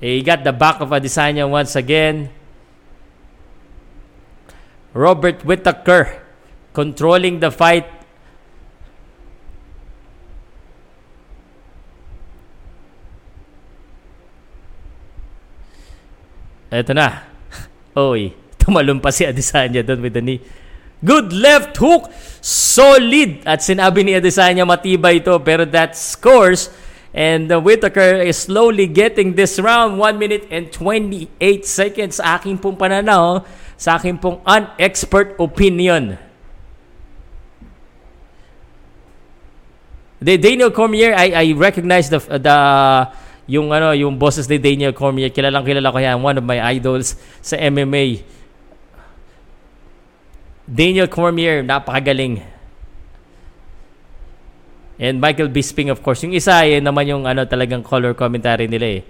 He 0.00 0.20
got 0.22 0.44
the 0.44 0.52
back 0.52 0.80
of 0.84 0.92
Adesanya 0.92 1.48
once 1.48 1.74
again. 1.74 2.28
Robert 4.92 5.44
Whittaker 5.44 6.22
controlling 6.72 7.40
the 7.40 7.50
fight. 7.50 7.88
Eto 16.70 16.92
na. 16.92 17.26
Oy, 17.96 18.34
tumalon 18.58 18.98
pa 19.00 19.14
si 19.14 19.24
Adesanya 19.24 19.80
doon 19.86 20.02
with 20.02 20.14
the 20.14 20.22
knee. 20.22 20.42
Good 21.04 21.32
left 21.32 21.76
hook. 21.76 22.10
Solid. 22.42 23.44
At 23.46 23.62
sinabi 23.62 24.02
ni 24.02 24.12
Adesanya 24.16 24.66
matibay 24.66 25.22
ito 25.22 25.34
pero 25.42 25.64
that 25.68 25.94
scores 25.94 26.72
And 27.16 27.48
uh, 27.48 27.56
Whitaker 27.56 28.20
is 28.20 28.36
slowly 28.36 28.84
getting 28.84 29.32
this 29.32 29.56
round. 29.56 29.96
1 29.96 30.20
minute 30.20 30.44
and 30.52 30.68
28 30.68 31.32
seconds. 31.64 32.20
Sa 32.20 32.36
aking 32.36 32.60
pong 32.60 32.76
pananaw, 32.76 33.40
sa 33.80 33.96
aking 33.96 34.20
pong 34.20 34.44
unexpert 34.44 35.32
opinion. 35.40 36.20
The 40.20 40.36
Daniel 40.36 40.68
Cormier, 40.68 41.16
I, 41.16 41.32
I 41.32 41.46
recognize 41.56 42.12
the, 42.12 42.20
the 42.20 42.58
yung 43.46 43.70
ano, 43.70 43.94
yung 43.94 44.18
bosses 44.18 44.50
ni 44.50 44.58
Daniel 44.58 44.92
Cormier. 44.92 45.30
Kilalang 45.30 45.62
kilala 45.62 45.94
ko 45.94 45.98
yan. 46.02 46.18
One 46.18 46.36
of 46.38 46.44
my 46.44 46.58
idols 46.58 47.14
sa 47.38 47.54
MMA. 47.56 48.22
Daniel 50.66 51.06
Cormier, 51.06 51.62
napakagaling 51.62 52.42
And 54.96 55.20
Michael 55.20 55.52
Bisping 55.52 55.92
of 55.92 56.00
course. 56.00 56.24
Yung 56.24 56.32
isa 56.32 56.64
eh 56.64 56.80
naman 56.80 57.04
yung 57.04 57.28
ano 57.28 57.44
talagang 57.44 57.84
color 57.84 58.16
commentary 58.16 58.64
nila 58.64 59.00
eh. 59.00 59.02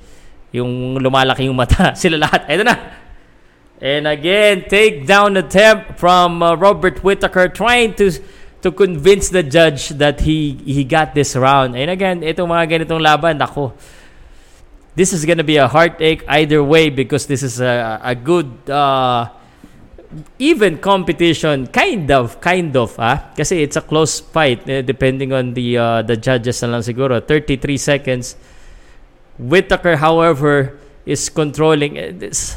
Yung 0.51 0.99
lumalaki 0.99 1.47
yung 1.47 1.55
mata. 1.55 1.95
Sila 2.01 2.19
lahat. 2.27 2.51
Ito 2.51 2.63
na. 2.67 2.77
And 3.77 4.09
again, 4.09 4.67
take 4.67 5.05
down 5.07 5.37
attempt 5.37 6.01
from 6.01 6.43
uh, 6.43 6.57
Robert 6.57 7.05
Whittaker 7.05 7.53
trying 7.53 7.93
to 8.01 8.09
to 8.65 8.73
convince 8.73 9.29
the 9.31 9.45
judge 9.45 9.95
that 10.01 10.25
he 10.27 10.59
he 10.65 10.83
got 10.83 11.15
this 11.15 11.39
round. 11.39 11.79
And 11.79 11.93
again, 11.93 12.25
itong 12.25 12.51
mga 12.51 12.67
ganitong 12.67 13.05
laban, 13.05 13.39
ako. 13.39 13.77
This 14.97 15.13
is 15.13 15.29
gonna 15.29 15.45
be 15.45 15.61
a 15.61 15.69
heartache 15.69 16.25
either 16.27 16.65
way 16.65 16.89
because 16.89 17.29
this 17.29 17.45
is 17.45 17.61
a, 17.61 18.01
a 18.03 18.15
good 18.17 18.49
uh, 18.69 19.29
even 20.39 20.79
competition 20.79 21.69
kind 21.69 22.11
of 22.11 22.41
kind 22.41 22.73
of 22.77 22.97
ah. 22.99 23.29
Kasi 23.37 23.63
it's 23.63 23.77
a 23.77 23.85
close 23.85 24.21
fight 24.21 24.65
eh, 24.69 24.81
depending 24.81 25.37
on 25.37 25.53
the 25.53 25.77
uh, 25.77 26.01
the 26.01 26.17
judges 26.17 26.65
na 26.65 26.81
lang 26.81 26.83
siguro. 26.83 27.21
33 27.21 27.77
seconds. 27.77 28.41
Whitaker 29.37 30.01
however 30.01 30.81
is 31.05 31.29
controlling 31.29 32.01
eh, 32.01 32.17
this 32.17 32.57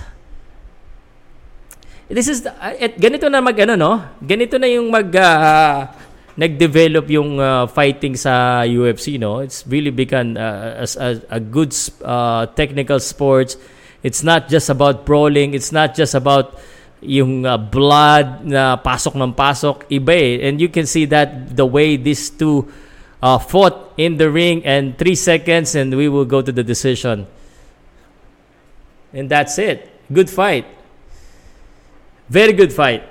this 2.08 2.32
is 2.32 2.48
uh, 2.48 2.74
ganito 2.96 3.28
na 3.28 3.44
mag 3.44 3.60
ano 3.60 3.76
no? 3.76 3.92
Ganito 4.24 4.56
na 4.56 4.72
yung 4.72 4.88
mag 4.88 5.12
uh, 5.12 5.92
nag-develop 6.40 7.12
yung 7.12 7.36
uh, 7.36 7.68
fighting 7.68 8.16
sa 8.16 8.64
UFC, 8.64 9.20
no? 9.20 9.44
It's 9.44 9.68
really 9.68 9.92
become 9.92 10.40
uh, 10.40 10.88
as 10.88 10.96
a, 10.96 11.20
a 11.28 11.40
good 11.44 11.76
uh, 12.00 12.48
technical 12.56 13.04
sports. 13.04 13.60
It's 14.04 14.24
not 14.24 14.48
just 14.48 14.72
about 14.72 15.04
brawling. 15.06 15.54
It's 15.54 15.76
not 15.76 16.00
just 16.00 16.16
about 16.16 16.56
yung 17.04 17.44
uh, 17.44 17.60
blood 17.60 18.48
na 18.48 18.80
pasok 18.80 19.20
ng 19.20 19.36
pasok. 19.36 19.84
Iba 19.92 20.16
eh. 20.16 20.48
And 20.48 20.64
you 20.64 20.72
can 20.72 20.88
see 20.88 21.04
that 21.12 21.52
the 21.52 21.68
way 21.68 22.00
these 22.00 22.32
two 22.32 22.72
uh, 23.20 23.36
fought 23.36 23.92
in 24.00 24.16
the 24.16 24.32
ring 24.32 24.64
and 24.64 24.96
three 24.96 25.16
seconds 25.16 25.76
and 25.76 25.92
we 25.92 26.08
will 26.08 26.24
go 26.24 26.42
to 26.42 26.52
the 26.56 26.64
decision. 26.64 27.28
And 29.12 29.28
that's 29.28 29.60
it. 29.60 29.92
Good 30.08 30.30
fight. 30.30 30.64
Very 32.30 32.54
good 32.54 32.72
fight. 32.72 33.04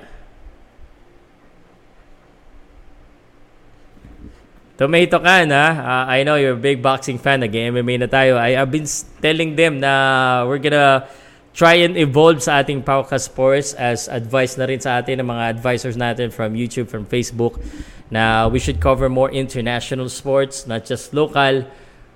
Tomato 4.79 5.19
can, 5.19 5.51
ha? 5.51 5.67
Uh, 5.75 6.05
I 6.07 6.23
know 6.23 6.39
you're 6.39 6.55
a 6.55 6.57
big 6.57 6.79
boxing 6.79 7.19
fan. 7.19 7.43
Nag-MMA 7.43 7.99
na 7.99 8.07
tayo. 8.07 8.39
I, 8.39 8.55
I've 8.55 8.71
been 8.71 8.87
telling 9.19 9.59
them 9.59 9.83
na 9.83 10.47
we're 10.47 10.63
gonna 10.63 11.11
try 11.51 11.83
and 11.83 11.99
evolve 11.99 12.39
sa 12.39 12.63
ating 12.63 12.87
Pauka 12.87 13.19
Sports 13.19 13.75
as 13.75 14.07
advice 14.07 14.55
na 14.55 14.71
rin 14.71 14.79
sa 14.79 15.03
atin 15.03 15.19
ng 15.19 15.27
mga 15.27 15.45
advisors 15.51 15.99
natin 15.99 16.31
from 16.31 16.55
YouTube, 16.55 16.87
from 16.87 17.03
Facebook, 17.11 17.59
na 18.07 18.47
we 18.47 18.63
should 18.63 18.79
cover 18.79 19.11
more 19.11 19.35
international 19.35 20.07
sports, 20.07 20.71
not 20.71 20.87
just 20.87 21.11
local. 21.11 21.67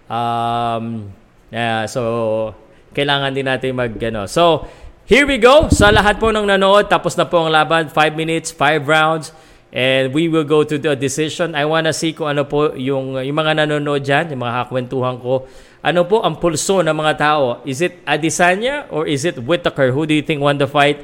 Um, 0.06 1.10
yeah, 1.50 1.90
so, 1.90 2.54
kailangan 2.94 3.34
din 3.34 3.50
natin 3.50 3.74
mag, 3.74 3.90
ano. 3.98 4.30
So, 4.30 4.70
here 5.10 5.26
we 5.26 5.42
go. 5.42 5.66
Sa 5.66 5.90
lahat 5.90 6.22
po 6.22 6.30
ng 6.30 6.46
nanood, 6.46 6.86
tapos 6.86 7.18
na 7.18 7.26
po 7.26 7.42
ang 7.42 7.50
laban. 7.50 7.90
5 7.90 8.14
minutes, 8.14 8.54
5 8.54 8.86
rounds. 8.86 9.34
And 9.72 10.12
we 10.12 10.28
will 10.28 10.44
go 10.44 10.68
to 10.68 10.76
the 10.76 10.92
decision. 10.92 11.56
I 11.56 11.64
wanna 11.64 11.96
see 11.96 12.12
kung 12.12 12.28
ano 12.28 12.44
po 12.44 12.76
yung, 12.76 13.16
yung 13.16 13.36
mga 13.40 13.64
nanonood 13.64 14.04
dyan, 14.04 14.36
yung 14.36 14.44
mga 14.44 14.68
kakwentuhan 14.68 15.16
ko. 15.16 15.48
Ano 15.80 16.04
po 16.04 16.20
ang 16.20 16.36
pulso 16.36 16.84
ng 16.84 16.92
mga 16.92 17.12
tao? 17.16 17.64
Is 17.64 17.80
it 17.80 18.04
Adesanya 18.04 18.92
or 18.92 19.08
is 19.08 19.24
it 19.24 19.40
Whitaker? 19.40 19.88
Who 19.88 20.04
do 20.04 20.12
you 20.12 20.20
think 20.20 20.44
won 20.44 20.60
the 20.60 20.68
fight? 20.68 21.00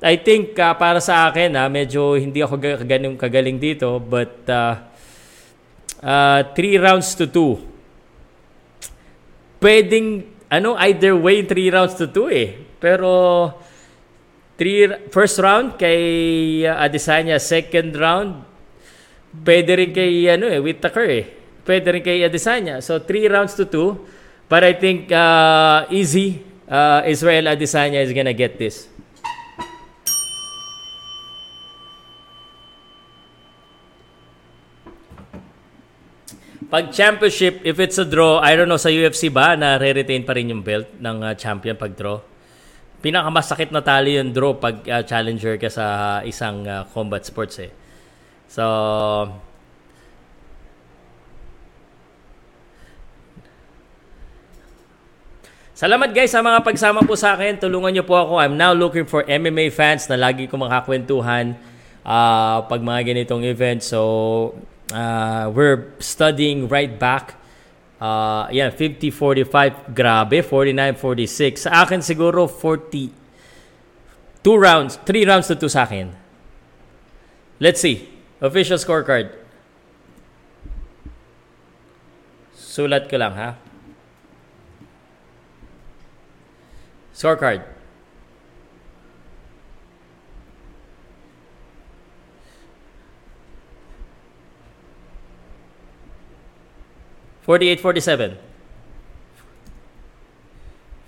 I 0.00 0.16
think 0.16 0.56
uh, 0.56 0.72
para 0.76 1.00
sa 1.00 1.28
akin, 1.28 1.56
ha, 1.60 1.68
medyo 1.68 2.16
hindi 2.16 2.40
ako 2.40 2.56
ganun 2.88 3.20
kagaling 3.20 3.60
dito. 3.60 4.00
But 4.00 4.48
uh, 4.48 4.74
uh, 6.00 6.40
three 6.56 6.80
rounds 6.80 7.12
to 7.20 7.28
two. 7.28 7.60
Pwedeng, 9.60 10.24
ano, 10.48 10.72
either 10.88 11.12
way, 11.16 11.44
three 11.44 11.68
rounds 11.68 11.96
to 12.00 12.08
two 12.08 12.32
eh. 12.32 12.56
Pero 12.80 13.08
Three, 14.56 14.88
first 15.12 15.36
round 15.36 15.76
kay 15.76 16.64
uh, 16.64 16.80
Adesanya, 16.80 17.36
second 17.36 17.92
round 17.92 18.40
pwede 19.44 19.76
rin 19.76 19.92
kay 19.92 20.32
ano 20.32 20.48
eh, 20.48 20.56
Whittaker 20.56 21.06
eh. 21.12 21.24
Pwede 21.60 21.92
rin 21.92 22.00
kay 22.00 22.24
Adesanya. 22.24 22.80
So 22.80 22.96
three 23.02 23.28
rounds 23.28 23.52
to 23.60 23.68
two. 23.68 24.00
But 24.48 24.62
I 24.64 24.72
think 24.78 25.10
uh, 25.10 25.84
easy 25.90 26.40
uh, 26.70 27.02
Israel 27.04 27.50
Adesanya 27.52 28.00
is 28.00 28.14
gonna 28.16 28.32
get 28.32 28.56
this. 28.56 28.88
Pag 36.66 36.90
championship, 36.90 37.62
if 37.62 37.78
it's 37.78 37.98
a 37.98 38.04
draw, 38.04 38.42
I 38.42 38.58
don't 38.58 38.66
know 38.66 38.80
sa 38.80 38.90
UFC 38.90 39.30
ba 39.30 39.54
na 39.54 39.78
re-retain 39.78 40.26
pa 40.26 40.34
rin 40.34 40.50
yung 40.50 40.66
belt 40.66 40.98
ng 40.98 41.22
uh, 41.22 41.34
champion 41.38 41.78
pag 41.78 41.94
draw? 41.94 42.18
Pinakamasakit 43.06 43.70
na 43.70 43.86
tali 43.86 44.18
yung 44.18 44.34
draw 44.34 44.58
pag 44.58 44.82
uh, 44.82 45.02
challenger 45.06 45.54
ka 45.62 45.70
sa 45.70 46.18
isang 46.26 46.66
uh, 46.66 46.82
combat 46.90 47.22
sports 47.22 47.62
eh. 47.62 47.70
So 48.50 48.66
Salamat 55.76 56.16
guys 56.16 56.32
sa 56.32 56.40
mga 56.40 56.64
pagsama 56.64 57.04
po 57.04 57.20
sa 57.20 57.36
akin. 57.36 57.60
Tulungan 57.60 57.92
niyo 57.92 58.02
po 58.08 58.16
ako. 58.16 58.40
I'm 58.40 58.56
now 58.56 58.72
looking 58.72 59.04
for 59.04 59.22
MMA 59.28 59.68
fans 59.68 60.08
na 60.08 60.16
lagi 60.16 60.48
ko 60.48 60.56
makakwentuhan 60.56 61.52
uh, 62.00 62.64
pag 62.64 62.80
mga 62.80 63.12
ganitong 63.12 63.44
event. 63.44 63.84
So, 63.84 64.56
uh, 64.88 65.52
we're 65.52 65.92
studying 66.00 66.64
right 66.72 66.96
back 66.96 67.36
Uh, 67.96 68.44
yan, 68.52 68.72
50-45, 68.72 69.92
grabe. 69.96 70.44
49-46. 70.44 71.64
Sa 71.64 71.84
akin 71.84 72.04
siguro 72.04 72.44
40. 72.44 73.12
2 74.44 74.54
rounds, 74.56 75.00
3 75.02 75.26
rounds 75.26 75.46
to 75.48 75.56
2 75.58 75.66
sa 75.66 75.88
akin. 75.88 76.12
Let's 77.58 77.80
see. 77.80 78.06
Official 78.38 78.76
scorecard. 78.76 79.32
Sulat 82.52 83.08
ko 83.08 83.16
lang 83.16 83.32
ha. 83.32 83.56
Scorecard. 87.16 87.75
48-47. 97.46 98.36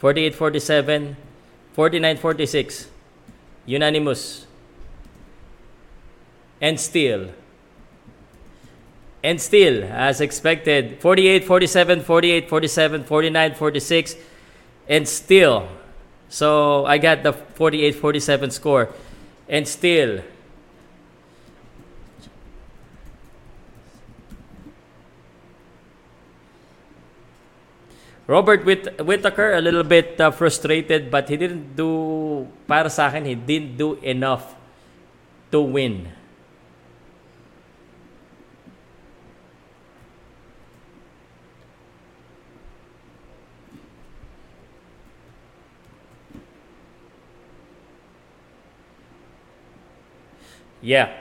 48-47. 0.00 1.16
49-46. 1.76 2.86
Unanimous. 3.66 4.46
And 6.60 6.78
still. 6.78 7.30
And 9.22 9.40
still, 9.40 9.84
as 9.84 10.20
expected, 10.20 11.00
48-47, 11.00 12.02
48-47, 12.02 13.04
49-46. 13.04 14.16
And 14.88 15.08
still. 15.08 15.68
So 16.28 16.86
I 16.86 16.98
got 16.98 17.22
the 17.24 17.32
48-47 17.32 18.52
score. 18.52 18.94
And 19.48 19.66
still, 19.66 20.22
Robert 28.28 28.62
Whit- 28.68 29.00
Whittaker, 29.00 29.54
a 29.56 29.60
little 29.64 29.82
bit 29.82 30.20
uh, 30.20 30.30
frustrated, 30.30 31.10
but 31.10 31.30
he 31.30 31.36
didn't 31.40 31.74
do, 31.74 32.46
para 32.68 32.90
sa 32.92 33.08
akin, 33.08 33.24
he 33.24 33.34
didn't 33.34 33.80
do 33.80 33.96
enough 34.04 34.52
to 35.50 35.64
win. 35.64 36.12
Yeah. 50.84 51.16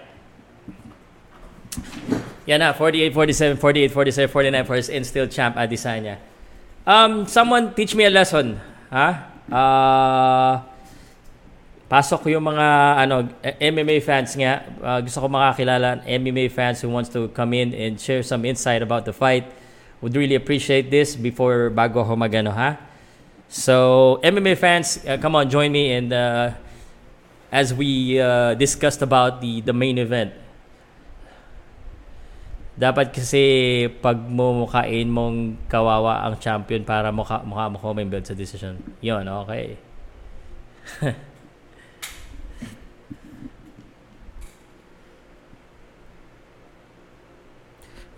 Yeah 2.46 2.58
na, 2.58 2.74
48, 2.74 3.14
47, 3.14 3.58
48, 3.58 3.92
47, 3.92 4.28
49 4.30 4.66
for 4.66 4.76
his 4.76 4.90
instill 4.90 5.28
champ 5.28 5.56
Adesanya. 5.56 6.20
Um, 6.88 7.28
someone 7.28 7.76
teach 7.76 7.92
me 8.00 8.08
a 8.08 8.10
lesson. 8.10 8.56
Ha? 8.88 9.28
Uh, 9.52 10.64
pasok 11.92 12.32
yung 12.32 12.48
mga 12.48 12.68
ano 13.04 13.28
MMA 13.60 14.00
fans 14.00 14.32
nga. 14.40 14.64
Uh, 14.80 15.04
gusto 15.04 15.20
ko 15.20 15.28
makakilala 15.28 16.00
MMA 16.08 16.48
fans 16.48 16.80
who 16.80 16.88
wants 16.88 17.12
to 17.12 17.28
come 17.36 17.52
in 17.60 17.76
and 17.76 18.00
share 18.00 18.24
some 18.24 18.48
insight 18.48 18.80
about 18.80 19.04
the 19.04 19.12
fight. 19.12 19.52
Would 20.00 20.16
really 20.16 20.40
appreciate 20.40 20.88
this 20.88 21.20
before 21.20 21.68
bago 21.76 22.08
ako 22.08 22.16
magano 22.16 22.56
ha. 22.56 22.80
So 23.52 24.24
MMA 24.24 24.56
fans, 24.56 25.04
uh, 25.04 25.20
come 25.20 25.36
on, 25.36 25.52
join 25.52 25.76
me 25.76 25.92
and 25.92 26.16
uh, 26.16 26.56
as 27.52 27.76
we 27.76 28.16
uh, 28.16 28.56
discussed 28.56 29.04
about 29.04 29.44
the 29.44 29.60
the 29.60 29.76
main 29.76 30.00
event. 30.00 30.32
Dapat 32.78 33.10
kasi 33.10 33.42
pag 34.06 34.22
mumukhain 34.22 35.10
mong 35.10 35.66
kawawa 35.66 36.30
ang 36.30 36.38
champion 36.38 36.86
para 36.86 37.10
mukha, 37.10 37.42
mukha 37.42 37.74
mo 37.74 37.82
ko 37.82 37.98
may 37.98 38.06
belt 38.06 38.30
sa 38.30 38.38
decision. 38.38 38.78
Yun, 39.02 39.26
okay. 39.26 39.82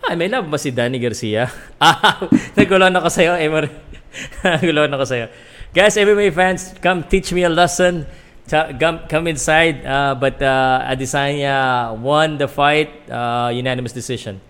Ay, 0.09 0.17
may 0.17 0.27
love 0.27 0.51
ba 0.51 0.57
si 0.59 0.75
Danny 0.75 0.99
Garcia? 0.99 1.47
ah, 1.79 2.17
nagkulon 2.57 2.97
ako 2.97 3.07
sa'yo, 3.13 3.37
Emery. 3.39 3.69
Gulo 4.65 4.89
na 4.89 4.97
ko 4.97 5.05
sa'yo. 5.05 5.29
Guys, 5.69 5.95
MMA 6.01 6.33
fans, 6.33 6.73
come 6.81 7.05
teach 7.05 7.29
me 7.29 7.45
a 7.45 7.51
lesson. 7.51 8.09
Come 8.49 9.29
inside. 9.29 9.85
Uh, 9.85 10.17
but 10.17 10.41
uh, 10.41 10.81
Adesanya 10.89 11.93
won 11.93 12.41
the 12.41 12.49
fight, 12.49 12.89
uh, 13.05 13.53
unanimous 13.53 13.93
decision. 13.93 14.41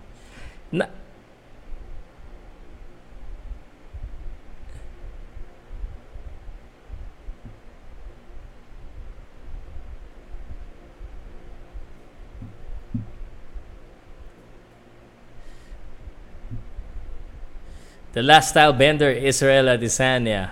Na- 0.72 0.88
The 18.12 18.22
last 18.22 18.50
style 18.50 18.72
bender, 18.72 19.10
Israel 19.10 19.66
Adesanya. 19.70 20.50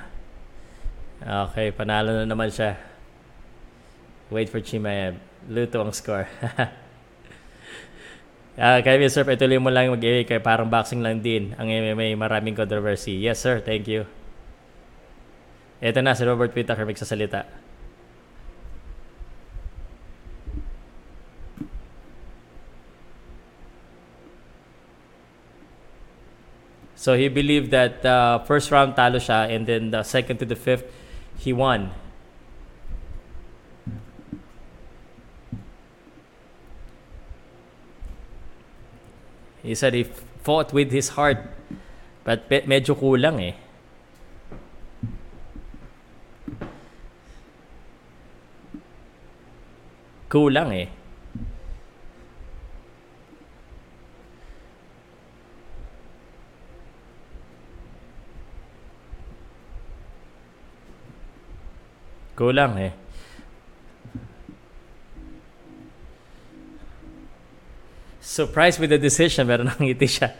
Okay, 1.50 1.74
panalo 1.74 2.14
na 2.14 2.22
naman 2.22 2.54
siya. 2.54 2.78
Wait 4.30 4.46
for 4.46 4.62
Chimaev. 4.62 5.18
Luto 5.50 5.82
ang 5.82 5.90
score. 5.90 6.28
uh, 8.58 8.78
kaya 8.82 9.06
Sir, 9.06 9.22
ituloy 9.30 9.62
mo 9.62 9.70
lang 9.70 9.88
mag-iwi 9.94 10.26
kay 10.26 10.42
parang 10.42 10.66
boxing 10.66 11.00
lang 11.00 11.22
din. 11.22 11.54
Ang 11.56 11.70
MMA, 11.70 12.18
maraming 12.18 12.58
controversy. 12.58 13.16
Yes, 13.16 13.38
sir. 13.38 13.62
Thank 13.62 13.86
you. 13.86 14.04
Ito 15.78 16.02
na, 16.02 16.18
si 16.18 16.26
Robert 16.26 16.50
Whittaker 16.50 16.82
magsasalita. 16.82 17.46
So 26.98 27.14
he 27.14 27.30
believed 27.30 27.70
that 27.70 28.02
uh, 28.02 28.42
first 28.42 28.74
round 28.74 28.98
talo 28.98 29.22
siya 29.22 29.46
and 29.46 29.70
then 29.70 29.94
the 29.94 30.02
second 30.02 30.42
to 30.42 30.46
the 30.50 30.58
fifth, 30.58 30.82
he 31.38 31.54
won. 31.54 31.94
He 39.68 39.74
said 39.74 39.92
he 39.92 40.04
fought 40.04 40.72
with 40.72 40.90
his 40.90 41.10
heart 41.10 41.44
but 42.24 42.48
medyo 42.48 42.96
kulang 42.96 43.36
eh. 43.36 43.52
Kulang 50.30 50.72
eh. 50.72 50.88
Kulang 62.34 62.78
eh. 62.80 62.92
Surprised 68.38 68.78
with 68.78 68.94
the 68.94 69.02
decision, 69.02 69.50
pero 69.50 69.64
nangiti 69.66 70.06
siya. 70.06 70.30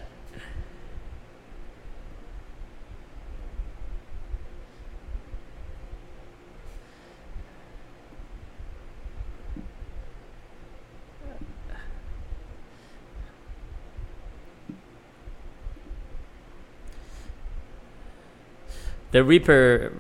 The 19.10 19.26
Reaper, 19.26 19.90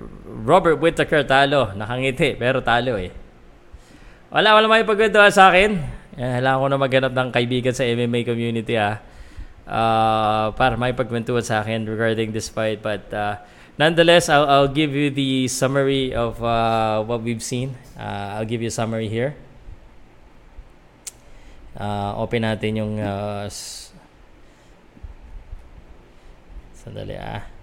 Robert 0.46 0.78
Whittaker 0.78 1.26
talo. 1.26 1.74
Nakangiti, 1.74 2.38
pero 2.38 2.62
talo 2.62 2.94
eh. 2.94 3.10
Wala, 4.30 4.54
wala 4.54 4.70
may 4.70 4.86
pagkwentuhan 4.86 5.34
sa 5.34 5.50
akin. 5.50 5.97
Eh, 6.18 6.26
kailangan 6.26 6.58
ko 6.58 6.66
na 6.66 6.78
maghanap 6.82 7.12
ng 7.14 7.28
kaibigan 7.30 7.70
sa 7.70 7.86
MMA 7.86 8.26
community 8.26 8.74
ah. 8.74 8.98
Uh, 9.68 10.48
para 10.56 10.80
may 10.80 10.96
pagkwentuhan 10.96 11.44
sa 11.44 11.62
akin 11.62 11.86
regarding 11.86 12.34
this 12.34 12.50
fight. 12.50 12.82
But 12.82 13.06
uh, 13.14 13.38
nonetheless, 13.78 14.26
I'll, 14.26 14.48
I'll 14.50 14.72
give 14.72 14.90
you 14.90 15.14
the 15.14 15.46
summary 15.46 16.10
of 16.10 16.42
uh, 16.42 17.04
what 17.06 17.22
we've 17.22 17.44
seen. 17.44 17.78
Uh, 17.94 18.40
I'll 18.40 18.48
give 18.48 18.64
you 18.64 18.72
a 18.72 18.74
summary 18.74 19.06
here. 19.06 19.38
Uh, 21.78 22.18
open 22.18 22.42
natin 22.42 22.74
yung... 22.74 22.92
Uh, 22.98 23.46
sandali 26.74 27.14
ah. 27.14 27.57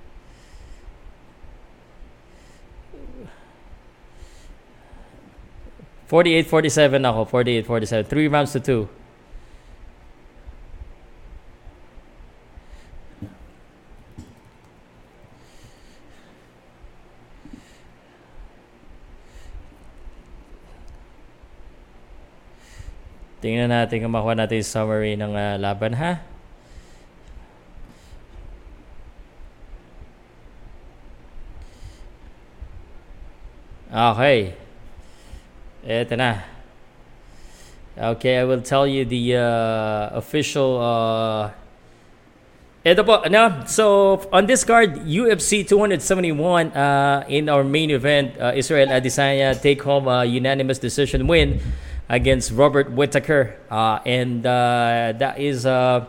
48-47 6.09 7.01
ako. 7.01 7.21
48-47. 7.29 8.05
3 8.05 8.33
rounds 8.33 8.53
to 8.53 8.61
2. 8.61 9.05
Tingnan 23.45 23.69
natin 23.69 24.01
kung 24.01 24.09
makuha 24.09 24.33
natin 24.33 24.57
yung 24.57 24.65
summary 24.65 25.13
ng 25.13 25.37
uh, 25.37 25.61
laban 25.61 25.93
ha. 25.93 26.17
Okay. 33.95 34.64
Eto 35.85 36.17
na. 36.17 36.41
Okay, 37.95 38.41
I 38.41 38.43
will 38.43 38.61
tell 38.61 38.85
you 38.85 39.05
the 39.05 39.37
uh, 39.37 40.17
official 40.17 40.81
uh, 40.81 41.51
Ito 42.85 43.01
po, 43.01 43.17
ano? 43.25 43.65
So, 43.65 44.21
on 44.29 44.45
this 44.45 44.61
card, 44.61 45.09
UFC 45.09 45.65
271 45.65 46.69
uh, 46.69 47.25
in 47.25 47.49
our 47.49 47.65
main 47.65 47.89
event, 47.89 48.37
uh, 48.37 48.53
Israel 48.53 48.93
Adesanya 48.93 49.57
take 49.57 49.81
home 49.81 50.05
a 50.05 50.21
unanimous 50.21 50.77
decision 50.77 51.25
win 51.25 51.57
against 52.09 52.53
Robert 52.53 52.93
Whittaker. 52.93 53.57
Uh, 53.73 54.05
and 54.05 54.45
uh, 54.45 55.17
that 55.17 55.41
is 55.41 55.65
uh, 55.65 56.05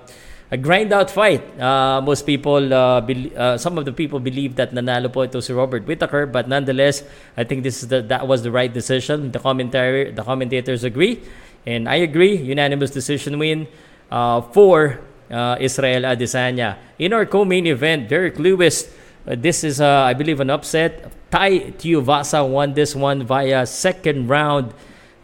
a 0.50 0.56
grind 0.56 0.92
out 0.92 1.10
fight. 1.10 1.42
Uh, 1.58 2.00
most 2.00 2.22
people, 2.22 2.72
uh, 2.72 3.00
be, 3.00 3.34
uh, 3.36 3.58
some 3.58 3.78
of 3.78 3.84
the 3.84 3.92
people 3.92 4.20
believe 4.20 4.54
that 4.56 4.72
nanalo 4.72 5.12
po 5.12 5.22
ito 5.22 5.40
si 5.40 5.52
Robert 5.52 5.86
Whittaker, 5.86 6.26
but 6.26 6.48
nonetheless, 6.48 7.02
I 7.36 7.42
think 7.42 7.64
this 7.64 7.82
is 7.82 7.88
the, 7.88 8.02
that 8.02 8.26
was 8.26 8.42
the 8.42 8.50
right 8.50 8.72
decision. 8.72 9.32
The 9.32 9.40
commentary, 9.40 10.12
the 10.12 10.22
commentators 10.22 10.84
agree, 10.84 11.22
and 11.66 11.88
I 11.88 11.96
agree. 12.06 12.36
Unanimous 12.36 12.90
decision 12.90 13.38
win 13.38 13.66
uh, 14.10 14.40
for 14.54 15.00
uh, 15.30 15.56
Israel 15.58 16.02
Adesanya. 16.02 16.78
In 16.98 17.12
our 17.12 17.26
co-main 17.26 17.66
event, 17.66 18.08
Derek 18.08 18.38
Lewis. 18.38 18.94
Uh, 19.26 19.34
this 19.34 19.64
is, 19.64 19.80
I 19.80 20.14
believe, 20.14 20.38
an 20.38 20.50
upset. 20.50 21.10
Tai 21.32 21.74
Tuivasa 21.74 22.48
won 22.48 22.74
this 22.74 22.94
one 22.94 23.26
via 23.26 23.66
second 23.66 24.28
round 24.28 24.72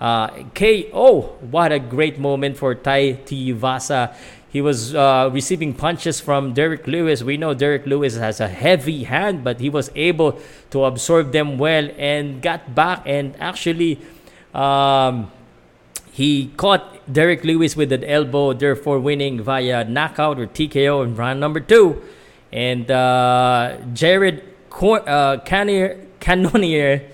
KO. 0.01 1.39
What 1.47 1.71
a 1.71 1.79
great 1.79 2.19
moment 2.19 2.59
for 2.59 2.75
Tai 2.75 3.23
Tuivasa. 3.23 4.11
He 4.53 4.61
was 4.61 4.95
uh, 4.95 5.31
receiving 5.33 5.73
punches 5.73 6.21
from 6.21 6.53
Derek 6.53 6.87
Lewis. 6.87 7.23
We 7.23 7.39
know 7.39 7.55
Derek 7.55 7.87
Lewis 7.87 8.17
has 8.19 8.39
a 8.39 8.49
heavy 8.49 9.05
hand, 9.05 9.43
but 9.43 9.61
he 9.61 9.71
was 9.71 9.91
able 9.95 10.39
to 10.71 10.85
absorb 10.85 11.33
them 11.33 11.57
well 11.57 11.89
and 11.97 12.43
got 12.43 12.75
back 12.75 13.01
and 13.07 13.35
actually 13.41 13.99
um, 14.53 15.33
he 16.13 16.53
caught 16.59 17.11
Derek 17.11 17.45
Lewis 17.45 17.75
with 17.75 17.91
an 17.93 18.05
elbow, 18.05 18.53
therefore 18.53 19.01
winning 19.01 19.43
via 19.43 19.85
knockout 19.85 20.39
or 20.39 20.47
TKO 20.47 21.03
in 21.05 21.17
round 21.17 21.41
number 21.41 21.59
two. 21.59 22.03
And 22.53 22.91
uh, 22.91 23.79
Jared 23.95 24.45
Cor- 24.69 25.09
uh, 25.09 25.39
Cannonier 25.41 27.11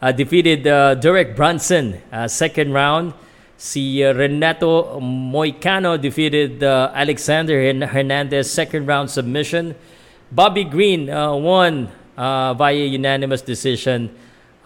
uh, 0.00 0.12
defeated 0.12 0.66
uh, 0.68 0.94
Derek 0.94 1.34
Brunson 1.34 2.00
uh, 2.12 2.28
second 2.28 2.72
round. 2.72 3.14
Si 3.56 4.04
Renato 4.04 5.00
Moicano 5.00 5.96
defeated 5.96 6.62
uh, 6.62 6.92
Alexander 6.92 7.56
Hernandez 7.88 8.52
second 8.52 8.84
round 8.84 9.08
submission. 9.08 9.74
Bobby 10.30 10.64
Green 10.64 11.08
uh, 11.08 11.32
won 11.32 11.88
uh, 12.16 12.52
via 12.52 12.84
unanimous 12.84 13.40
decision. 13.40 14.12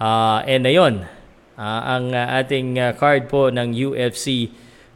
Uh, 0.01 0.43
and 0.43 0.67
ayun, 0.67 1.07
uh, 1.55 1.81
ang 1.87 2.15
uh, 2.15 2.41
ating 2.43 2.79
uh, 2.79 2.91
card 2.99 3.29
po 3.29 3.47
ng 3.47 3.77
UFC 3.77 4.51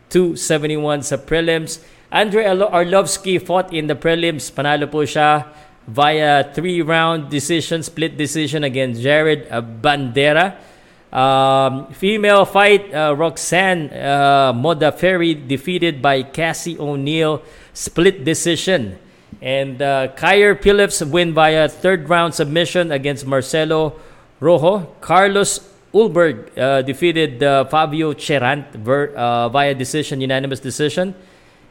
271 0.09 1.07
sa 1.07 1.15
prelims. 1.15 1.79
Andre 2.11 2.51
Arlovsky 2.51 3.39
fought 3.39 3.71
in 3.71 3.87
the 3.87 3.95
prelims. 3.95 4.51
Panalo 4.51 4.91
po 4.91 5.07
siya 5.07 5.47
via 5.87 6.43
three-round 6.51 7.29
decision, 7.29 7.83
split 7.83 8.16
decision 8.16 8.65
against 8.65 9.03
Jared 9.03 9.47
Bandera. 9.83 10.73
Um, 11.15 11.95
female 11.95 12.45
fight, 12.45 12.93
uh, 12.93 13.15
Roxanne 13.15 13.86
uh, 13.95 14.53
Modafferi 14.53 15.47
defeated 15.47 16.03
by 16.03 16.24
Cassie 16.24 16.77
O'Neill, 16.77 17.41
split 17.73 18.24
decision. 18.24 18.99
And 19.41 19.81
uh, 19.81 20.09
Kyer 20.16 20.57
Phillips 20.57 21.03
win 21.03 21.32
via 21.32 21.69
third 21.69 22.09
round 22.09 22.35
submission 22.35 22.91
against 22.91 23.27
Marcelo 23.27 23.95
Rojo. 24.41 24.91
Carlos 25.01 25.61
Ulberg 25.95 26.51
uh, 26.59 26.82
defeated 26.82 27.41
uh, 27.43 27.65
Fabio 27.66 28.12
Cherant 28.12 28.66
ver, 28.74 29.15
uh, 29.15 29.49
via 29.51 29.73
decision, 29.73 30.20
unanimous 30.20 30.59
decision. 30.59 31.15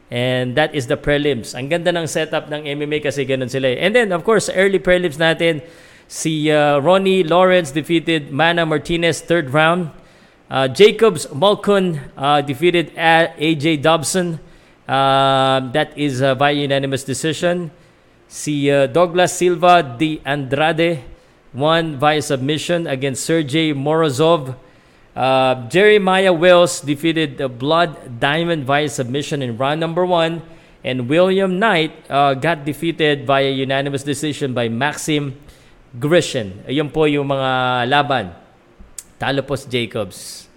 And 0.10 0.56
that 0.56 0.74
is 0.74 0.88
the 0.88 0.96
prelims. 0.96 1.52
Ang 1.52 1.68
ganda 1.68 1.92
ng 1.92 2.08
setup 2.08 2.48
ng 2.48 2.64
MMA 2.64 3.04
kasi 3.04 3.26
ganun 3.28 3.52
sila. 3.52 3.76
Eh. 3.76 3.84
And 3.84 3.92
then, 3.92 4.16
of 4.16 4.24
course, 4.24 4.48
early 4.48 4.80
prelims 4.80 5.20
natin, 5.20 5.66
si 6.14 6.54
uh, 6.54 6.78
Ronnie 6.78 7.26
Lawrence 7.26 7.72
defeated 7.72 8.30
Mana 8.30 8.70
Martinez 8.70 9.26
third 9.26 9.50
round. 9.50 9.90
Uh, 10.46 10.68
Jacobs 10.70 11.26
Malkun 11.34 11.98
uh, 12.16 12.40
defeated 12.46 12.94
AJ 12.94 13.82
Dobson. 13.82 14.38
Uh, 14.88 15.72
that 15.74 15.98
is 15.98 16.22
by 16.38 16.52
unanimous 16.52 17.04
decision. 17.04 17.72
Si 18.28 18.70
uh, 18.70 18.86
Douglas 18.86 19.34
Silva 19.34 19.82
de 19.82 20.22
Andrade 20.24 21.02
won 21.52 21.98
via 21.98 22.22
submission 22.22 22.86
against 22.86 23.26
Sergey 23.26 23.74
Morozov. 23.74 24.54
Uh, 25.16 25.68
Jeremiah 25.68 26.34
Wells 26.34 26.82
defeated 26.82 27.40
the 27.40 27.50
Blood 27.50 28.20
Diamond 28.20 28.66
via 28.66 28.88
submission 28.88 29.42
in 29.42 29.58
round 29.58 29.80
number 29.80 30.06
one. 30.06 30.44
And 30.84 31.10
William 31.10 31.58
Knight 31.58 32.08
got 32.08 32.66
defeated 32.66 33.26
via 33.26 33.50
unanimous 33.50 34.04
decision 34.04 34.54
by 34.54 34.68
Maxim 34.68 35.40
Grishin. 35.94 36.66
Ayun 36.66 36.90
po 36.90 37.06
yung 37.06 37.30
mga 37.30 37.52
laban. 37.86 38.34
Talo 39.22 39.46
po 39.46 39.54
si 39.54 39.70
Jacobs. 39.70 40.50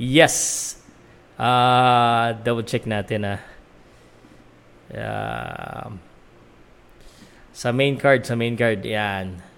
Yes. 0.00 0.76
Uh, 1.36 2.32
double 2.40 2.64
check 2.64 2.88
natin 2.88 3.36
ah. 3.36 3.40
Uh, 4.92 5.88
sa 7.52 7.68
main 7.68 8.00
card, 8.00 8.24
sa 8.24 8.32
main 8.32 8.56
card, 8.56 8.80
yan. 8.80 9.51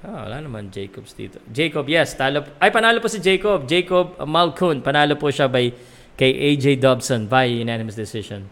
Ah, 0.00 0.24
wala 0.24 0.40
naman 0.40 0.72
Jacobs 0.72 1.12
dito. 1.12 1.36
Jacob, 1.52 1.84
yes, 1.84 2.16
talo. 2.16 2.40
Ay, 2.56 2.72
panalo 2.72 3.04
po 3.04 3.08
si 3.12 3.20
Jacob. 3.20 3.68
Jacob 3.68 4.16
Malkun, 4.24 4.80
panalo 4.80 5.12
po 5.12 5.28
siya 5.28 5.44
by 5.44 5.68
kay 6.16 6.56
AJ 6.56 6.80
Dobson 6.80 7.28
by 7.28 7.44
unanimous 7.44 7.96
decision. 7.96 8.48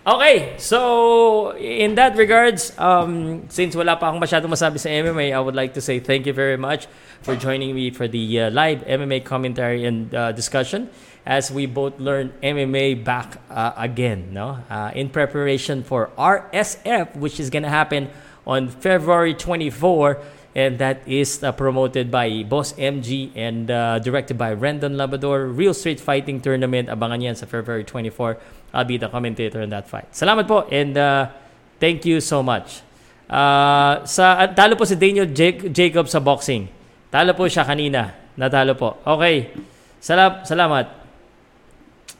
Okay, 0.00 0.56
so 0.56 1.52
in 1.60 1.94
that 2.00 2.16
regards, 2.16 2.72
um, 2.80 3.44
since 3.52 3.76
wala 3.76 4.00
pa 4.00 4.08
akong 4.08 4.24
masyadong 4.24 4.48
masabi 4.48 4.80
sa 4.80 4.88
MMA, 4.88 5.36
I 5.36 5.40
would 5.40 5.54
like 5.54 5.76
to 5.76 5.84
say 5.84 6.00
thank 6.00 6.24
you 6.24 6.32
very 6.32 6.56
much 6.56 6.88
for 7.20 7.36
joining 7.36 7.76
me 7.76 7.92
for 7.92 8.08
the 8.08 8.24
uh, 8.40 8.50
live 8.50 8.80
MMA 8.88 9.20
commentary 9.28 9.84
and 9.84 10.08
uh, 10.16 10.32
discussion 10.32 10.88
as 11.28 11.52
we 11.52 11.68
both 11.68 12.00
learn 12.00 12.32
MMA 12.40 13.04
back 13.04 13.44
uh, 13.52 13.76
again, 13.76 14.32
no? 14.32 14.64
Uh, 14.72 14.90
in 14.96 15.12
preparation 15.12 15.84
for 15.84 16.08
RSF, 16.16 17.14
which 17.20 17.38
is 17.38 17.52
gonna 17.52 17.68
happen 17.68 18.08
on 18.46 18.68
February 18.68 19.34
24 19.34 20.18
and 20.54 20.78
that 20.78 21.06
is 21.06 21.42
uh, 21.42 21.52
promoted 21.52 22.10
by 22.10 22.42
Boss 22.42 22.72
MG 22.74 23.30
and 23.36 23.70
uh, 23.70 23.98
directed 23.98 24.36
by 24.36 24.54
Rendon 24.54 24.96
Labrador. 24.96 25.46
Real 25.46 25.74
Street 25.74 26.00
Fighting 26.00 26.40
Tournament. 26.40 26.88
Abangan 26.88 27.22
yan 27.22 27.34
sa 27.34 27.46
February 27.46 27.84
24. 27.84 28.36
I'll 28.74 28.84
be 28.84 28.98
the 28.98 29.08
commentator 29.08 29.60
in 29.62 29.70
that 29.70 29.86
fight. 29.86 30.10
Salamat 30.10 30.46
po 30.46 30.66
and 30.70 30.98
uh, 30.98 31.30
thank 31.78 32.02
you 32.06 32.18
so 32.18 32.42
much. 32.42 32.82
Uh, 33.30 34.02
sa 34.10 34.42
uh, 34.42 34.50
talo 34.50 34.74
po 34.74 34.82
si 34.82 34.98
Daniel 34.98 35.30
Jake, 35.30 35.70
Jacob 35.70 36.10
sa 36.10 36.18
boxing. 36.18 36.66
Talo 37.14 37.30
po 37.34 37.46
siya 37.46 37.62
kanina. 37.62 38.14
Natalo 38.34 38.74
po. 38.74 38.98
Okay. 39.06 39.54
Salam, 40.02 40.42
salamat. 40.42 40.86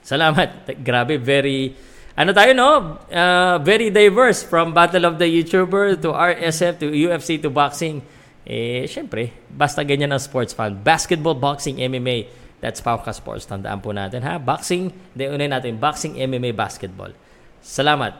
Salamat. 0.06 0.70
Grabe, 0.86 1.18
very 1.18 1.74
ano 2.20 2.36
tayo 2.36 2.52
no? 2.52 3.01
Uh, 3.09 3.56
very 3.64 3.88
diverse 3.88 4.44
from 4.44 4.76
Battle 4.76 5.09
of 5.09 5.16
the 5.16 5.24
YouTuber 5.24 5.97
to 6.05 6.12
RSF 6.12 6.76
to 6.84 6.92
UFC 6.92 7.40
to 7.40 7.48
boxing. 7.48 8.05
Eh, 8.44 8.84
syempre, 8.84 9.32
basta 9.48 9.80
ganyan 9.80 10.12
ang 10.12 10.20
sports 10.20 10.52
fan. 10.52 10.76
Basketball, 10.76 11.32
boxing, 11.32 11.80
MMA. 11.80 12.28
That's 12.60 12.84
Pauka 12.84 13.16
Sports. 13.16 13.48
Tandaan 13.48 13.80
po 13.80 13.97
natin 13.97 14.20
ha. 14.20 14.36
Boxing, 14.36 14.92
hindi 14.92 15.24
unay 15.32 15.48
natin. 15.48 15.80
Boxing, 15.80 16.20
MMA, 16.20 16.52
basketball. 16.52 17.16
Salamat. 17.64 18.12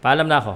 Paalam 0.00 0.24
na 0.24 0.40
ako. 0.40 0.54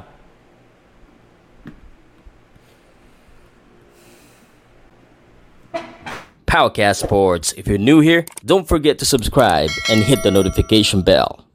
Powercast 6.48 7.04
Sports. 7.04 7.52
If 7.60 7.68
you're 7.68 7.76
new 7.76 8.00
here, 8.00 8.24
don't 8.40 8.64
forget 8.64 8.96
to 9.00 9.04
subscribe 9.04 9.68
and 9.92 10.00
hit 10.00 10.24
the 10.24 10.32
notification 10.32 11.04
bell. 11.04 11.47